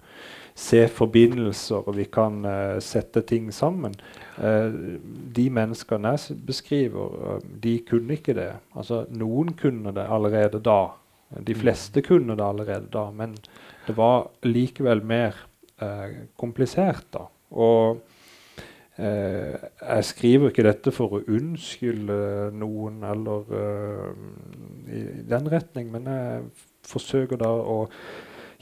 se 0.57 0.83
forbindelser, 0.89 1.87
og 1.87 1.97
vi 1.97 2.07
kan 2.13 2.43
uh, 2.45 2.77
sette 2.83 3.21
ting 3.25 3.49
sammen. 3.53 3.95
Uh, 4.37 4.97
de 5.33 5.47
menneskene 5.53 6.13
jeg 6.17 6.37
beskriver, 6.45 7.17
uh, 7.17 7.41
de 7.63 7.79
kunne 7.89 8.17
ikke 8.17 8.37
det. 8.37 8.51
Altså 8.75 9.05
Noen 9.09 9.53
kunne 9.57 9.93
det 9.95 10.05
allerede 10.09 10.61
da. 10.61 10.81
De 11.43 11.53
fleste 11.55 12.01
kunne 12.01 12.35
det 12.39 12.43
allerede 12.45 12.87
da, 12.93 13.09
men 13.11 13.33
det 13.87 13.95
var 13.97 14.29
likevel 14.47 15.01
mer 15.03 15.35
eh, 15.81 16.27
komplisert 16.39 17.09
da. 17.11 17.27
Og 17.51 18.03
Eh, 18.97 19.53
jeg 19.77 20.05
skriver 20.09 20.49
ikke 20.49 20.63
dette 20.65 20.89
for 20.89 21.11
å 21.13 21.19
unnskylde 21.29 22.15
noen 22.57 23.03
eller 23.05 23.51
eh, 23.53 24.15
i 24.89 25.01
den 25.29 25.49
retning, 25.53 25.91
men 25.93 26.07
jeg 26.09 26.47
forsøker 26.89 27.37
da 27.37 27.51
å 27.61 27.75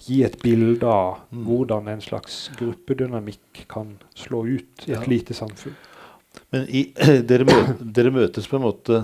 gi 0.03 0.25
et 0.27 0.35
bilde 0.43 0.83
av 0.91 1.21
Mm. 1.31 1.45
hvordan 1.47 1.87
en 1.87 2.01
slags 2.03 2.49
gruppedynamikk 2.59 3.63
kan 3.71 3.93
slå 4.13 4.43
ut 4.43 4.83
i 4.89 4.91
et 4.91 4.99
Ja. 4.99 5.07
lite 5.07 5.33
samfunn. 5.33 5.77
Men 6.51 6.67
i, 6.67 6.91
dere, 7.31 7.45
mø, 7.47 7.61
dere 7.79 8.11
møtes 8.11 8.51
på 8.51 8.59
en 8.59 8.67
måte 8.67 8.99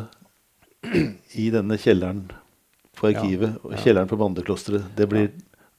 i 1.39 1.47
denne 1.49 1.77
kjelleren 1.79 2.25
på 2.97 3.09
arkivet 3.11 3.57
og 3.65 3.75
kjelleren 3.79 4.09
på 4.09 4.19
Mandeklosteret. 4.19 4.91
Det 4.97 5.07
blir, 5.09 5.29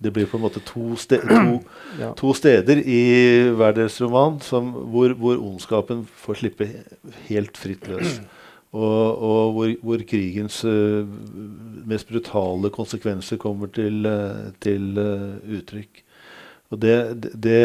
det 0.02 0.12
blir 0.14 0.28
på 0.28 0.38
en 0.38 0.44
måte 0.46 0.62
to, 0.66 0.96
ste, 1.00 1.20
to, 1.22 1.58
to 2.20 2.34
steder 2.36 2.80
i 2.82 3.00
hver 3.56 3.76
deres 3.76 4.00
roman 4.02 4.40
som, 4.44 4.72
hvor, 4.92 5.14
hvor 5.18 5.40
ondskapen 5.40 6.04
får 6.24 6.40
slippe 6.42 6.70
helt 7.28 7.60
fritt 7.60 7.90
løs. 7.90 8.20
Og, 8.72 9.18
og 9.20 9.50
hvor, 9.52 9.70
hvor 9.84 10.02
krigens 10.08 10.62
uh, 10.64 11.04
mest 11.84 12.08
brutale 12.08 12.70
konsekvenser 12.72 13.36
kommer 13.36 13.68
til, 13.68 13.98
uh, 14.08 14.46
til 14.64 14.96
uh, 14.96 15.34
uttrykk. 15.58 16.00
Og 16.72 16.80
det, 16.80 16.94
det, 17.20 17.32
det 17.44 17.58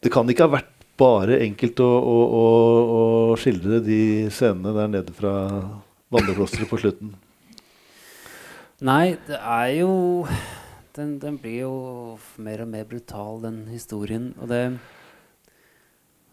Det 0.00 0.08
kan 0.08 0.32
ikke 0.32 0.46
ha 0.48 0.54
vært 0.54 0.72
bare 0.96 1.36
enkelt 1.44 1.84
å, 1.84 1.90
å, 2.00 2.16
å, 2.40 2.46
å 3.34 3.36
skildre 3.36 3.82
de 3.84 4.00
scenene 4.32 4.72
der 4.72 4.88
nede 4.88 5.12
fra 5.12 5.34
Bandeklosteret 6.10 6.70
på 6.70 6.78
slutten. 6.82 7.12
Nei, 8.82 9.14
det 9.28 9.36
er 9.38 9.68
jo 9.78 9.92
den, 10.96 11.18
den 11.22 11.36
blir 11.38 11.60
jo 11.68 11.74
mer 12.42 12.64
og 12.64 12.70
mer 12.72 12.86
brutal, 12.88 13.38
den 13.44 13.60
historien. 13.70 14.32
Og 14.40 14.50
det 14.50 14.62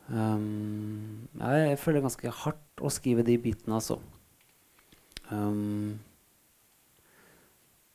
um, 0.09 1.27
Jeg 1.37 1.77
føler 1.77 1.99
det 1.99 2.07
ganske 2.07 2.35
hardt 2.41 2.81
å 2.81 2.93
skrive 2.93 3.25
de 3.27 3.37
bitene, 3.41 3.77
altså. 3.77 3.99
Um, 5.29 5.99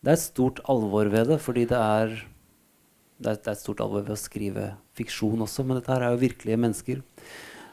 det 0.02 0.12
er 0.12 0.18
et 0.18 0.26
stort 0.26 0.62
alvor 0.70 1.10
ved 1.10 1.32
det, 1.32 1.40
fordi 1.42 1.64
det 1.70 1.78
er, 1.78 2.14
det 3.18 3.32
er, 3.32 3.40
det 3.40 3.48
er 3.48 3.56
et 3.56 3.64
stort 3.64 3.82
alvor 3.82 4.04
ved 4.06 4.14
å 4.14 4.20
skrive 4.20 4.72
fiksjon 4.98 5.42
også, 5.42 5.66
men 5.66 5.78
dette 5.78 5.94
her 5.94 6.06
er 6.06 6.14
jo 6.14 6.24
virkelige 6.24 6.62
mennesker. 6.62 7.02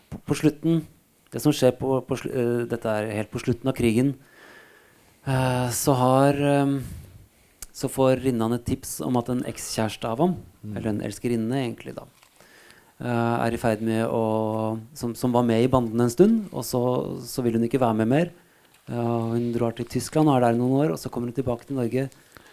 På, 0.09 0.21
på 0.25 0.37
slutten 0.41 0.83
Det 1.29 1.41
som 1.43 1.53
skjer 1.53 1.75
på, 1.77 1.99
på 2.07 2.17
eh, 2.29 2.65
Dette 2.69 2.89
er 2.89 3.11
helt 3.13 3.31
på 3.31 3.41
slutten 3.41 3.69
av 3.69 3.75
krigen. 3.77 4.15
eh, 5.25 5.69
så 5.69 5.93
har 5.93 6.39
um, 6.63 6.79
Så 7.73 7.87
får 7.87 8.23
Rinnan 8.25 8.53
et 8.53 8.65
tips 8.65 8.99
om 9.05 9.15
at 9.17 9.29
en 9.29 9.45
ekskjæreste 9.47 10.07
av 10.09 10.19
ham, 10.19 10.33
eller 10.75 10.89
en 10.89 11.01
elskerinne 11.05 11.61
egentlig, 11.61 11.93
da, 11.95 12.03
eh, 12.99 13.35
er 13.45 13.53
i 13.53 13.61
ferd 13.61 13.81
med 13.81 14.03
å 14.07 14.79
som, 14.93 15.13
som 15.15 15.31
var 15.31 15.45
med 15.47 15.63
i 15.63 15.69
banden 15.71 16.01
en 16.01 16.11
stund, 16.11 16.49
og 16.51 16.65
så, 16.67 16.81
så 17.23 17.45
vil 17.45 17.55
hun 17.55 17.63
ikke 17.63 17.79
være 17.79 18.01
med 18.01 18.07
mer. 18.07 18.31
Hun 18.89 19.51
drar 19.53 19.75
til 19.77 19.85
Tyskland 19.85 20.27
og 20.27 20.39
er 20.39 20.47
der 20.47 20.57
noen 20.57 20.79
år, 20.81 20.91
og 20.95 20.99
så 20.99 21.11
kommer 21.13 21.29
hun 21.29 21.37
tilbake 21.37 21.67
til 21.69 21.77
Norge 21.77 22.07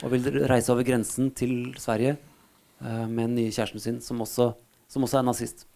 og 0.04 0.12
vil 0.12 0.26
reise 0.50 0.72
over 0.74 0.84
grensen 0.84 1.30
til 1.36 1.72
Sverige 1.80 2.16
eh, 2.16 3.06
med 3.08 3.30
den 3.30 3.38
nye 3.38 3.52
kjæresten 3.54 3.80
sin, 3.80 4.00
som 4.04 4.20
også, 4.20 4.50
som 4.88 5.06
også 5.06 5.20
er 5.20 5.26
nazist. 5.26 5.66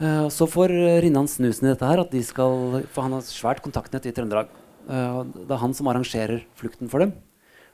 Og 0.00 0.30
så 0.32 0.48
får 0.48 0.72
uh, 0.72 1.00
Rinnan 1.04 1.28
snusen 1.30 1.68
i 1.68 1.72
dette 1.72 1.86
her, 1.86 2.00
at 2.02 2.12
de 2.14 2.22
skal, 2.24 2.80
for 2.90 3.04
han 3.04 3.14
har 3.16 3.26
svært 3.26 3.60
kontaktnett 3.64 4.08
i 4.08 4.14
Trøndelag. 4.14 4.48
Uh, 4.88 5.22
det 5.36 5.52
er 5.52 5.60
han 5.62 5.76
som 5.76 5.90
arrangerer 5.90 6.46
flukten 6.58 6.90
for 6.90 7.04
dem. 7.04 7.12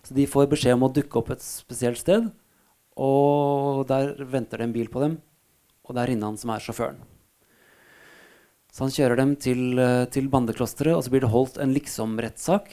Så 0.04 0.16
de 0.16 0.26
får 0.28 0.50
beskjed 0.50 0.76
om 0.76 0.86
å 0.88 0.92
dukke 0.92 1.20
opp 1.20 1.30
et 1.34 1.44
spesielt 1.44 2.00
sted, 2.00 2.28
og 2.98 3.86
der 3.88 4.16
venter 4.26 4.58
det 4.58 4.66
en 4.68 4.74
bil 4.74 4.90
på 4.90 5.02
dem, 5.04 5.16
og 5.86 5.94
det 5.94 6.02
er 6.02 6.12
Rinnan 6.12 6.38
som 6.40 6.52
er 6.54 6.62
sjåføren. 6.64 7.00
Så 8.74 8.84
han 8.84 8.94
kjører 8.94 9.18
dem 9.18 9.32
til, 9.40 9.78
eh, 9.80 10.04
til 10.12 10.28
bandeklosteret, 10.30 10.94
og 10.94 11.02
så 11.02 11.10
blir 11.10 11.24
det 11.24 11.32
holdt 11.32 11.56
en 11.58 11.72
liksom-rettssak. 11.74 12.68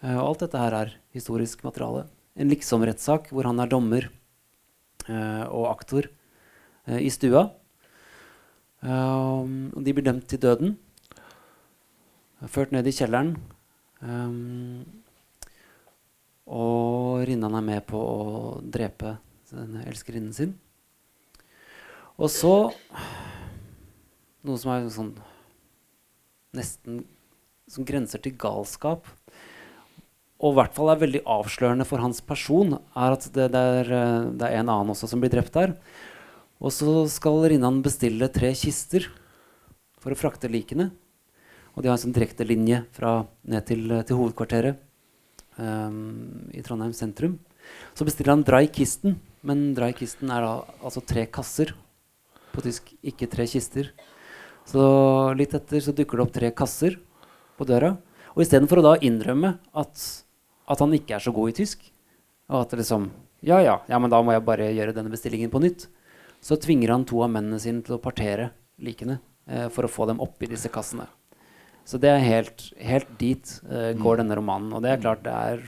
Og 0.00 0.24
alt 0.24 0.42
dette 0.44 0.60
her 0.60 0.74
er 0.76 0.92
historisk 1.16 1.64
materiale. 1.64 2.06
En 2.36 2.50
liksom-rettssak 2.52 3.32
hvor 3.34 3.48
han 3.48 3.58
er 3.60 3.68
dommer 3.68 4.08
og 5.10 5.66
aktor 5.72 6.06
i 6.86 7.10
stua. 7.10 7.50
Um, 8.80 9.70
de 9.76 9.92
blir 9.92 10.06
dømt 10.06 10.26
til 10.30 10.40
døden. 10.40 10.78
Ført 12.48 12.72
ned 12.72 12.88
i 12.88 12.94
kjelleren. 12.96 13.34
Um, 14.00 14.86
og 16.50 17.26
Rinnan 17.28 17.58
er 17.58 17.66
med 17.66 17.84
på 17.90 18.00
å 18.00 18.24
drepe 18.64 19.18
denne 19.52 19.84
elskerinnen 19.90 20.32
sin. 20.34 20.56
Og 22.20 22.32
så 22.32 22.54
noe 24.46 24.60
som 24.60 24.72
er 24.72 24.88
sånn 24.92 25.14
nesten 26.56 27.02
som 27.70 27.86
grenser 27.86 28.22
til 28.24 28.34
galskap. 28.40 29.06
Og 30.40 30.54
i 30.54 30.56
hvert 30.56 30.74
fall 30.74 30.90
er 30.90 31.02
veldig 31.02 31.20
avslørende 31.28 31.86
for 31.86 32.02
hans 32.02 32.22
person, 32.24 32.78
er 32.96 33.16
at 33.16 33.26
det, 33.34 33.50
det, 33.52 33.64
er, 33.82 33.90
eh, 33.92 34.30
det 34.40 34.48
er 34.48 34.62
en 34.62 34.72
annen 34.72 34.94
også 34.94 35.10
som 35.10 35.20
blir 35.20 35.32
drept 35.32 35.52
der. 35.54 35.76
Og 36.60 36.72
så 36.76 37.06
skal 37.08 37.46
Rinnan 37.48 37.80
bestille 37.84 38.28
tre 38.32 38.52
kister 38.58 39.06
for 40.00 40.12
å 40.12 40.18
frakte 40.18 40.50
likene. 40.50 40.90
Og 41.72 41.82
de 41.82 41.88
har 41.88 41.96
en 41.96 42.02
sånn 42.02 42.16
direkte 42.16 42.44
linje 42.44 42.82
fra, 42.92 43.22
ned 43.48 43.64
til, 43.68 43.86
til 44.04 44.18
hovedkvarteret 44.18 44.80
um, 45.56 46.50
i 46.52 46.60
Trondheim 46.66 46.92
sentrum. 46.96 47.38
Så 47.96 48.04
bestiller 48.04 48.34
han 48.34 48.44
dry 48.44 48.66
Kisten, 48.72 49.16
men 49.46 49.70
dry 49.76 49.92
Kisten 49.96 50.32
er 50.34 50.44
da 50.44 50.52
altså 50.82 51.00
tre 51.00 51.24
kasser. 51.32 51.72
På 52.50 52.64
tysk 52.64 52.90
ikke 53.06 53.30
tre 53.30 53.46
kister. 53.48 53.92
Så 54.68 54.82
litt 55.38 55.54
etter 55.56 55.80
så 55.80 55.94
dukker 55.96 56.20
det 56.20 56.26
opp 56.26 56.34
tre 56.34 56.50
kasser 56.56 56.98
på 57.56 57.68
døra. 57.68 57.94
Og 58.34 58.44
istedenfor 58.44 58.82
å 58.82 58.86
da 58.90 58.98
innrømme 59.06 59.54
at, 59.72 60.04
at 60.70 60.82
han 60.82 60.92
ikke 60.96 61.16
er 61.16 61.24
så 61.24 61.32
god 61.34 61.52
i 61.52 61.56
tysk, 61.62 61.88
og 62.50 62.64
at 62.64 62.74
det 62.74 62.82
liksom 62.82 63.08
ja, 63.46 63.56
ja, 63.64 63.78
ja, 63.88 63.96
men 63.96 64.12
da 64.12 64.20
må 64.20 64.34
jeg 64.34 64.44
bare 64.44 64.68
gjøre 64.74 64.92
denne 64.92 65.12
bestillingen 65.12 65.50
på 65.52 65.62
nytt, 65.62 65.86
så 66.40 66.56
tvinger 66.56 66.94
han 66.94 67.06
to 67.08 67.20
av 67.24 67.32
mennene 67.32 67.60
sine 67.60 67.84
til 67.84 67.98
å 67.98 68.02
partere 68.02 68.50
likene 68.80 69.18
eh, 69.46 69.68
for 69.72 69.86
å 69.86 69.92
få 69.92 70.08
dem 70.10 70.22
oppi 70.24 70.48
disse 70.50 70.70
kassene. 70.72 71.06
Så 71.84 72.00
det 72.00 72.10
er 72.12 72.24
helt, 72.24 72.66
helt 72.80 73.10
dit 73.20 73.52
eh, 73.68 73.92
går 73.98 74.20
denne 74.20 74.36
romanen. 74.38 74.72
Og 74.76 74.84
det 74.84 74.92
er 74.92 75.02
klart 75.02 75.24
det 75.26 75.34
er 75.34 75.64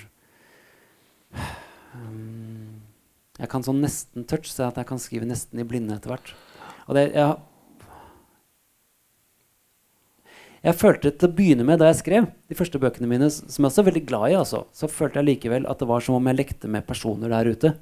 um, 1.99 2.81
Jeg 3.43 3.49
kan 3.51 3.65
sånn 3.65 3.81
nesten 3.83 4.27
touch 4.29 4.51
se 4.53 4.63
at 4.63 4.77
jeg 4.79 4.87
kan 4.87 5.01
skrive 5.03 5.27
nesten 5.27 5.59
i 5.59 5.65
blinde 5.67 5.97
etter 5.97 6.13
hvert. 6.13 6.29
Og 6.85 6.95
det, 6.95 7.09
jeg, 7.17 7.33
jeg 10.63 10.79
følte 10.79 11.11
til 11.11 11.27
å 11.27 11.35
begynne 11.41 11.65
med 11.67 11.81
da 11.81 11.89
jeg 11.89 12.03
skrev 12.05 12.29
de 12.53 12.59
første 12.59 12.79
bøkene 12.79 13.09
mine, 13.11 13.31
som 13.33 13.65
jeg 13.65 13.71
også 13.73 13.83
er 13.83 13.89
veldig 13.89 14.05
glad 14.07 14.27
i, 14.29 14.37
altså, 14.39 14.61
så 14.77 14.87
følte 14.87 15.19
jeg 15.19 15.31
likevel 15.31 15.67
at 15.67 15.81
det 15.81 15.89
var 15.91 16.05
som 16.05 16.21
om 16.21 16.29
jeg 16.31 16.39
lekte 16.39 16.71
med 16.71 16.87
personer 16.87 17.33
der 17.33 17.51
ute. 17.51 17.73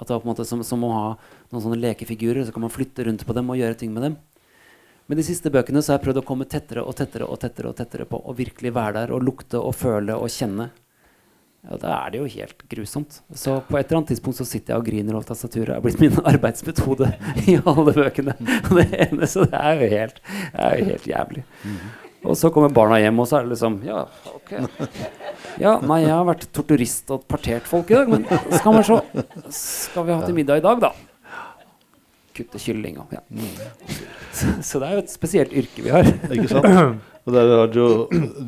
At 0.00 0.08
det 0.08 0.16
var 0.16 0.22
på 0.24 0.28
en 0.28 0.32
måte 0.32 0.48
som, 0.48 0.64
som 0.64 0.84
å 0.88 0.90
ha 0.94 1.06
noen 1.52 1.62
sånne 1.62 1.78
lekefigurer, 1.78 2.46
så 2.48 2.54
kan 2.56 2.64
man 2.64 2.72
flytte 2.72 3.04
rundt 3.06 3.26
på 3.28 3.36
dem 3.36 3.52
og 3.52 3.60
gjøre 3.60 3.76
ting 3.78 3.92
med 3.92 4.08
dem. 4.08 4.18
Men 5.10 5.18
de 5.18 5.26
siste 5.26 5.50
bøkene 5.52 5.82
så 5.82 5.92
har 5.92 5.98
jeg 5.98 6.06
prøvd 6.06 6.20
å 6.22 6.26
komme 6.26 6.46
tettere 6.48 6.84
og 6.86 6.94
tettere 6.96 7.26
og 7.26 7.40
tettere 7.42 7.68
og 7.72 7.76
tettere 7.76 8.06
på, 8.08 8.20
og 8.24 8.38
virkelig 8.38 8.72
være 8.76 9.00
der 9.00 9.12
og 9.12 9.24
lukte 9.26 9.60
og 9.60 9.74
føle 9.76 10.14
og 10.16 10.30
kjenne. 10.32 10.70
Ja, 11.66 11.76
da 11.76 11.90
er 11.92 12.12
det 12.12 12.20
jo 12.22 12.28
helt 12.30 12.62
grusomt. 12.72 13.18
Så 13.36 13.58
på 13.68 13.76
et 13.76 13.90
eller 13.90 14.00
annet 14.00 14.12
tidspunkt 14.14 14.38
så 14.38 14.46
sitter 14.48 14.72
jeg 14.72 14.80
og 14.80 14.86
griner 14.86 15.18
over 15.18 15.26
tastaturet. 15.28 15.74
Det 15.74 15.76
er 15.76 15.84
blitt 15.84 16.00
min 16.00 16.20
arbeidsmetode 16.32 17.10
i 17.44 17.58
alle 17.58 17.96
bøkene. 17.98 18.36
Det 18.78 18.86
ene, 19.08 19.28
så 19.28 19.44
det 19.44 19.60
er 19.60 19.82
jo 19.82 19.90
helt, 19.92 20.22
det 20.54 20.68
er 20.68 20.78
jo 20.78 20.86
helt 20.94 21.10
jævlig. 21.10 21.44
Og 22.24 22.36
så 22.36 22.50
kommer 22.52 22.68
barna 22.76 22.98
hjem, 23.00 23.18
og 23.22 23.26
så 23.30 23.38
er 23.38 23.46
det 23.46 23.54
liksom 23.54 23.78
Ja, 23.86 24.02
ok. 24.28 24.50
Ja, 25.60 25.76
nei, 25.80 26.02
jeg 26.04 26.12
har 26.12 26.26
vært 26.28 26.44
torturist 26.54 27.08
og 27.14 27.22
partert 27.30 27.64
folk 27.68 27.88
i 27.90 27.96
dag, 27.96 28.10
men 28.12 28.26
skal 28.58 28.76
vi 28.76 28.82
så, 28.86 28.98
Skal 29.56 30.04
vi 30.08 30.12
ha 30.18 30.20
til 30.26 30.36
middag 30.36 30.60
i 30.60 30.64
dag, 30.66 30.82
da? 30.84 30.92
Kutte 32.36 32.60
kylling 32.62 33.00
og 33.02 33.10
ja. 33.16 33.22
Så, 34.32 34.52
så 34.62 34.78
det 34.80 34.88
er 34.90 34.98
jo 34.98 35.02
et 35.02 35.10
spesielt 35.12 35.52
yrke 35.58 35.82
vi 35.84 35.90
har. 35.92 36.06
Ikke 36.30 36.46
sant? 36.52 37.00
Og 37.26 37.34
der 37.34 37.50
har 37.52 37.72
du, 37.72 37.82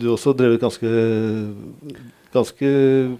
du 0.01 0.07
også 0.15 0.33
drevet 0.39 0.63
ganske 0.63 0.89
Ganske 2.33 2.69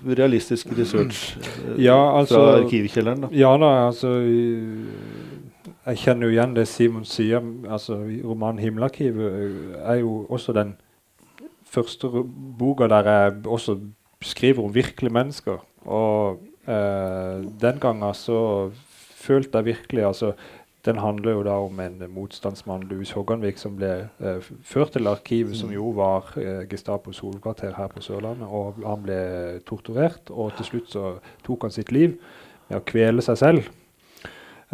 realistisk 0.09 0.71
research 0.79 1.35
eh, 1.43 1.83
Ja, 1.85 1.99
altså- 2.17 2.39
fra 2.39 2.55
arkivkjelleren. 2.63 3.27
da. 3.27 3.29
Ja 3.37 3.51
da, 3.61 3.73
altså 3.91 4.15
Jeg 5.83 5.99
kjenner 5.99 6.29
jo 6.29 6.35
igjen 6.37 6.53
det 6.55 6.69
Simon 6.71 7.05
sier. 7.05 7.43
altså 7.67 7.97
Romanen 8.25 8.61
'Himmelarkivet' 8.63 9.75
er 9.83 9.95
jo 9.95 10.27
også 10.31 10.53
den 10.53 10.77
første 11.67 12.09
boka 12.59 12.87
der 12.87 13.11
jeg 13.11 13.47
også 13.47 13.79
skriver 14.21 14.63
om 14.63 14.75
virkelige 14.75 15.13
mennesker. 15.13 15.59
Og 15.85 16.39
eh, 16.69 17.43
den 17.61 17.81
gangen 17.81 18.15
så 18.15 18.71
følte 19.15 19.59
jeg 19.59 19.65
virkelig 19.65 20.07
altså 20.07 20.33
Den 20.85 20.99
handler 20.99 21.31
jo 21.33 21.43
da 21.43 21.51
om 21.51 21.81
en 21.81 22.03
motstandsmann, 22.09 22.83
Louis 22.83 23.11
Hogganvik, 23.13 23.59
som 23.59 23.77
ble 23.77 24.09
eh, 24.21 24.41
ført 24.65 24.91
til 24.93 25.07
arkivet, 25.07 25.57
som 25.57 25.71
jo 25.71 25.91
var 25.91 26.35
eh, 26.37 26.69
Gestapos 26.69 27.19
hovedkvarter 27.19 27.75
her 27.77 27.87
på 27.87 28.01
Sørlandet. 28.03 28.49
Og 28.51 28.75
han 28.87 29.03
ble 29.03 29.61
torturert, 29.67 30.31
og 30.31 30.53
til 30.57 30.65
slutt 30.65 30.91
så 30.91 31.19
tok 31.45 31.63
han 31.63 31.71
sitt 31.71 31.93
liv 31.93 32.19
med 32.69 32.81
å 32.81 32.85
kvele 32.85 33.23
seg 33.23 33.39
selv 33.39 33.71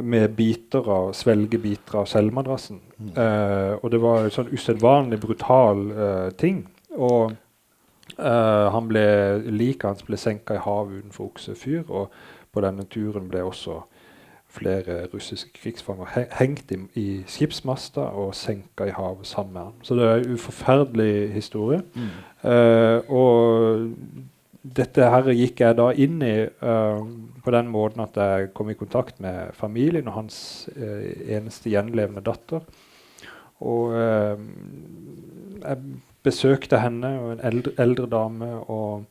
med 0.02 0.30
biter 0.36 0.88
av, 0.90 1.12
svelgebiter 1.12 1.98
av 1.98 2.06
av 2.06 2.60
Mm. 2.98 3.12
Eh, 3.16 3.78
og 3.82 3.90
det 3.90 4.00
var 4.02 4.24
en 4.24 4.30
sånn 4.34 4.50
usedvanlig 4.50 5.20
brutal 5.20 5.90
eh, 5.90 6.30
ting. 6.38 6.64
Og 6.98 7.32
eh, 8.18 8.66
han 8.74 8.88
ble, 8.88 9.04
liket 9.50 9.84
hans 9.84 10.02
ble 10.02 10.16
senka 10.16 10.54
i 10.54 10.64
havet 10.64 10.98
utenfor 10.98 11.30
Oksefyr, 11.30 11.84
og 11.88 12.10
på 12.52 12.64
denne 12.64 12.88
turen 12.90 13.28
ble 13.30 13.44
også 13.46 13.82
flere 14.48 15.06
russiske 15.12 15.50
krigsfanger 15.62 16.08
he 16.14 16.24
hengt 16.38 16.72
i, 16.72 16.78
i 16.96 17.06
skipsmasta 17.28 18.00
og 18.00 18.34
senka 18.34 18.88
i 18.88 18.94
havet 18.96 19.26
sammen 19.28 19.52
med 19.52 19.62
ham. 19.62 19.74
Så 19.82 19.94
det 19.94 20.06
er 20.06 20.22
en 20.22 20.34
uforferdelig 20.34 21.32
historie. 21.32 21.82
Eh, 22.44 23.10
og 23.12 23.90
dette 24.62 25.06
her 25.06 25.28
gikk 25.36 25.62
jeg 25.62 25.76
da 25.78 25.88
inn 25.94 26.22
i 26.24 26.34
uh, 26.42 27.02
på 27.44 27.54
den 27.54 27.70
måten 27.70 28.02
at 28.02 28.18
jeg 28.18 28.50
kom 28.56 28.72
i 28.72 28.78
kontakt 28.78 29.20
med 29.22 29.54
familien 29.56 30.08
og 30.10 30.16
hans 30.16 30.38
uh, 30.74 31.04
eneste 31.30 31.70
gjenlevende 31.72 32.24
datter. 32.26 32.64
Og 33.62 33.94
uh, 33.94 34.34
jeg 35.62 36.00
besøkte 36.26 36.80
henne, 36.82 37.12
og 37.22 37.36
en 37.36 37.44
eldre, 37.46 37.74
eldre 37.80 38.10
dame, 38.10 38.50
og 38.66 39.06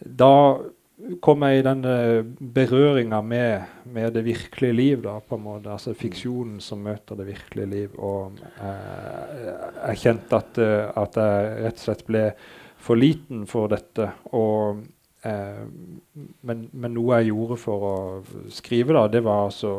da 0.00 0.32
kom 1.20 1.44
jeg 1.44 1.60
i 1.60 1.64
den 1.66 1.82
berøringa 2.54 3.18
med, 3.24 3.70
med 3.92 4.14
det 4.16 4.22
virkelige 4.24 4.76
liv, 4.76 5.02
da, 5.04 5.18
på 5.20 5.36
en 5.36 5.44
måte. 5.44 5.72
Altså 5.72 5.92
fiksjonen 5.98 6.60
som 6.64 6.80
møter 6.84 7.18
det 7.18 7.26
virkelige 7.28 7.70
liv. 7.70 7.96
Og 7.98 8.38
jeg 8.56 10.00
kjente 10.00 10.38
at, 10.38 10.60
at 11.02 11.18
jeg 11.20 11.50
rett 11.66 11.80
og 11.80 11.84
slett 11.84 12.04
ble 12.08 12.24
for 12.84 13.00
liten 13.00 13.46
for 13.48 13.70
dette. 13.72 14.10
Og, 14.36 14.84
eh, 15.24 15.64
men, 16.44 16.64
men 16.72 16.96
noe 16.96 17.20
jeg 17.20 17.32
gjorde 17.32 17.58
for 17.60 17.88
å 17.88 17.96
skrive, 18.52 18.96
da, 18.96 19.06
det 19.08 19.24
var 19.24 19.46
altså 19.48 19.74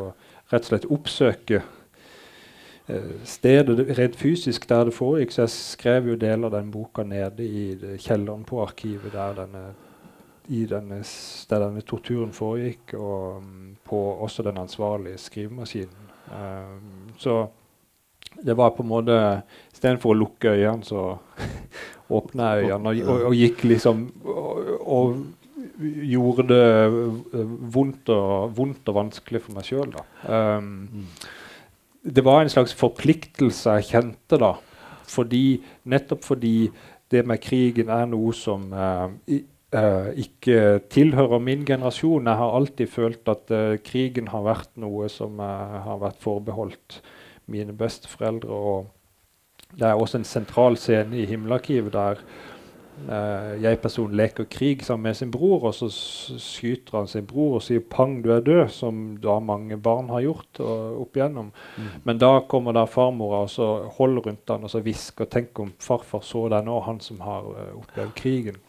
rett 0.51 0.65
og 0.65 0.71
slett 0.71 0.87
oppsøke 0.93 1.61
eh, 1.61 3.11
stedet 3.27 3.97
rent 3.99 4.17
fysisk 4.19 4.67
der 4.69 4.89
det 4.89 4.95
foregikk. 4.97 5.35
Så 5.35 5.45
jeg 5.45 5.55
skrev 5.55 6.11
jo 6.11 6.19
deler 6.21 6.49
av 6.49 6.57
den 6.57 6.71
boka 6.73 7.05
nede 7.07 7.45
i 7.45 7.67
kjelleren 8.01 8.45
på 8.47 8.63
arkivet 8.65 9.13
der 9.13 9.37
denne, 9.43 9.67
i 10.49 10.63
denne, 10.69 11.01
der 11.49 11.67
denne 11.67 11.85
torturen 11.85 12.33
foregikk, 12.33 12.97
og 12.97 13.43
mm, 13.43 13.69
på 13.85 14.01
også 14.25 14.45
den 14.45 14.57
ansvarlige 14.61 15.21
skrivemaskinen. 15.21 16.01
Um, 16.25 17.13
så 17.21 17.43
det 18.41 18.57
var 18.57 18.71
på 18.73 18.81
en 18.83 18.89
måte 18.89 19.17
Istedenfor 19.75 20.15
å 20.15 20.17
lukke 20.17 20.55
øynene, 20.55 20.83
så 20.87 21.17
åpna 22.13 22.51
øynene 22.61 22.91
og, 22.91 23.07
og, 23.09 23.23
og 23.31 23.35
gikk 23.39 23.63
liksom 23.65 24.05
og, 24.29 24.69
og 24.85 25.15
gjorde 25.79 26.45
det 26.49 26.65
vondt 27.73 28.11
og, 28.13 28.53
vondt 28.55 28.91
og 28.91 28.97
vanskelig 28.99 29.41
for 29.45 29.57
meg 29.57 29.67
sjøl. 29.67 29.95
Um, 30.23 31.03
det 32.05 32.23
var 32.25 32.43
en 32.43 32.51
slags 32.53 32.75
forpliktelse 32.77 33.79
jeg 33.79 33.89
kjente 33.91 34.39
da. 34.41 34.55
Fordi, 35.09 35.61
nettopp 35.89 36.23
fordi 36.25 36.69
det 37.13 37.25
med 37.27 37.41
krigen 37.43 37.91
er 37.93 38.07
noe 38.09 38.33
som 38.35 38.71
uh, 38.73 39.11
i, 39.29 39.43
eh, 39.75 40.07
ikke 40.23 40.79
tilhører 40.89 41.43
min 41.43 41.65
generasjon. 41.67 42.25
Jeg 42.25 42.41
har 42.41 42.55
alltid 42.57 42.89
følt 42.89 43.29
at 43.29 43.53
uh, 43.53 43.75
krigen 43.85 44.31
har 44.33 44.45
vært 44.47 44.71
noe 44.81 45.09
som 45.13 45.37
har 45.41 46.01
vært 46.01 46.23
forbeholdt 46.23 47.01
mine 47.51 47.75
besteforeldre. 47.77 48.49
Og 48.49 48.89
det 49.73 49.87
er 49.87 49.93
også 49.93 50.17
en 50.21 50.27
sentral 50.27 50.77
scene 50.77 51.17
i 51.19 51.25
Himmelarkivet 51.25 51.93
der 51.93 52.21
uh, 53.09 53.63
jeg-personen 53.63 54.15
leker 54.15 54.47
krig 54.49 54.85
sammen 54.85 55.09
med 55.09 55.17
sin 55.17 55.31
bror, 55.31 55.63
og 55.67 55.73
så 55.75 55.89
skyter 56.39 56.97
han 56.97 57.07
sin 57.11 57.27
bror 57.27 57.57
og 57.57 57.65
sier 57.65 57.79
'pang, 57.79 58.23
du 58.23 58.31
er 58.31 58.39
død', 58.39 58.69
som 58.71 59.17
da 59.23 59.39
mange 59.39 59.77
barn 59.77 60.09
har 60.09 60.21
gjort 60.21 60.59
og, 60.59 61.01
opp 61.01 61.17
igjennom. 61.17 61.51
Men 62.03 62.17
da 62.17 62.39
kommer 62.39 62.71
da 62.71 62.85
farmora 62.85 63.41
og 63.43 63.49
så 63.49 63.89
holder 63.97 64.21
rundt 64.21 64.49
han 64.49 64.63
og 64.63 64.69
så 64.69 64.79
hvisker 64.79 65.25
'tenk 65.25 65.59
om 65.59 65.73
farfar 65.79 66.21
så 66.21 66.47
deg 66.49 66.65
nå, 66.65 66.79
han 66.79 66.99
som 66.99 67.19
har 67.19 67.43
uh, 67.43 67.81
opplevd 67.81 68.15
krigen'. 68.15 68.61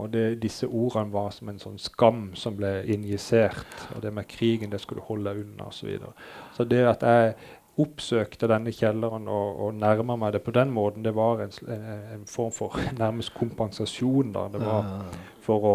Og 0.00 0.12
det, 0.12 0.42
disse 0.42 0.66
ordene 0.66 1.12
var 1.12 1.30
som 1.34 1.48
en 1.48 1.58
sånn 1.58 1.78
skam 1.78 2.30
som 2.38 2.56
ble 2.56 2.84
injisert. 2.88 3.66
Og 3.94 4.02
det 4.02 4.12
med 4.14 4.28
krigen, 4.30 4.70
det 4.72 4.80
skulle 4.80 5.04
holde 5.04 5.34
unna 5.42 5.66
osv. 5.68 5.80
Så, 5.80 5.86
videre. 5.86 6.12
så 6.56 6.64
det 6.64 6.84
at 6.88 7.02
jeg 7.02 7.34
oppsøkte 7.80 8.48
denne 8.50 8.72
kjelleren 8.74 9.28
og, 9.30 9.62
og 9.66 9.74
nærma 9.80 10.16
meg 10.20 10.34
det 10.36 10.42
på 10.46 10.52
den 10.56 10.70
måten, 10.74 11.02
det 11.06 11.14
var 11.16 11.40
en, 11.46 11.54
en, 11.68 11.86
en 12.18 12.26
form 12.28 12.52
for 12.52 12.76
nærmest 13.00 13.32
kompensasjon. 13.38 14.32
da. 14.36 14.46
Det 14.52 14.60
var 14.64 14.86
for 15.46 15.66
å 15.70 15.74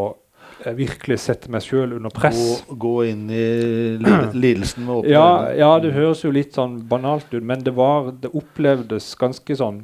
eh, 0.64 0.74
virkelig 0.78 1.18
sette 1.26 1.52
meg 1.52 1.66
sjøl 1.66 1.98
under 1.98 2.14
press. 2.14 2.42
Gå, 2.70 2.78
gå 2.86 2.96
inn 3.12 3.26
i 3.34 3.46
lidelsen 4.46 4.86
med 4.88 5.00
åpne 5.02 5.14
Ja, 5.16 5.30
ja, 5.58 5.72
det 5.84 5.94
høres 5.98 6.24
jo 6.26 6.32
litt 6.36 6.54
sånn 6.58 6.80
banalt 6.90 7.32
ut, 7.34 7.42
men 7.44 7.64
det 7.66 7.74
var 7.76 8.12
Det 8.22 8.32
opplevdes 8.38 9.12
ganske 9.20 9.58
sånn 9.60 9.84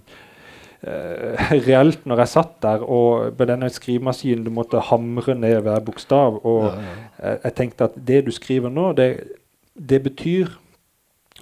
eh, 0.85 1.51
reelt 1.67 2.05
når 2.09 2.23
jeg 2.25 2.33
satt 2.35 2.55
der 2.63 2.85
og 2.85 3.35
med 3.39 3.51
denne 3.51 3.69
skrivemaskinen 3.73 4.45
du 4.47 4.51
måtte 4.53 4.81
hamre 4.91 5.35
ned 5.37 5.61
hver 5.65 5.83
bokstav. 5.85 6.39
Og 6.45 6.65
Ja, 6.69 6.73
ja. 6.77 6.95
eh, 7.21 7.37
jeg 7.49 7.55
tenkte 7.59 7.89
at 7.89 7.97
det 8.11 8.25
du 8.29 8.33
skriver 8.35 8.69
nå, 8.73 8.91
det, 8.97 9.09
det 9.75 10.01
betyr 10.05 10.45
eh, 10.47 10.60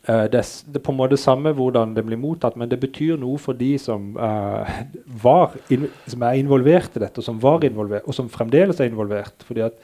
det, 0.05 0.39
er 0.39 0.51
det 0.71 0.79
er 0.79 0.83
på 0.85 0.93
en 0.93 0.99
måte 0.99 1.17
samme 1.19 1.51
hvordan 1.55 1.95
det 1.95 2.05
blir 2.07 2.19
mottatt, 2.19 2.55
men 2.59 2.69
det 2.71 2.79
betyr 2.81 3.19
noe 3.19 3.39
for 3.41 3.57
de 3.57 3.73
som, 3.81 4.13
uh, 4.15 4.69
var 5.23 5.57
som 6.07 6.23
er 6.23 6.39
involvert 6.39 6.95
i 6.95 7.03
dette, 7.03 7.19
og 7.19 7.25
som 7.25 7.41
var 7.43 7.65
involvert, 7.67 8.07
og 8.07 8.15
som 8.15 8.31
fremdeles 8.31 8.79
er 8.79 8.91
involvert. 8.91 9.43
fordi 9.43 9.65
at 9.67 9.75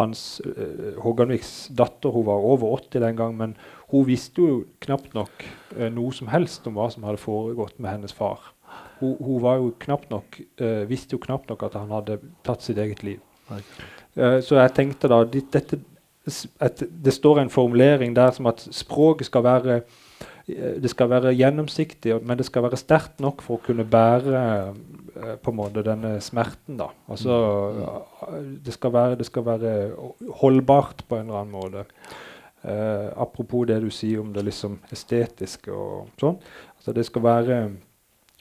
hans 0.00 0.40
uh, 0.46 0.96
Håganviks 1.04 1.70
datter 1.76 2.14
hun 2.14 2.26
var 2.26 2.40
over 2.40 2.78
80 2.80 3.04
den 3.04 3.20
gang, 3.20 3.36
men 3.36 3.56
hun 3.92 4.06
visste 4.08 4.40
jo 4.40 4.64
knapt 4.80 5.14
nok 5.14 5.44
uh, 5.76 5.88
noe 5.92 6.12
som 6.16 6.32
helst 6.32 6.66
om 6.66 6.78
hva 6.78 6.88
som 6.90 7.04
hadde 7.04 7.20
foregått 7.20 7.78
med 7.78 7.98
hennes 7.98 8.16
far. 8.16 8.54
Hun, 9.00 9.16
hun 9.20 9.42
var 9.44 9.60
jo 9.60 9.74
knapt 9.84 10.10
nok, 10.10 10.40
uh, 10.62 10.84
visste 10.88 11.18
jo 11.18 11.24
knapt 11.26 11.52
nok 11.52 11.68
at 11.68 11.76
han 11.76 11.92
hadde 11.92 12.20
tatt 12.46 12.64
sitt 12.64 12.80
eget 12.80 13.04
liv. 13.04 13.20
Eh, 13.50 14.38
så 14.42 14.58
jeg 14.58 14.74
tenkte 14.76 15.10
da 15.10 15.22
dette, 15.26 15.78
at 16.60 16.82
Det 17.04 17.12
står 17.16 17.40
en 17.40 17.50
formulering 17.50 18.14
der 18.16 18.30
som 18.36 18.46
at 18.46 18.60
språket 18.72 19.26
skal 19.26 19.42
være 19.46 19.76
eh, 20.48 20.76
det 20.82 20.90
skal 20.90 21.08
være 21.10 21.32
gjennomsiktig, 21.34 22.16
men 22.22 22.36
det 22.38 22.46
skal 22.46 22.62
være 22.66 22.76
sterkt 22.76 23.20
nok 23.20 23.42
for 23.42 23.56
å 23.58 23.64
kunne 23.64 23.84
bære 23.88 24.40
eh, 24.42 25.36
på 25.42 25.50
en 25.52 25.56
måte 25.56 25.82
denne 25.86 26.16
smerten. 26.20 26.76
da. 26.80 26.88
Altså, 27.08 27.36
eh, 28.26 28.40
det, 28.66 28.72
skal 28.74 28.92
være, 28.92 29.16
det 29.20 29.26
skal 29.26 29.44
være 29.46 29.72
holdbart 30.42 31.04
på 31.08 31.16
en 31.16 31.28
eller 31.30 31.40
annen 31.40 31.54
måte. 31.54 31.84
Eh, 32.62 33.08
apropos 33.16 33.64
det 33.70 33.78
du 33.80 33.88
sier 33.90 34.20
om 34.20 34.32
det 34.34 34.44
liksom 34.44 34.78
estetiske 34.92 35.72
og 35.72 36.10
sånn. 36.20 36.36
Altså, 36.76 36.92
det 36.92 37.06
skal 37.08 37.22
være 37.24 37.60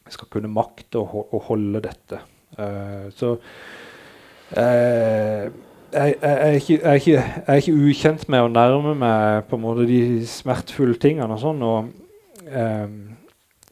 Jeg 0.10 0.14
skal 0.18 0.28
kunne 0.34 0.50
makte 0.50 0.98
å, 1.00 1.06
ho- 1.06 1.28
å 1.38 1.40
holde 1.48 1.80
dette. 1.86 2.18
Eh, 2.58 3.10
så 3.14 3.36
eh, 4.58 5.50
jeg, 5.94 6.16
jeg, 6.22 6.34
er 6.48 6.52
ikke, 6.58 6.74
jeg, 6.74 6.84
er 6.84 6.94
ikke, 6.94 7.12
jeg 7.12 7.44
er 7.48 7.62
ikke 7.62 7.88
ukjent 7.90 8.28
med 8.30 8.44
å 8.46 8.52
nærme 8.52 8.96
meg 9.00 9.48
på 9.50 9.58
en 9.58 9.64
måte 9.64 9.88
de 9.90 10.02
smertefulle 10.28 11.00
tingene. 11.02 11.34
og 11.34 11.42
sånn, 11.42 11.64
og, 11.66 11.90
um, 12.50 13.00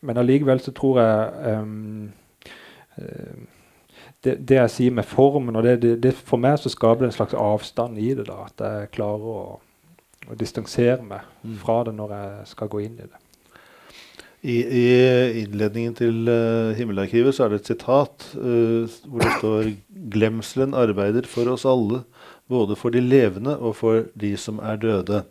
Men 0.07 0.19
allikevel 0.21 0.59
så 0.61 0.71
tror 0.77 0.99
jeg 1.01 1.51
ehm, 1.51 2.11
det, 4.23 4.35
det 4.49 4.59
jeg 4.59 4.73
sier 4.73 4.93
med 4.93 5.07
formen 5.09 5.55
og 5.57 5.63
det, 5.65 5.79
det, 5.81 5.95
det 6.03 6.13
For 6.15 6.37
meg 6.41 6.59
så 6.61 6.69
skaper 6.69 7.05
det 7.05 7.09
en 7.11 7.15
slags 7.17 7.33
avstand 7.33 7.97
i 7.97 8.13
det. 8.13 8.27
da, 8.29 8.45
At 8.45 8.61
jeg 8.61 8.91
klarer 8.93 9.31
å, 9.33 9.39
å 10.27 10.37
distansere 10.37 11.01
meg 11.01 11.25
fra 11.63 11.83
det 11.87 11.95
når 11.97 12.13
jeg 12.17 12.51
skal 12.53 12.71
gå 12.71 12.83
inn 12.85 12.99
i 12.99 13.07
det. 13.07 13.26
I, 14.45 14.57
I 14.61 14.87
innledningen 15.41 15.95
til 15.97 16.27
uh, 16.29 16.75
Himmelarkivet 16.77 17.33
så 17.33 17.45
er 17.45 17.53
det 17.53 17.63
et 17.63 17.71
sitat 17.71 18.27
uh, 18.37 18.85
hvor 19.09 19.23
det 19.23 19.31
står 19.39 19.71
'Glemselen 20.13 20.75
arbeider 20.77 21.25
for 21.25 21.49
oss 21.49 21.65
alle, 21.65 22.03
både 22.47 22.77
for 22.77 22.93
de 22.93 23.01
levende 23.01 23.57
og 23.57 23.75
for 23.79 24.05
de 24.13 24.35
som 24.37 24.61
er 24.61 24.77
døde'. 24.77 25.23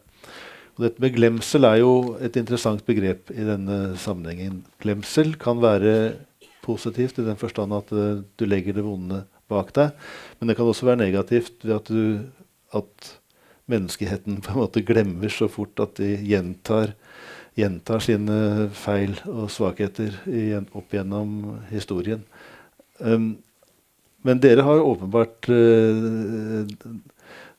Og 0.77 0.85
dette 0.85 1.01
med 1.01 1.15
glemsel 1.15 1.65
er 1.65 1.79
jo 1.81 2.17
et 2.21 2.37
interessant 2.37 2.83
begrep 2.85 3.31
i 3.33 3.47
denne 3.47 3.97
sammenhengen. 3.97 4.65
Glemsel 4.83 5.33
kan 5.41 5.63
være 5.63 6.19
positivt 6.67 7.17
i 7.23 7.25
den 7.25 7.39
forstand 7.41 7.73
at 7.73 7.95
uh, 7.95 8.21
du 8.37 8.45
legger 8.45 8.75
det 8.75 8.85
vonde 8.85 9.23
bak 9.47 9.71
deg, 9.73 9.95
men 10.41 10.51
det 10.51 10.59
kan 10.59 10.67
også 10.67 10.91
være 10.91 11.05
negativt 11.07 11.63
ved 11.63 11.77
at, 11.79 11.87
du, 11.89 12.27
at 12.75 13.15
menneskeheten 13.71 14.43
på 14.43 14.53
en 14.53 14.65
måte 14.65 14.83
glemmer 14.83 15.31
så 15.31 15.47
fort 15.47 15.79
at 15.79 15.95
de 16.03 16.17
gjentar 16.27 16.97
gjentar 17.57 18.03
sine 18.05 18.69
feil 18.77 19.17
og 19.31 19.49
svakheter 19.53 20.15
opp 20.77 20.93
gjennom 20.93 21.57
historien. 21.71 22.25
Um, 23.01 23.37
men 24.27 24.41
dere 24.43 24.65
har 24.67 24.83
åpenbart 24.83 25.49
uh, 25.49 26.67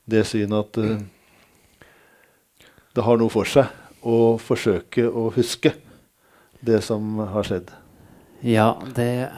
det 0.06 0.24
synet 0.28 0.58
at 0.60 0.80
uh, 0.84 1.88
det 2.98 3.06
har 3.06 3.20
noe 3.22 3.32
for 3.32 3.50
seg 3.50 3.70
å 4.08 4.38
forsøke 4.41 5.06
å 5.08 5.28
huske 5.36 5.74
det 6.66 6.82
som 6.86 7.20
har 7.34 7.45
skjedd. 7.48 7.72
Ja, 8.45 8.76
det 8.95 9.30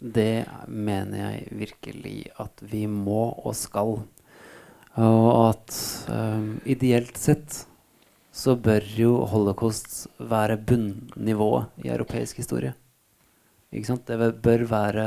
Det 0.00 0.46
mener 0.66 1.18
jeg 1.18 1.48
virkelig 1.52 2.30
at 2.40 2.62
vi 2.64 2.86
må 2.88 3.34
og 3.44 3.52
skal. 3.54 3.98
Og 4.96 5.26
at 5.50 5.76
um, 6.08 6.56
ideelt 6.64 7.20
sett 7.20 7.66
så 8.40 8.56
bør 8.56 8.86
jo 8.96 9.12
holocaust 9.28 10.06
være 10.18 10.56
bunnivået 10.56 11.84
i 11.84 11.90
europeisk 11.92 12.40
historie. 12.40 12.72
Ikke 13.72 13.90
sant? 13.92 14.08
Det 14.08 14.32
bør 14.42 14.64
være 14.70 15.06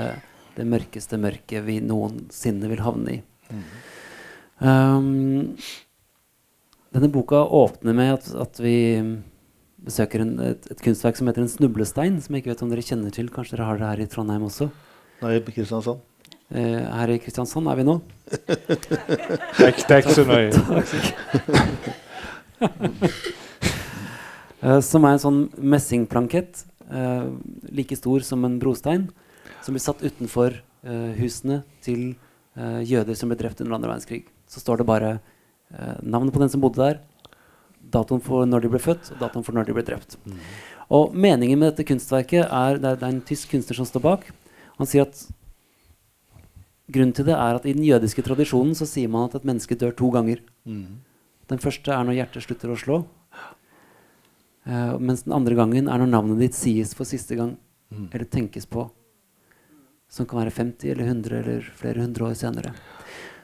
det 0.54 0.66
mørkeste 0.70 1.18
mørket 1.18 1.66
vi 1.66 1.80
noensinne 1.82 2.70
vil 2.70 2.84
havne 2.86 3.18
i. 3.18 3.20
Um, 4.64 5.56
denne 6.94 7.10
boka 7.12 7.42
åpner 7.42 7.98
med 7.98 8.14
at, 8.20 8.30
at 8.46 8.62
vi 8.62 8.78
besøker 9.84 10.24
en, 10.24 10.38
et, 10.54 10.70
et 10.72 10.84
kunstverk 10.86 11.18
som 11.18 11.28
heter 11.28 11.44
En 11.44 11.52
snublestein, 11.52 12.22
som 12.22 12.36
jeg 12.36 12.44
ikke 12.44 12.54
vet 12.54 12.64
om 12.64 12.72
dere 12.72 12.86
kjenner 12.86 13.14
til. 13.16 13.34
Kanskje 13.34 13.58
dere 13.58 13.68
har 13.72 13.82
det 13.82 13.90
her 13.90 14.06
i 14.06 14.10
Trondheim 14.14 14.46
også? 14.48 14.70
Nei, 15.24 15.40
Kristiansand. 15.50 16.06
Eh, 16.54 16.86
her 16.86 17.10
i 17.10 17.20
Kristiansand 17.24 17.68
er 17.72 17.82
vi 17.82 17.88
nå. 17.88 17.98
Det 19.58 19.90
er 19.90 20.00
ikke 20.04 20.16
så 20.22 20.28
nøye. 20.30 20.54
Eh, 24.64 24.80
som 24.80 25.04
er 25.04 25.18
en 25.18 25.20
sånn 25.20 25.40
messingplankett, 25.60 26.62
eh, 26.88 27.26
like 27.76 27.98
stor 28.00 28.24
som 28.24 28.46
en 28.48 28.60
brostein, 28.62 29.10
som 29.60 29.76
blir 29.76 29.84
satt 29.84 30.04
utenfor 30.04 30.56
eh, 30.56 31.10
husene 31.20 31.64
til 31.84 32.14
jøder 32.54 33.18
som 33.18 33.32
ble 33.32 33.36
drept 33.40 33.64
under 33.64 33.74
andre 33.74 33.90
verdenskrig. 33.90 34.28
Så 34.46 34.62
står 34.62 34.78
det 34.78 34.86
bare 34.86 35.08
navnet 36.06 36.30
på 36.36 36.38
den 36.38 36.52
som 36.54 36.62
bodde 36.62 36.78
der, 36.78 37.00
datoen 37.96 38.22
for 38.22 38.46
når 38.46 38.62
de 38.62 38.70
ble 38.70 38.82
født, 38.84 39.10
og 39.16 39.24
datoen 39.24 39.46
for 39.48 39.58
når 39.58 39.66
de 39.66 39.74
ble 39.74 39.84
drept. 39.88 40.20
Og 40.94 41.16
meningen 41.18 41.58
med 41.58 41.72
dette 41.72 41.88
kunstverket 41.90 42.46
er 42.46 42.78
er, 42.78 42.78
det 42.78 42.92
er 42.94 43.08
en 43.08 43.24
tysk 43.26 43.56
kunstner 43.56 43.80
som 43.80 43.88
står 43.90 44.06
bak. 44.06 44.28
Han 44.78 44.86
sier 44.86 45.08
at 45.08 45.18
grunnen 46.94 47.16
til 47.18 47.26
det 47.26 47.34
er 47.34 47.58
at 47.58 47.66
i 47.66 47.74
den 47.74 47.88
jødiske 47.90 48.22
tradisjonen 48.22 48.78
så 48.78 48.86
sier 48.86 49.10
man 49.10 49.32
at 49.32 49.40
et 49.40 49.50
menneske 49.50 49.74
dør 49.74 49.98
to 49.98 50.12
ganger. 50.14 50.46
Mm. 50.64 51.02
Den 51.52 51.62
første 51.62 51.92
er 51.92 52.06
når 52.08 52.18
hjertet 52.22 52.46
slutter 52.46 52.72
å 52.72 52.80
slå. 52.80 53.04
Uh, 54.64 54.96
mens 55.00 55.26
den 55.26 55.36
andre 55.36 55.58
gangen 55.60 55.90
er 55.92 56.00
når 56.00 56.12
navnet 56.12 56.40
ditt 56.40 56.56
sies 56.56 56.94
for 56.96 57.08
siste 57.10 57.36
gang, 57.40 57.58
Mm. 57.94 58.10
eller 58.12 58.26
tenkes 58.26 58.66
på. 58.66 58.88
Som 60.10 60.26
kan 60.26 60.40
være 60.40 60.54
50 60.54 60.92
eller 60.92 61.06
100 61.06 61.40
eller 61.40 61.62
flere 61.78 62.02
hundre 62.02 62.26
år 62.26 62.34
senere. 62.38 62.74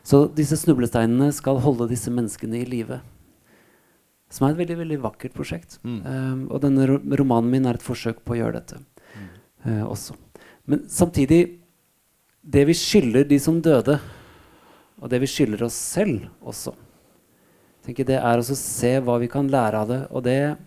Så 0.03 0.23
disse 0.33 0.57
snublesteinene 0.57 1.31
skal 1.33 1.59
holde 1.61 1.89
disse 1.89 2.09
menneskene 2.09 2.61
i 2.61 2.65
live. 2.65 3.01
Som 4.29 4.47
er 4.47 4.53
et 4.53 4.61
veldig 4.61 4.77
veldig 4.77 4.99
vakkert 5.01 5.33
prosjekt. 5.33 5.79
Mm. 5.83 5.99
Uh, 6.05 6.53
og 6.53 6.61
denne 6.61 6.87
ro 6.89 6.97
romanen 7.21 7.49
min 7.51 7.65
er 7.69 7.77
et 7.77 7.85
forsøk 7.85 8.23
på 8.25 8.33
å 8.35 8.39
gjøre 8.39 8.61
dette 8.61 8.79
uh, 9.65 9.85
også. 9.89 10.17
Men 10.65 10.85
samtidig 10.89 11.59
Det 12.41 12.63
vi 12.65 12.73
skylder 12.73 13.27
de 13.27 13.37
som 13.37 13.57
døde, 13.61 13.99
og 14.97 15.09
det 15.11 15.19
vi 15.19 15.27
skylder 15.27 15.65
oss 15.65 15.75
selv 15.75 16.29
også, 16.41 16.71
tenker 17.89 18.05
det 18.05 18.19
er 18.21 18.39
å 18.39 18.45
se 18.45 18.91
hva 19.01 19.17
vi 19.21 19.29
kan 19.31 19.49
lære 19.49 19.81
av 19.81 19.89
det. 19.89 20.01
Og 20.13 20.23
det 20.23 20.57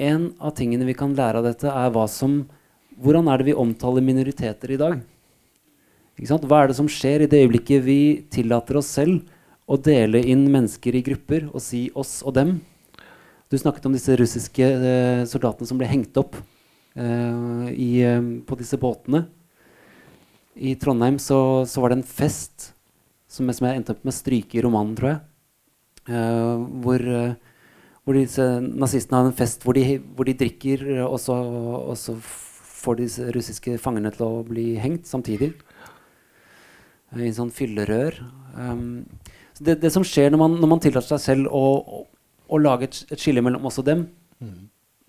En 0.00 0.30
av 0.40 0.54
tingene 0.56 0.86
vi 0.88 0.96
kan 0.96 1.12
lære 1.12 1.42
av 1.42 1.44
dette, 1.44 1.68
er 1.68 1.90
hva 1.92 2.08
som 2.08 2.46
Hvordan 3.00 3.28
er 3.28 3.38
det 3.38 3.46
vi 3.48 3.56
omtaler 3.56 4.04
minoriteter 4.04 4.70
i 4.72 4.76
dag? 4.76 5.00
Hva 6.20 6.58
er 6.62 6.68
det 6.68 6.76
som 6.76 6.88
skjer 6.88 7.24
i 7.24 7.28
det 7.32 7.38
øyeblikket 7.40 7.84
vi 7.84 8.00
tillater 8.28 8.76
oss 8.76 8.90
selv 8.92 9.22
å 9.64 9.78
dele 9.80 10.20
inn 10.20 10.42
mennesker 10.52 10.98
i 10.98 11.00
grupper 11.00 11.46
og 11.48 11.62
si 11.64 11.86
oss 11.96 12.18
og 12.20 12.34
dem? 12.36 12.58
Du 13.48 13.56
snakket 13.56 13.88
om 13.88 13.96
disse 13.96 14.16
russiske 14.20 14.66
eh, 14.68 15.24
soldatene 15.24 15.68
som 15.70 15.80
ble 15.80 15.88
hengt 15.88 16.20
opp 16.20 16.36
eh, 16.36 17.72
i, 17.72 18.04
eh, 18.04 18.20
på 18.44 18.60
disse 18.60 18.76
båtene. 18.76 19.24
I 20.60 20.76
Trondheim 20.76 21.16
så, 21.16 21.64
så 21.64 21.80
var 21.80 21.94
det 21.94 22.02
en 22.02 22.10
fest 22.20 22.74
som, 23.30 23.50
som 23.54 23.68
jeg 23.68 23.78
endte 23.78 23.94
opp 23.94 24.02
med 24.04 24.12
å 24.12 24.18
stryke 24.18 24.58
i 24.58 24.64
romanen, 24.64 24.96
tror 24.98 25.12
jeg. 25.12 25.20
Uh, 26.10 26.66
hvor, 26.82 27.04
uh, 27.04 27.50
hvor 28.02 28.16
disse 28.18 28.46
nazistene 28.64 29.20
har 29.20 29.28
en 29.28 29.36
fest 29.36 29.62
hvor 29.62 29.76
de, 29.76 30.00
hvor 30.16 30.26
de 30.26 30.34
drikker, 30.40 30.86
eh, 30.96 31.04
og 31.04 31.20
så, 31.22 31.36
og 31.36 31.98
så 32.00 32.16
får 32.80 33.02
disse 33.02 33.26
russiske 33.36 33.76
fangene 33.82 34.10
til 34.14 34.24
å 34.26 34.40
bli 34.46 34.72
hengt 34.80 35.06
samtidig. 35.06 35.52
I 37.14 37.28
en 37.28 37.36
sånn 37.36 37.52
fyllerør. 37.54 38.16
Um, 38.54 39.04
så 39.54 39.66
det, 39.68 39.80
det 39.84 39.92
som 39.94 40.06
skjer 40.06 40.32
når 40.32 40.40
man, 40.40 40.56
når 40.62 40.72
man 40.72 40.82
tillater 40.82 41.12
seg 41.12 41.22
selv 41.22 41.54
å, 41.54 41.64
å, 41.78 42.02
å 42.50 42.60
lage 42.62 42.88
et, 42.88 43.02
et 43.12 43.20
skille 43.20 43.42
mellom 43.44 43.66
oss 43.68 43.78
og 43.82 43.86
dem, 43.90 44.06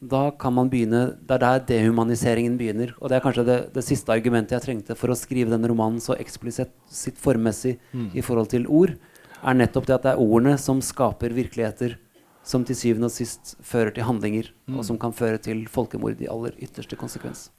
da 0.01 0.31
kan 0.31 0.53
man 0.53 0.69
begynne 0.69 1.17
Det 1.21 1.35
er 1.35 1.39
der 1.39 1.65
dehumaniseringen 1.69 2.57
begynner. 2.57 2.95
Og 2.99 3.09
det 3.09 3.17
er 3.17 3.23
kanskje 3.23 3.45
det, 3.45 3.57
det 3.73 3.83
siste 3.85 4.11
argumentet 4.11 4.57
jeg 4.57 4.65
trengte 4.65 4.95
for 4.97 5.13
å 5.13 5.17
skrive 5.17 5.53
denne 5.53 5.69
romanen 5.69 6.01
så 6.01 6.17
eksplisitt 6.17 6.73
sitt 6.89 7.19
formmessig 7.21 7.77
i 8.17 8.21
forhold 8.25 8.49
til 8.49 8.65
ord, 8.67 8.95
er 9.41 9.57
nettopp 9.57 9.87
det 9.87 9.95
at 9.95 10.03
det 10.05 10.13
er 10.13 10.21
ordene 10.21 10.57
som 10.57 10.81
skaper 10.81 11.33
virkeligheter 11.33 11.97
som 12.43 12.65
til 12.65 12.75
syvende 12.77 13.05
og 13.05 13.13
sist 13.13 13.55
fører 13.61 13.93
til 13.93 14.05
handlinger, 14.07 14.49
og 14.73 14.83
som 14.85 14.97
kan 14.97 15.13
føre 15.13 15.37
til 15.37 15.67
folkemord 15.69 16.21
i 16.21 16.29
aller 16.29 16.55
ytterste 16.57 16.97
konsekvens. 16.97 17.51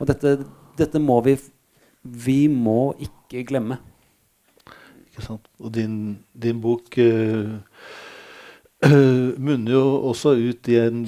Og 0.00 0.08
dette, 0.08 0.38
dette 0.78 0.98
må 0.98 1.20
vi 1.24 1.38
Vi 2.02 2.48
må 2.48 2.94
ikke 3.02 3.42
glemme. 3.44 3.76
Ikke 5.10 5.22
sant? 5.26 5.48
Og 5.60 5.72
din, 5.74 6.24
din 6.32 6.60
bok 6.60 6.96
eh, 6.96 7.58
eh, 8.86 9.38
munner 9.46 9.74
jo 9.74 9.82
også 10.10 10.34
ut 10.38 10.70
i 10.70 10.78
en 10.82 11.02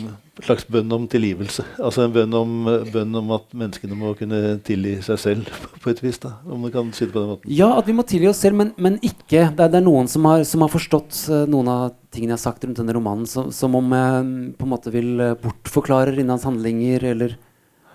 slags 0.44 0.66
bønn 0.70 0.90
om 0.94 1.06
tilgivelse. 1.10 1.64
Altså 1.82 2.04
en 2.04 2.14
bønn 2.14 2.34
om, 2.36 2.52
bønn 2.92 3.18
om 3.20 3.32
at 3.36 3.46
menneskene 3.56 3.96
må 3.98 4.12
kunne 4.18 4.56
tilgi 4.66 4.96
seg 5.04 5.20
selv, 5.20 5.50
på 5.82 5.92
et 5.92 6.02
vis. 6.04 6.20
da, 6.22 6.36
Om 6.46 6.66
du 6.66 6.70
kan 6.74 6.90
si 6.96 7.06
det 7.06 7.14
på 7.14 7.22
den 7.22 7.32
måten. 7.34 7.52
Ja, 7.52 7.72
at 7.78 7.88
vi 7.88 7.96
må 7.96 8.04
tilgi 8.08 8.30
oss 8.30 8.42
selv, 8.42 8.58
men, 8.60 8.72
men 8.80 8.98
ikke 8.98 9.48
det 9.48 9.66
er, 9.66 9.72
det 9.72 9.80
er 9.80 9.86
noen 9.86 10.10
som 10.10 10.26
har, 10.28 10.44
som 10.48 10.64
har 10.64 10.72
forstått 10.72 11.24
uh, 11.32 11.44
noen 11.50 11.70
av 11.72 11.84
tingene 12.10 12.34
jeg 12.34 12.40
har 12.40 12.46
sagt 12.48 12.66
rundt 12.66 12.80
denne 12.80 12.96
romanen, 12.96 13.28
som, 13.30 13.50
som 13.54 13.76
om 13.78 13.96
jeg 13.96 14.26
mm, 14.26 14.36
på 14.58 14.66
en 14.66 14.74
måte 14.74 14.94
vil 14.94 15.12
uh, 15.20 15.36
bortforklare 15.40 16.16
Rinnans 16.16 16.46
handlinger, 16.48 17.06
eller 17.12 17.36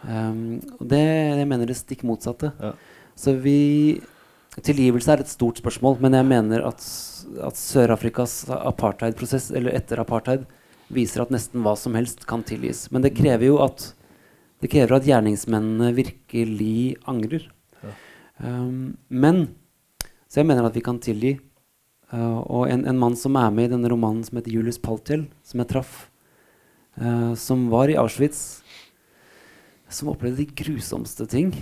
um, 0.03 0.59
det, 0.79 1.05
Jeg 1.41 1.49
mener 1.49 1.71
det 1.71 1.79
stikk 1.79 2.05
motsatte. 2.07 2.53
Ja. 2.61 2.75
Så 3.15 3.37
vi 3.39 4.01
Tilgivelse 4.63 5.11
er 5.11 5.21
et 5.23 5.31
stort 5.31 5.59
spørsmål, 5.59 5.97
men 6.03 6.15
jeg 6.15 6.27
mener 6.29 6.63
at, 6.69 6.83
at 7.43 7.57
Sør-Afrikas 7.59 8.45
apartheidprosess, 8.55 9.49
eller 9.51 9.75
etter 9.75 9.99
apartheid, 9.99 10.45
viser 10.93 11.25
at 11.25 11.33
nesten 11.33 11.63
hva 11.65 11.73
som 11.79 11.97
helst 11.97 12.23
kan 12.29 12.45
tilgis. 12.45 12.85
Men 12.93 13.03
det 13.03 13.15
krever 13.17 13.49
jo 13.49 13.59
at 13.65 13.89
det 14.63 14.71
krever 14.71 14.95
at 14.95 15.07
gjerningsmennene 15.07 15.91
virkelig 15.97 16.95
angrer. 17.09 17.49
Um, 18.39 18.97
men 19.09 19.47
Så 20.27 20.41
jeg 20.41 20.47
mener 20.49 20.65
at 20.67 20.75
vi 20.75 20.83
kan 20.83 20.99
tilgi. 20.99 21.37
Uh, 22.11 22.41
og 22.43 22.69
en, 22.69 22.85
en 22.87 22.99
mann 22.99 23.15
som 23.15 23.35
er 23.39 23.51
med 23.51 23.69
i 23.69 23.73
denne 23.75 23.89
romanen, 23.91 24.23
som 24.23 24.37
heter 24.37 24.53
Julius 24.53 24.79
Paltiel, 24.79 25.25
som 25.43 25.61
jeg 25.61 25.69
traff, 25.71 25.93
uh, 27.01 27.33
som 27.39 27.67
var 27.71 27.91
i 27.91 27.97
Auschwitz, 27.99 28.61
som 29.89 30.11
opplevde 30.11 30.43
de 30.43 30.63
grusomste 30.63 31.27
ting, 31.29 31.53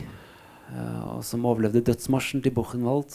og 0.72 1.24
som 1.28 1.46
overlevde 1.50 1.84
dødsmarsjen 1.86 2.44
til 2.44 2.54
Buchenwald. 2.56 3.12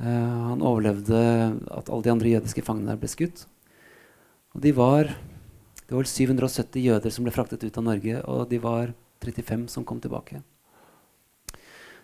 Uh, 0.00 0.50
han 0.50 0.64
overlevde 0.64 1.20
at 1.70 1.86
alle 1.88 2.02
de 2.02 2.10
andre 2.10 2.32
jødiske 2.32 2.64
fangene 2.66 2.90
der 2.90 2.98
ble 3.00 3.10
skutt. 3.12 3.44
Og 4.54 4.62
de 4.62 4.72
var 4.74 5.14
Det 5.84 5.92
var 5.92 6.00
vel 6.00 6.08
770 6.08 6.80
jøder 6.80 7.12
som 7.12 7.26
ble 7.26 7.32
fraktet 7.34 7.64
ut 7.64 7.76
av 7.76 7.84
Norge, 7.84 8.20
og 8.24 8.48
de 8.48 8.58
var 8.58 8.94
35 9.20 9.68
som 9.68 9.84
kom 9.84 10.00
tilbake. 10.00 10.40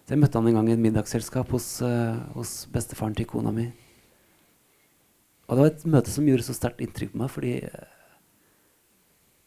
Så 0.04 0.12
jeg 0.12 0.20
møtte 0.20 0.36
han 0.36 0.48
en 0.50 0.58
gang 0.58 0.68
i 0.68 0.74
et 0.74 0.82
middagsselskap 0.82 1.48
hos, 1.54 1.80
eh, 1.80 2.18
hos 2.34 2.66
bestefaren 2.68 3.16
til 3.16 3.24
kona 3.30 3.52
mi. 3.54 3.70
Og 5.48 5.56
det 5.56 5.62
var 5.62 5.70
et 5.70 5.86
møte 5.86 6.12
som 6.12 6.28
gjorde 6.28 6.44
så 6.44 6.56
sterkt 6.56 6.82
inntrykk 6.84 7.14
på 7.14 7.22
meg, 7.22 7.30
fordi 7.32 7.54
eh, 7.64 7.88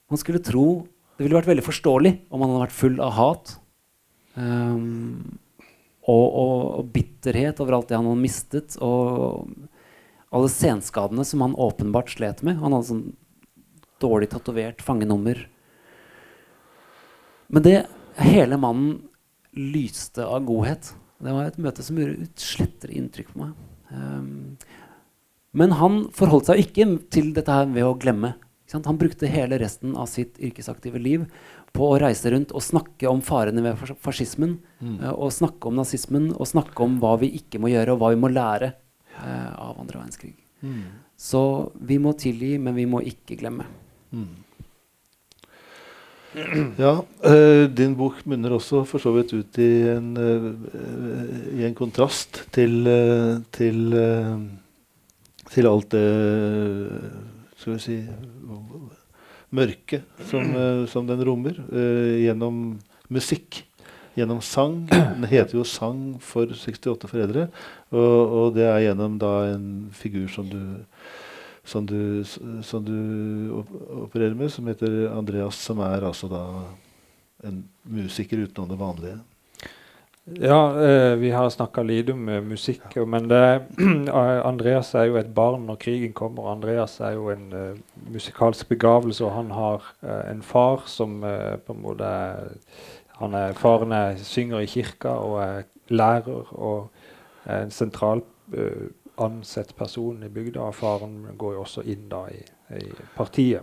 man 0.09 0.17
skulle 0.21 0.43
tro 0.43 0.87
Det 1.13 1.27
ville 1.27 1.37
vært 1.37 1.51
veldig 1.51 1.63
forståelig 1.67 2.11
om 2.33 2.41
han 2.41 2.49
hadde 2.49 2.63
vært 2.63 2.73
full 2.73 2.95
av 3.05 3.11
hat 3.13 3.51
ehm, 4.39 5.37
og, 6.03 6.25
og, 6.27 6.63
og 6.79 6.91
bitterhet 6.93 7.61
over 7.63 7.77
alt 7.77 7.91
det 7.91 7.97
han 7.99 8.09
hadde 8.09 8.23
mistet, 8.23 8.77
og 8.83 9.47
alle 10.33 10.49
senskadene 10.51 11.25
som 11.27 11.45
han 11.45 11.55
åpenbart 11.55 12.11
slet 12.15 12.43
med. 12.43 12.59
Han 12.59 12.75
hadde 12.75 12.89
sånn 12.89 13.05
dårlig 14.03 14.31
tatovert 14.33 14.81
fangenummer. 14.83 15.45
Men 17.53 17.65
det 17.65 17.77
hele 18.19 18.57
mannen 18.59 19.03
lyste 19.53 20.25
av 20.25 20.43
godhet. 20.47 20.93
Det 21.23 21.31
var 21.31 21.47
et 21.47 21.59
møte 21.61 21.85
som 21.85 21.99
gjorde 21.99 22.25
utslettere 22.25 22.97
inntrykk 22.97 23.29
på 23.31 23.43
meg. 23.43 23.53
Um, 23.93 24.55
men 25.53 25.75
han 25.77 26.07
forholdt 26.17 26.49
seg 26.49 26.63
ikke 26.63 26.87
til 27.13 27.29
dette 27.37 27.53
her 27.53 27.69
ved 27.69 27.85
å 27.85 27.97
glemme. 27.99 28.33
Han 28.73 28.97
brukte 28.97 29.29
hele 29.29 29.59
resten 29.61 29.93
av 29.93 30.07
sitt 30.09 30.39
yrkesaktive 30.41 30.97
liv 30.97 31.27
på 31.73 31.87
å 31.89 31.99
reise 32.01 32.29
rundt 32.29 32.51
og 32.53 32.61
snakke 32.61 33.09
om 33.09 33.21
farene 33.25 33.61
ved 33.65 33.75
fas- 33.81 33.97
fascismen. 33.99 34.59
Mm. 34.83 34.99
og 35.15 35.31
snakke 35.31 35.67
om 35.69 35.75
nazismen 35.79 36.31
og 36.35 36.45
snakke 36.45 36.83
om 36.83 36.99
hva 37.01 37.15
vi 37.21 37.31
ikke 37.39 37.59
må 37.63 37.69
gjøre, 37.71 37.93
og 37.95 37.99
hva 38.01 38.09
vi 38.13 38.19
må 38.19 38.29
lære 38.29 38.73
eh, 38.73 39.51
av 39.57 39.79
andre 39.79 40.01
verdenskrig. 40.01 40.35
Så 41.17 41.71
vi 41.79 41.97
må 42.03 42.11
tilgi, 42.19 42.57
men 42.59 42.75
vi 42.75 42.85
må 42.85 42.99
ikke 43.07 43.37
glemme. 43.39 43.65
Ja, 46.81 47.03
eh, 47.29 47.67
din 47.69 47.93
bok 47.95 48.23
munner 48.25 48.55
også 48.57 48.81
for 48.89 48.99
så 48.99 49.11
vidt 49.13 49.33
ut 49.37 49.57
i 49.61 49.67
en, 49.93 50.07
eh, 50.17 51.59
i 51.59 51.65
en 51.67 51.75
kontrast 51.77 52.41
til, 52.55 52.87
eh, 52.89 53.37
til, 53.53 53.93
eh, 53.93 54.37
til 55.53 55.67
alt 55.69 55.89
det 55.93 56.07
skal 57.57 57.73
vi 57.75 57.79
si 57.79 57.97
mørke 59.53 60.01
som, 60.29 60.49
eh, 60.61 60.85
som 60.89 61.07
den 61.09 61.23
rommer, 61.25 61.59
eh, 61.71 62.25
gjennom 62.27 62.79
musikk. 63.13 63.63
Gjennom 64.13 64.43
sang. 64.45 64.83
Den 64.91 65.25
heter 65.25 65.57
jo 65.57 65.63
'Sang 65.65 66.19
for 66.21 66.45
68 66.45 67.09
foreldre', 67.09 67.47
og, 67.89 68.33
og 68.37 68.53
det 68.53 68.67
er 68.69 68.83
gjennom 68.85 69.17
da 69.17 69.55
en 69.55 69.89
figur 69.89 70.27
som 70.29 70.45
du 70.49 70.61
som 71.65 71.85
du, 71.85 72.23
som 72.61 72.83
du 72.83 73.63
opererer 74.03 74.35
med, 74.35 74.51
som 74.51 74.67
heter 74.67 75.07
Andreas, 75.15 75.55
som 75.55 75.79
er 75.79 76.03
altså 76.03 76.27
da 76.27 76.43
en 77.47 77.63
musiker 77.87 78.43
utenom 78.43 78.67
det 78.69 78.79
vanlige. 78.79 79.19
Ja, 80.25 80.81
eh, 80.83 81.15
vi 81.19 81.31
har 81.31 81.49
snakka 81.49 81.83
lite 81.83 82.13
om 82.13 82.29
eh, 82.29 82.41
musikk, 82.41 82.81
Ja. 82.95 83.05
men 83.05 83.27
det, 83.27 83.61
Andreas 84.45 84.93
er 84.95 85.09
jo 85.09 85.17
et 85.19 85.33
barn 85.35 85.65
når 85.67 85.75
krigen 85.83 86.13
kommer. 86.13 86.51
Andreas 86.51 86.99
er 87.03 87.17
jo 87.17 87.29
en 87.29 87.49
uh, 87.53 87.75
musikalsk 88.07 88.69
begavelse, 88.69 89.25
og 89.25 89.31
han 89.35 89.51
har 89.51 89.83
uh, 90.03 90.31
en 90.31 90.41
far 90.41 90.83
som 90.87 91.23
uh, 91.23 91.57
på 91.59 91.73
en 91.75 91.81
måte 91.83 92.07
er, 92.07 92.55
han 93.19 93.33
er, 93.33 93.53
Faren 93.53 93.91
er, 93.91 94.15
synger 94.17 94.63
i 94.63 94.65
kirka 94.65 95.09
og 95.09 95.41
er 95.43 95.63
lærer 95.89 96.53
og 96.55 96.89
er 97.45 97.63
en 97.65 97.71
sentral 97.71 98.21
eh, 98.55 98.87
ansett 99.21 99.75
person 99.75 100.23
i 100.23 100.29
bygda. 100.31 100.61
Og 100.61 100.75
faren 100.75 101.27
går 101.37 101.53
jo 101.53 101.63
også 101.65 101.83
inn 101.91 102.07
da 102.11 102.23
i, 102.31 102.39
i 102.79 102.87
partiet. 103.17 103.61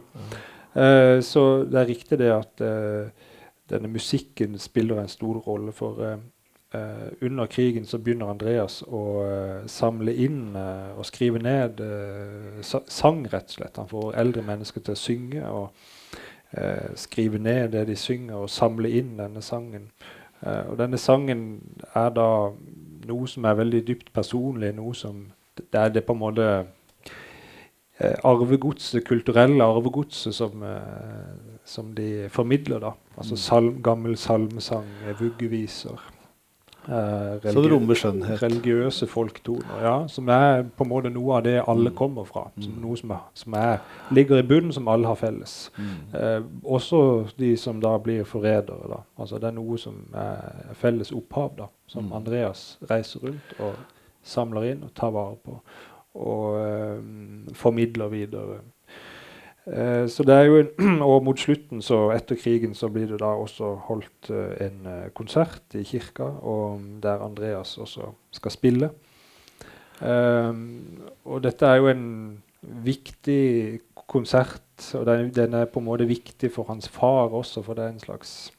Eh, 0.75 1.21
så 1.25 1.65
det 1.65 1.81
er 1.81 1.89
riktig 1.89 2.19
det 2.21 2.31
at 2.35 2.63
eh, 2.65 3.09
denne 3.71 3.89
musikken 3.89 4.59
spiller 4.59 5.01
en 5.01 5.09
stor 5.11 5.41
rolle 5.47 5.73
for, 5.73 5.99
eh, 6.75 7.09
under 7.21 7.47
krigen 7.47 7.87
så 7.87 7.99
begynner 7.99 8.31
Andreas 8.31 8.81
å 8.87 9.03
uh, 9.25 9.67
samle 9.67 10.15
inn 10.15 10.57
uh, 10.57 10.99
og 10.99 11.07
skrive 11.09 11.41
ned 11.43 11.83
sang, 12.63 13.25
rett 13.33 13.51
og 13.51 13.57
slett. 13.57 13.77
Han 13.81 13.91
får 13.91 14.17
eldre 14.23 14.45
mennesker 14.47 14.85
til 14.85 14.97
å 14.97 15.01
synge 15.01 15.51
og 15.51 15.87
skrive 16.99 17.39
ned 17.39 17.69
det 17.71 17.85
de 17.87 17.95
synger, 17.95 18.41
og 18.43 18.51
samle 18.51 18.89
inn 18.99 19.13
denne 19.21 19.39
sangen. 19.39 19.85
Og 20.43 20.73
denne 20.81 20.99
sangen 20.99 21.45
er 21.95 22.09
da 22.11 22.25
noe 23.07 23.29
som 23.31 23.47
er 23.47 23.55
veldig 23.61 23.85
dypt 23.87 24.11
personlig. 24.11 24.73
noe 24.75 24.91
som 24.99 25.29
Det 25.55 25.79
er 25.79 25.95
det 25.95 26.03
på 26.03 26.13
en 26.13 26.19
måte 26.19 26.49
arvegodset, 28.03 29.05
kulturelle 29.07 29.63
arvegodset 29.63 30.35
som, 30.35 30.65
som 31.65 31.95
de 31.95 32.27
formidler. 32.29 32.81
da. 32.81 32.97
Altså 33.17 33.37
salm, 33.37 33.79
gammel 33.83 34.17
salmesang, 34.17 34.91
vuggeviser. 35.21 36.10
Eh, 36.89 37.53
Så 37.53 37.63
det 37.63 37.73
rommer 37.73 37.95
skjønnhet. 37.95 38.43
religiøse 38.43 39.07
folketoner. 39.07 39.83
Ja, 39.83 40.07
som 40.09 40.29
er 40.29 40.63
på 40.77 40.85
en 40.85 40.91
måte 40.91 41.11
noe 41.13 41.37
av 41.37 41.43
det 41.45 41.63
alle 41.69 41.91
kommer 41.91 42.25
fra. 42.25 42.47
Som 42.61 42.73
noe 42.83 42.97
som, 42.97 43.11
er, 43.11 43.21
som 43.35 43.55
er, 43.55 43.79
ligger 44.11 44.39
i 44.39 44.43
bunnen, 44.47 44.73
som 44.73 44.89
alle 44.89 45.07
har 45.07 45.15
felles. 45.21 45.71
Eh, 46.15 46.41
også 46.65 47.27
de 47.39 47.57
som 47.57 47.81
da 47.81 47.97
blir 47.99 48.25
forrædere. 48.25 48.89
da. 48.89 49.01
Altså 49.19 49.39
Det 49.39 49.45
er 49.49 49.57
noe 49.59 49.79
som 49.79 49.95
er 50.15 50.75
felles 50.75 51.13
opphav, 51.13 51.57
da, 51.59 51.67
som 51.87 52.05
Mm. 52.05 52.13
Andreas 52.13 52.79
reiser 52.91 53.21
rundt 53.21 53.55
og 53.61 53.75
samler 54.23 54.63
inn 54.73 54.83
og 54.85 54.95
tar 54.95 55.11
vare 55.11 55.37
på. 55.45 55.61
Og 56.15 56.59
eh, 56.61 57.55
formidler 57.55 58.09
videre. 58.09 58.61
Eh, 59.67 60.07
så 60.09 60.25
det 60.25 60.35
er 60.35 60.49
jo 60.49 60.59
en, 60.63 61.03
Og 61.11 61.25
mot 61.25 61.39
slutten, 61.39 61.83
så 61.83 62.09
etter 62.15 62.39
krigen, 62.41 62.75
så 62.75 62.89
blir 62.89 63.07
det 63.11 63.21
da 63.21 63.35
også 63.37 63.75
holdt 63.89 64.31
eh, 64.33 64.67
en 64.67 64.87
eh, 64.87 65.11
konsert 65.15 65.77
i 65.77 65.85
kirka, 65.85 66.25
og 66.25 66.81
der 67.03 67.25
Andreas 67.25 67.77
også 67.79 68.13
skal 68.33 68.51
spille. 68.51 68.91
Eh, 70.01 70.55
og 71.25 71.43
dette 71.45 71.67
er 71.67 71.77
jo 71.77 71.91
en 71.93 72.07
viktig 72.85 73.81
konsert, 74.09 74.95
og 74.95 75.07
den, 75.07 75.31
den 75.35 75.55
er 75.55 75.69
på 75.71 75.81
en 75.81 75.87
måte 75.87 76.09
viktig 76.09 76.51
for 76.53 76.69
hans 76.69 76.89
far 76.89 77.29
også, 77.29 77.63
for 77.63 77.75
det 77.75 77.85
er 77.85 77.95
en 77.95 78.01
slags 78.01 78.53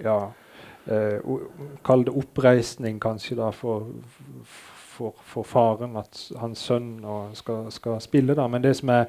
Ja, 0.00 0.30
eh, 0.88 1.18
kall 1.84 2.06
det 2.06 2.14
oppreisning 2.16 2.96
kanskje 3.00 3.36
da 3.36 3.50
for, 3.52 3.90
for, 4.44 5.12
for 5.20 5.44
faren 5.44 5.98
at 6.00 6.16
hans 6.40 6.62
sønn 6.64 7.02
skal, 7.36 7.66
skal 7.70 8.00
spille. 8.00 8.34
da, 8.34 8.46
Men 8.48 8.64
det 8.64 8.76
som 8.78 8.88
er 8.88 9.04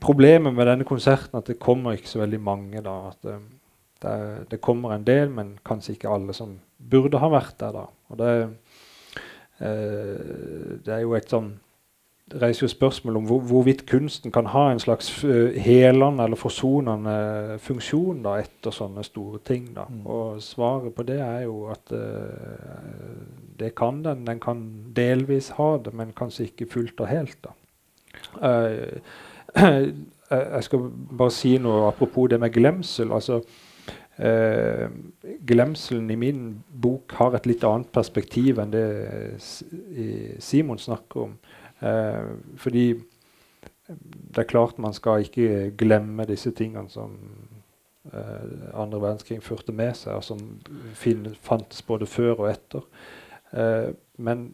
problemet 0.00 0.54
med 0.54 0.68
denne 0.68 0.84
konserten, 0.84 1.38
at 1.38 1.48
det 1.48 1.60
kommer 1.62 1.96
ikke 1.96 2.10
så 2.10 2.22
veldig 2.22 2.40
mange. 2.40 2.82
da, 2.84 2.96
at 3.08 3.22
det, 3.24 3.38
det, 4.02 4.50
det 4.50 4.60
kommer 4.60 4.94
en 4.94 5.06
del, 5.06 5.30
men 5.30 5.56
kanskje 5.66 5.96
ikke 5.96 6.12
alle 6.12 6.36
som 6.36 6.58
burde 6.78 7.18
ha 7.18 7.30
vært 7.32 7.56
der. 7.60 7.72
da, 7.72 7.86
og 8.08 8.18
det, 8.18 8.34
eh, 9.60 10.76
det 10.84 10.94
er 10.94 11.02
jo 11.06 11.16
et 11.18 11.30
sånn 11.30 11.56
det 12.28 12.42
reiser 12.42 12.66
jo 12.66 12.68
spørsmål 12.68 13.16
om 13.16 13.26
hvor, 13.28 13.40
hvorvidt 13.40 13.86
kunsten 13.88 14.32
kan 14.32 14.50
ha 14.52 14.66
en 14.70 14.80
slags 14.82 15.08
eh, 15.24 15.56
helende 15.64 16.24
eller 16.24 16.36
forsonende 16.36 17.56
funksjon 17.64 18.20
da, 18.24 18.34
etter 18.42 18.74
sånne 18.74 19.04
store 19.06 19.40
ting. 19.44 19.70
Da. 19.76 19.86
Mm. 19.88 20.02
Og 20.04 20.42
svaret 20.44 20.92
på 20.94 21.06
det 21.08 21.20
er 21.24 21.46
jo 21.46 21.62
at 21.72 21.94
eh, 21.96 23.22
det 23.60 23.72
kan 23.78 24.02
den. 24.04 24.26
Den 24.28 24.42
kan 24.44 24.60
delvis 24.96 25.54
ha 25.56 25.76
det, 25.84 25.94
men 25.96 26.12
kanskje 26.16 26.50
ikke 26.50 26.68
fullt 26.74 27.00
og 27.00 27.08
helt. 27.08 27.38
Da. 27.48 27.56
Eh, 28.50 29.00
jeg 30.30 30.64
skal 30.66 30.88
bare 30.90 31.34
si 31.34 31.56
noe 31.62 31.88
apropos 31.88 32.28
det 32.30 32.40
med 32.40 32.52
glemsel. 32.54 33.12
altså 33.12 33.40
eh, 34.18 34.88
Glemselen 35.46 36.10
i 36.10 36.18
min 36.20 36.42
bok 36.68 37.12
har 37.18 37.36
et 37.36 37.46
litt 37.46 37.64
annet 37.64 37.92
perspektiv 37.92 38.58
enn 38.62 38.74
det 38.74 38.88
Simon 40.38 40.78
snakker 40.78 41.28
om. 41.28 41.38
Eh, 41.80 42.34
fordi 42.56 42.88
det 43.88 44.42
er 44.42 44.48
klart 44.48 44.78
man 44.78 44.92
skal 44.92 45.24
ikke 45.24 45.72
glemme 45.78 46.26
disse 46.28 46.50
tingene 46.50 46.90
som 46.92 47.14
eh, 48.12 48.74
andre 48.74 49.00
verdenskrig 49.00 49.40
førte 49.42 49.72
med 49.72 49.96
seg, 49.96 50.18
og 50.18 50.24
som 50.24 50.42
fantes 51.42 51.82
både 51.82 52.06
før 52.06 52.44
og 52.44 52.50
etter. 52.52 52.84
Eh, 53.52 53.94
men 54.18 54.50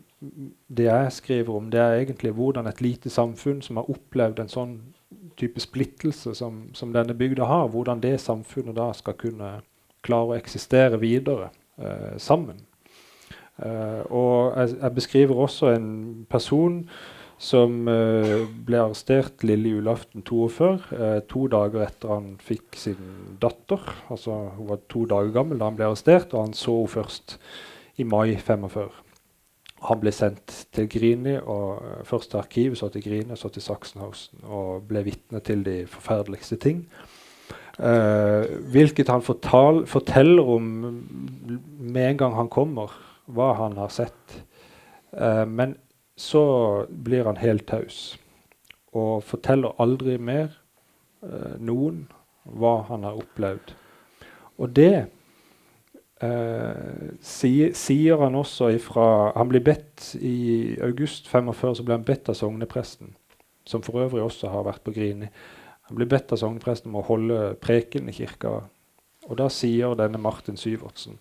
det 0.69 0.87
jeg 0.87 1.13
skriver 1.13 1.57
om, 1.57 1.71
det 1.71 1.81
er 1.81 2.01
egentlig 2.01 2.33
hvordan 2.33 2.67
et 2.67 2.81
lite 2.81 3.11
samfunn 3.11 3.63
som 3.63 3.81
har 3.81 3.91
opplevd 3.91 4.41
en 4.41 4.53
sånn 4.53 4.77
type 5.41 5.63
splittelse 5.63 6.35
som, 6.39 6.69
som 6.75 6.93
denne 6.95 7.17
bygda 7.19 7.49
har, 7.49 7.69
hvordan 7.73 8.03
det 8.03 8.19
samfunnet 8.23 8.77
da 8.77 8.91
skal 8.97 9.19
kunne 9.19 9.57
klare 10.05 10.35
å 10.35 10.39
eksistere 10.39 11.01
videre 11.01 11.51
eh, 11.81 12.15
sammen. 12.21 12.63
Eh, 13.63 14.01
og 14.11 14.57
jeg, 14.59 14.79
jeg 14.81 14.97
beskriver 14.97 15.45
også 15.47 15.75
en 15.75 15.93
person 16.31 16.83
som 17.41 17.89
eh, 17.91 18.45
ble 18.67 18.81
arrestert 18.81 19.45
lille 19.47 19.75
julaften 19.77 20.25
42, 20.27 20.71
eh, 20.97 21.21
to 21.31 21.47
dager 21.53 21.87
etter 21.87 22.15
han 22.15 22.35
fikk 22.43 22.79
sin 22.79 23.39
datter. 23.43 23.83
Altså 24.13 24.37
Hun 24.57 24.71
var 24.71 24.83
to 24.91 25.05
dager 25.11 25.35
gammel 25.35 25.61
da 25.61 25.71
han 25.71 25.79
ble 25.79 25.91
arrestert, 25.91 26.35
og 26.35 26.49
han 26.49 26.59
så 26.59 26.79
henne 26.81 26.95
først 26.95 27.39
i 28.01 28.07
mai 28.07 28.37
45. 28.39 29.04
Han 29.85 30.01
ble 30.01 30.13
sendt 30.15 30.55
til 30.73 30.89
Grini, 30.91 31.37
og 31.39 31.83
eh, 31.85 32.01
først 32.09 32.33
til 32.33 32.41
arkivet, 32.41 32.79
så 32.79 32.89
til 32.89 33.05
Grini, 33.05 33.37
så 33.37 33.51
til 33.53 33.65
Sachsenhausen, 33.65 34.45
og 34.45 34.89
ble 34.89 35.05
vitne 35.05 35.43
til 35.45 35.65
de 35.67 35.83
forferdeligste 35.91 36.57
ting. 36.63 36.85
Eh, 37.79 38.45
hvilket 38.71 39.11
han 39.11 39.23
fortal, 39.23 39.85
forteller 39.91 40.51
om 40.57 40.69
med 41.79 42.11
en 42.11 42.19
gang 42.19 42.37
han 42.39 42.49
kommer, 42.49 42.93
hva 43.27 43.55
han 43.59 43.77
har 43.77 43.91
sett. 43.91 44.43
Eh, 45.13 45.45
men 45.47 45.77
så 46.17 46.87
blir 46.89 47.27
han 47.27 47.41
helt 47.43 47.67
taus 47.67 48.15
og 48.95 49.25
forteller 49.27 49.75
aldri 49.83 50.17
mer 50.23 50.53
eh, 51.27 51.57
noen 51.59 52.05
hva 52.45 52.77
han 52.91 53.07
har 53.07 53.19
opplevd. 53.19 53.75
Og 54.63 54.71
det 54.77 55.07
eh, 56.23 57.11
sier, 57.25 57.75
sier 57.75 58.21
han 58.23 58.37
også 58.39 58.71
ifra 58.75 59.33
Han 59.35 59.51
blir 59.51 59.65
bedt 59.65 60.15
i 60.21 60.77
august 60.85 61.29
45 61.31 61.79
så 61.79 61.87
ble 61.87 61.99
han 61.99 62.07
bedt 62.07 62.31
av 62.31 62.39
sognepresten, 62.39 63.15
som 63.67 63.83
for 63.83 64.05
øvrig 64.05 64.23
også 64.23 64.53
har 64.53 64.67
vært 64.69 64.85
på 64.85 64.95
Grini. 64.95 65.31
Han 65.89 65.99
blir 65.99 66.09
bedt 66.09 66.33
av 66.33 66.41
sognepresten 66.41 66.91
om 66.93 67.01
å 67.03 67.09
holde 67.09 67.41
preken 67.61 68.09
i 68.09 68.17
kirka. 68.17 68.63
Og 69.29 69.37
da 69.41 69.49
sier 69.53 69.97
denne 69.99 70.21
Martin 70.21 70.57
Syvertsen 70.61 71.19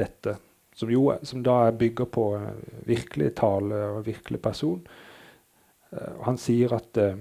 dette, 0.00 0.36
som, 0.76 0.90
jo, 0.92 1.10
som 1.26 1.42
da 1.44 1.66
er 1.66 1.76
bygger 1.76 2.08
på 2.12 2.26
eh, 2.38 2.60
virkelig 2.88 3.34
tale 3.40 3.80
og 3.96 4.06
virkelig 4.06 4.40
person. 4.40 4.80
Uh, 5.90 6.22
han 6.22 6.38
sier 6.38 6.70
at 6.76 7.00
uh, 7.02 7.18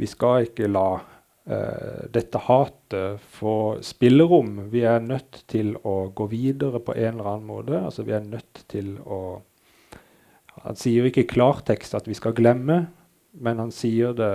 vi 0.00 0.08
skal 0.08 0.48
ikke 0.48 0.70
la 0.70 1.02
dette 1.42 2.38
hatet 2.38 3.22
få 3.34 3.54
spillerom. 3.82 4.68
Vi 4.70 4.84
er 4.86 5.00
nødt 5.02 5.40
til 5.50 5.72
å 5.82 6.12
gå 6.14 6.28
videre 6.30 6.78
på 6.78 6.94
en 6.94 7.16
eller 7.16 7.30
annen 7.32 7.48
måte. 7.48 7.80
Altså 7.80 8.04
vi 8.06 8.14
er 8.14 8.22
nødt 8.22 8.62
til 8.70 8.92
å 9.02 9.40
Han 10.62 10.76
sier 10.76 11.08
ikke 11.08 11.24
i 11.24 11.30
klartekst 11.32 11.96
at 11.96 12.06
vi 12.06 12.14
skal 12.14 12.34
glemme, 12.36 12.76
men 13.32 13.58
han 13.58 13.70
sier 13.74 14.12
det 14.14 14.28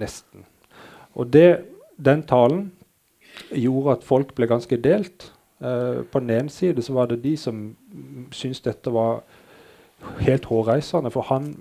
nesten. 0.00 0.46
Og 1.14 1.30
det, 1.32 1.64
den 1.96 2.22
talen 2.26 2.70
gjorde 3.52 3.98
at 3.98 4.06
folk 4.06 4.34
ble 4.36 4.48
ganske 4.50 4.78
delt. 4.80 5.30
Uh, 5.56 6.04
på 6.12 6.20
den 6.20 6.32
ene 6.34 6.52
side 6.52 6.82
så 6.84 6.92
var 6.92 7.08
det 7.08 7.22
de 7.22 7.32
som 7.40 7.70
syntes 8.34 8.64
dette 8.64 8.92
var 8.92 9.22
helt 10.20 10.44
hårreisende, 10.50 11.10
for 11.10 11.26
han 11.30 11.54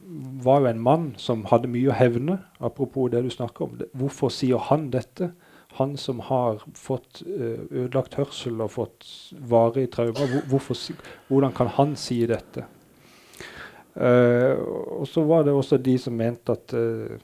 var 0.43 0.61
jo 0.61 0.69
en 0.69 0.83
mann 0.83 1.09
som 1.21 1.45
hadde 1.49 1.71
mye 1.71 1.91
å 1.91 1.97
hevne. 1.97 2.39
Apropos 2.59 3.09
det 3.11 3.23
du 3.25 3.31
snakker 3.33 3.67
om. 3.67 3.75
Hvorfor 3.97 4.33
sier 4.33 4.61
han 4.69 4.89
dette? 4.93 5.31
Han 5.79 5.97
som 5.99 6.21
har 6.23 6.63
fått 6.77 7.21
eh, 7.25 7.65
ødelagt 7.67 8.15
hørsel 8.15 8.61
og 8.63 8.71
fått 8.77 9.07
varige 9.49 9.91
traumer. 9.95 10.29
Hvor, 10.31 10.45
hvorfor, 10.53 11.01
hvordan 11.27 11.55
kan 11.55 11.71
han 11.75 11.95
si 11.99 12.21
dette? 12.29 12.67
Uh, 13.95 14.59
og 14.99 15.05
så 15.07 15.21
var 15.23 15.45
det 15.47 15.53
også 15.55 15.77
de 15.79 15.93
som 15.99 16.17
mente 16.19 16.51
at 16.51 16.73
uh, 16.75 17.15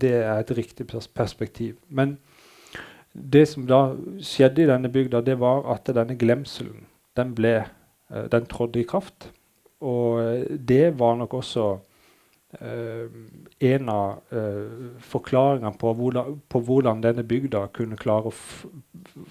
det 0.00 0.14
er 0.16 0.38
et 0.38 0.52
riktig 0.56 0.86
pers 0.88 1.08
perspektiv. 1.08 1.74
Men 1.88 2.16
det 3.12 3.42
som 3.50 3.66
da 3.68 3.90
skjedde 4.24 4.64
i 4.64 4.70
denne 4.70 4.88
bygda, 4.92 5.20
det 5.20 5.36
var 5.42 5.66
at 5.74 5.90
denne 5.92 6.16
glemselen 6.16 6.86
den 7.20 7.34
ble, 7.36 7.52
uh, 8.08 8.24
den 8.32 8.48
trådte 8.48 8.80
i 8.80 8.86
kraft. 8.88 9.28
Og 9.80 10.20
eh, 10.22 10.58
det 10.58 10.98
var 10.98 11.16
nok 11.16 11.34
også 11.40 11.66
eh, 12.60 13.06
en 13.72 13.88
av 13.92 14.34
eh, 14.34 14.88
forklaringene 15.12 15.72
på 15.80 15.94
på 16.48 16.62
hvordan 16.66 17.00
denne 17.04 17.24
bygda 17.24 17.66
kunne 17.72 17.96
klare 18.00 18.32
å 18.32 18.34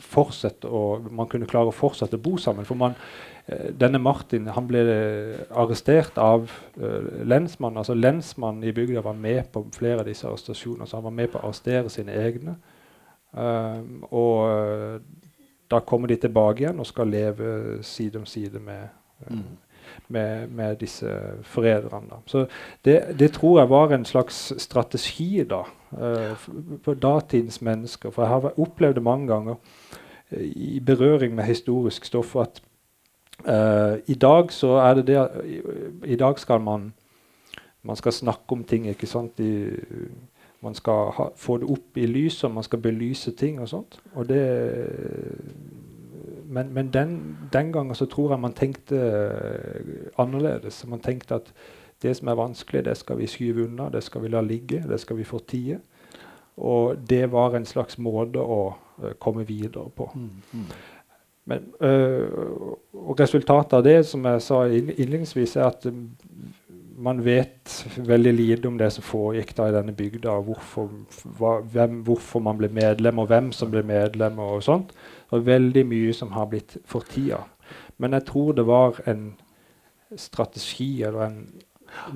fortsette 0.09 0.67
å, 0.67 0.99
man 1.11 1.29
kunne 1.29 1.49
klare 1.49 1.69
å 1.69 1.75
fortsette 1.75 2.17
bo 2.17 2.37
sammen. 2.37 2.65
For 2.65 2.79
man, 2.79 2.97
eh, 3.47 3.69
denne 3.71 4.01
Martin 4.01 4.47
han 4.47 4.67
ble 4.67 4.83
arrestert 5.49 6.17
av 6.17 6.49
eh, 6.79 7.23
lensmannen. 7.25 7.77
altså 7.83 7.93
Lensmannen 7.93 8.63
i 8.63 8.73
bygda 8.73 9.05
var 9.05 9.13
med 9.13 9.51
på 9.53 9.67
flere 9.77 10.01
av 10.01 10.09
disse 10.09 10.27
arrestasjonene. 10.27 10.87
så 10.87 10.97
Han 10.97 11.09
var 11.11 11.17
med 11.21 11.31
på 11.31 11.39
å 11.39 11.47
arrestere 11.47 11.89
sine 11.89 12.17
egne. 12.17 12.57
Og 14.09 14.49
eh, 14.49 15.01
da 15.69 15.79
kommer 15.85 16.09
de 16.09 16.17
tilbake 16.17 16.63
igjen 16.63 16.79
og 16.81 16.87
skal 16.89 17.11
leve 17.13 17.49
side 17.85 18.17
om 18.17 18.25
side 18.25 18.59
med, 18.59 18.87
eh, 19.21 19.33
Mm. 19.33 19.57
Med, 20.07 20.47
med 20.47 20.75
disse 20.75 21.11
forræderne. 21.41 22.21
Så 22.25 22.45
det, 22.85 23.15
det 23.19 23.31
tror 23.31 23.59
jeg 23.59 23.69
var 23.69 23.93
en 23.93 24.05
slags 24.05 24.53
strategi 24.61 25.43
da, 25.43 25.63
eh, 25.93 26.35
for 26.83 26.93
datidens 26.93 27.61
mennesker. 27.61 28.11
For 28.11 28.21
jeg 28.21 28.29
har 28.29 28.59
opplevd 28.59 28.95
det 28.95 29.03
mange 29.03 29.27
ganger 29.27 29.55
eh, 30.31 30.43
i 30.45 30.79
berøring 30.79 31.35
med 31.35 31.43
historisk 31.43 32.05
stoff 32.05 32.35
at 32.35 32.61
uh, 33.47 33.99
i 34.07 34.13
dag 34.13 34.51
så 34.51 34.67
er 34.67 34.93
det 34.93 35.07
det 35.07 35.27
i, 35.45 35.61
I 36.05 36.15
dag 36.15 36.39
skal 36.39 36.61
man 36.61 36.93
man 37.81 37.95
skal 37.95 38.11
snakke 38.11 38.51
om 38.51 38.63
ting. 38.63 38.87
ikke 38.87 39.07
sant? 39.07 39.39
I, 39.39 39.69
man 40.61 40.75
skal 40.75 41.11
ha, 41.15 41.29
få 41.35 41.57
det 41.57 41.69
opp 41.71 41.97
i 41.97 42.05
lyset, 42.05 42.51
man 42.51 42.63
skal 42.63 42.81
belyse 42.83 43.31
ting 43.31 43.61
og 43.61 43.69
sånt. 43.69 43.99
Og 44.13 44.27
det, 44.29 44.41
men 46.49 46.73
men 46.73 46.89
den, 46.93 47.37
den 47.53 47.71
gangen 47.73 47.95
så 47.95 48.05
tror 48.09 48.33
jeg 48.33 48.41
man 48.41 48.53
tenkte 48.57 48.97
eh, 48.99 50.09
annerledes. 50.17 50.81
Man 50.87 50.99
tenkte 50.99 51.35
at 51.35 51.53
det 52.01 52.15
som 52.17 52.27
er 52.27 52.39
vanskelig, 52.39 52.85
det 52.85 52.97
skal 52.97 53.19
vi 53.19 53.27
skyve 53.27 53.67
unna, 53.67 53.89
det 53.89 54.03
skal 54.03 54.23
vi 54.23 54.31
la 54.31 54.41
ligge, 54.41 54.83
det 54.87 54.99
skal 54.99 55.17
vi 55.17 55.27
fortie. 55.27 55.79
Og 56.57 56.97
det 57.09 57.31
var 57.31 57.55
en 57.55 57.67
slags 57.67 57.97
måte 57.97 58.39
å 58.39 58.61
uh, 58.73 59.11
komme 59.19 59.45
videre 59.47 59.89
på. 59.95 60.09
Mm. 60.15 60.29
Mm. 60.53 60.65
Men, 61.49 61.67
uh, 61.83 62.73
og 62.93 63.19
resultatet 63.19 63.77
av 63.77 63.83
det, 63.83 63.97
som 64.07 64.25
jeg 64.27 64.41
sa 64.43 64.63
innledningsvis, 64.67 65.55
er 65.55 65.69
at 65.69 65.87
mm, 65.87 66.03
man 66.99 67.23
vet 67.23 67.75
veldig 67.95 68.33
lite 68.35 68.67
om 68.67 68.79
det 68.79 68.91
som 68.95 69.07
foregikk 69.07 69.55
da 69.55 69.69
i 69.69 69.75
denne 69.75 69.95
bygda, 69.95 70.35
hvorfor, 70.47 70.91
hva, 71.39 71.59
hvem, 71.63 72.01
hvorfor 72.07 72.43
man 72.43 72.59
ble 72.59 72.71
medlem, 72.75 73.23
og 73.23 73.31
hvem 73.31 73.53
som 73.55 73.71
ble 73.71 73.83
medlem, 73.87 74.39
og 74.43 74.63
sånt. 74.63 74.91
Og 75.29 75.45
veldig 75.45 75.85
mye 75.87 76.13
som 76.15 76.33
har 76.33 76.49
blitt 76.51 76.77
fortida. 76.89 77.43
Men 78.01 78.15
jeg 78.17 78.25
tror 78.29 78.55
det 78.57 78.65
var 78.67 79.01
en 79.09 79.33
strategi, 80.17 81.03
eller 81.05 81.25
en, 81.27 81.41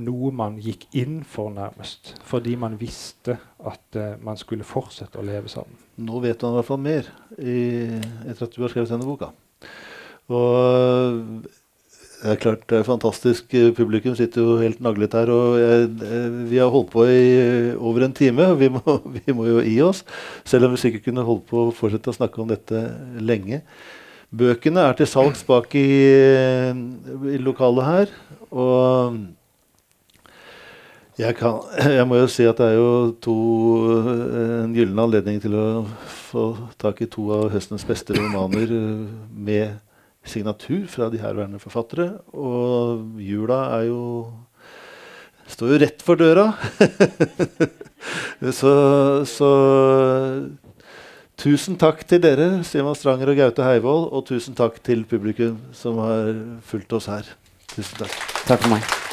noe 0.01 0.31
man 0.33 0.57
gikk 0.61 0.87
inn 0.97 1.21
for, 1.27 1.51
nærmest. 1.53 2.15
Fordi 2.25 2.55
man 2.59 2.79
visste 2.81 3.37
at 3.61 3.99
uh, 3.99 4.15
man 4.23 4.39
skulle 4.39 4.65
fortsette 4.65 5.19
å 5.19 5.25
leve 5.25 5.51
sammen. 5.51 5.77
Nå 6.01 6.23
vet 6.23 6.41
man 6.41 6.55
i 6.55 6.59
hvert 6.59 6.69
fall 6.71 6.81
mer 6.81 7.09
i, 7.37 7.57
etter 8.25 8.47
at 8.47 8.55
du 8.55 8.63
har 8.63 8.73
skrevet 8.73 8.93
denne 8.93 9.09
boka. 9.09 9.33
Og 10.33 11.45
det 12.23 12.31
er 12.31 12.39
klart 12.39 12.61
det 12.71 12.77
er 12.79 12.85
fantastisk. 12.87 13.51
Publikum 13.75 14.13
sitter 14.15 14.45
jo 14.45 14.53
helt 14.61 14.79
naglet 14.79 15.15
her. 15.17 15.27
Og 15.33 15.57
jeg, 15.59 15.89
eh, 16.07 16.37
vi 16.47 16.61
har 16.61 16.71
holdt 16.71 16.93
på 16.93 17.03
i 17.03 17.17
eh, 17.35 17.73
over 17.75 18.05
en 18.05 18.15
time. 18.15 18.45
og 18.53 18.59
Vi 18.61 18.69
må, 18.71 18.79
vi 19.17 19.35
må 19.35 19.49
jo 19.49 19.59
gi 19.59 19.75
oss. 19.83 20.05
Selv 20.47 20.69
om 20.69 20.71
vi 20.71 20.79
sikkert 20.79 21.09
kunne 21.09 21.27
holdt 21.27 21.43
på 21.51 21.65
å 21.65 21.75
fortsette 21.75 22.13
å 22.13 22.15
snakke 22.15 22.39
om 22.39 22.47
dette 22.47 22.85
lenge. 23.19 23.59
Bøkene 24.31 24.87
er 24.87 24.95
til 24.97 25.09
salgs 25.11 25.43
bak 25.43 25.75
i, 25.75 25.83
i 27.35 27.43
lokalet 27.43 27.89
her. 27.91 28.17
Og 28.55 29.19
jeg, 31.19 31.35
kan, 31.35 31.59
jeg 31.99 32.07
må 32.07 32.23
jo 32.23 32.31
si 32.31 32.47
at 32.47 32.63
det 32.63 32.71
er 32.71 32.79
jo 32.79 32.91
to, 33.19 33.39
en 34.63 34.71
gyllen 34.79 35.03
anledning 35.03 35.43
til 35.43 35.59
å 35.59 35.67
få 36.31 36.53
tak 36.79 37.03
i 37.03 37.11
to 37.11 37.33
av 37.35 37.51
høstens 37.51 37.83
beste 37.83 38.15
romaner 38.15 38.71
eh, 38.71 39.09
med 39.35 39.75
signatur 40.23 40.87
fra 40.91 41.09
de 41.11 41.21
herværende 41.21 41.61
forfattere. 41.61 42.17
Og 42.33 43.21
jula 43.21 43.61
er 43.79 43.89
jo 43.91 44.03
står 45.53 45.73
jo 45.73 45.79
rett 45.83 46.03
for 46.05 46.19
døra. 46.19 46.49
så, 48.59 48.73
så 49.27 49.51
tusen 51.39 51.79
takk 51.79 52.03
til 52.07 52.23
dere, 52.23 52.49
Simon 52.67 52.97
Stranger 52.97 53.33
og 53.33 53.41
Gaute 53.41 53.67
Heivold, 53.67 54.09
og 54.11 54.27
tusen 54.29 54.57
takk 54.57 54.79
til 54.85 55.05
publikum 55.09 55.59
som 55.75 55.99
har 56.03 56.35
fulgt 56.65 56.95
oss 56.99 57.11
her. 57.11 57.33
Tusen 57.73 58.05
takk. 58.05 58.21
Takk 58.47 58.63
for 58.63 58.77
meg. 58.77 59.12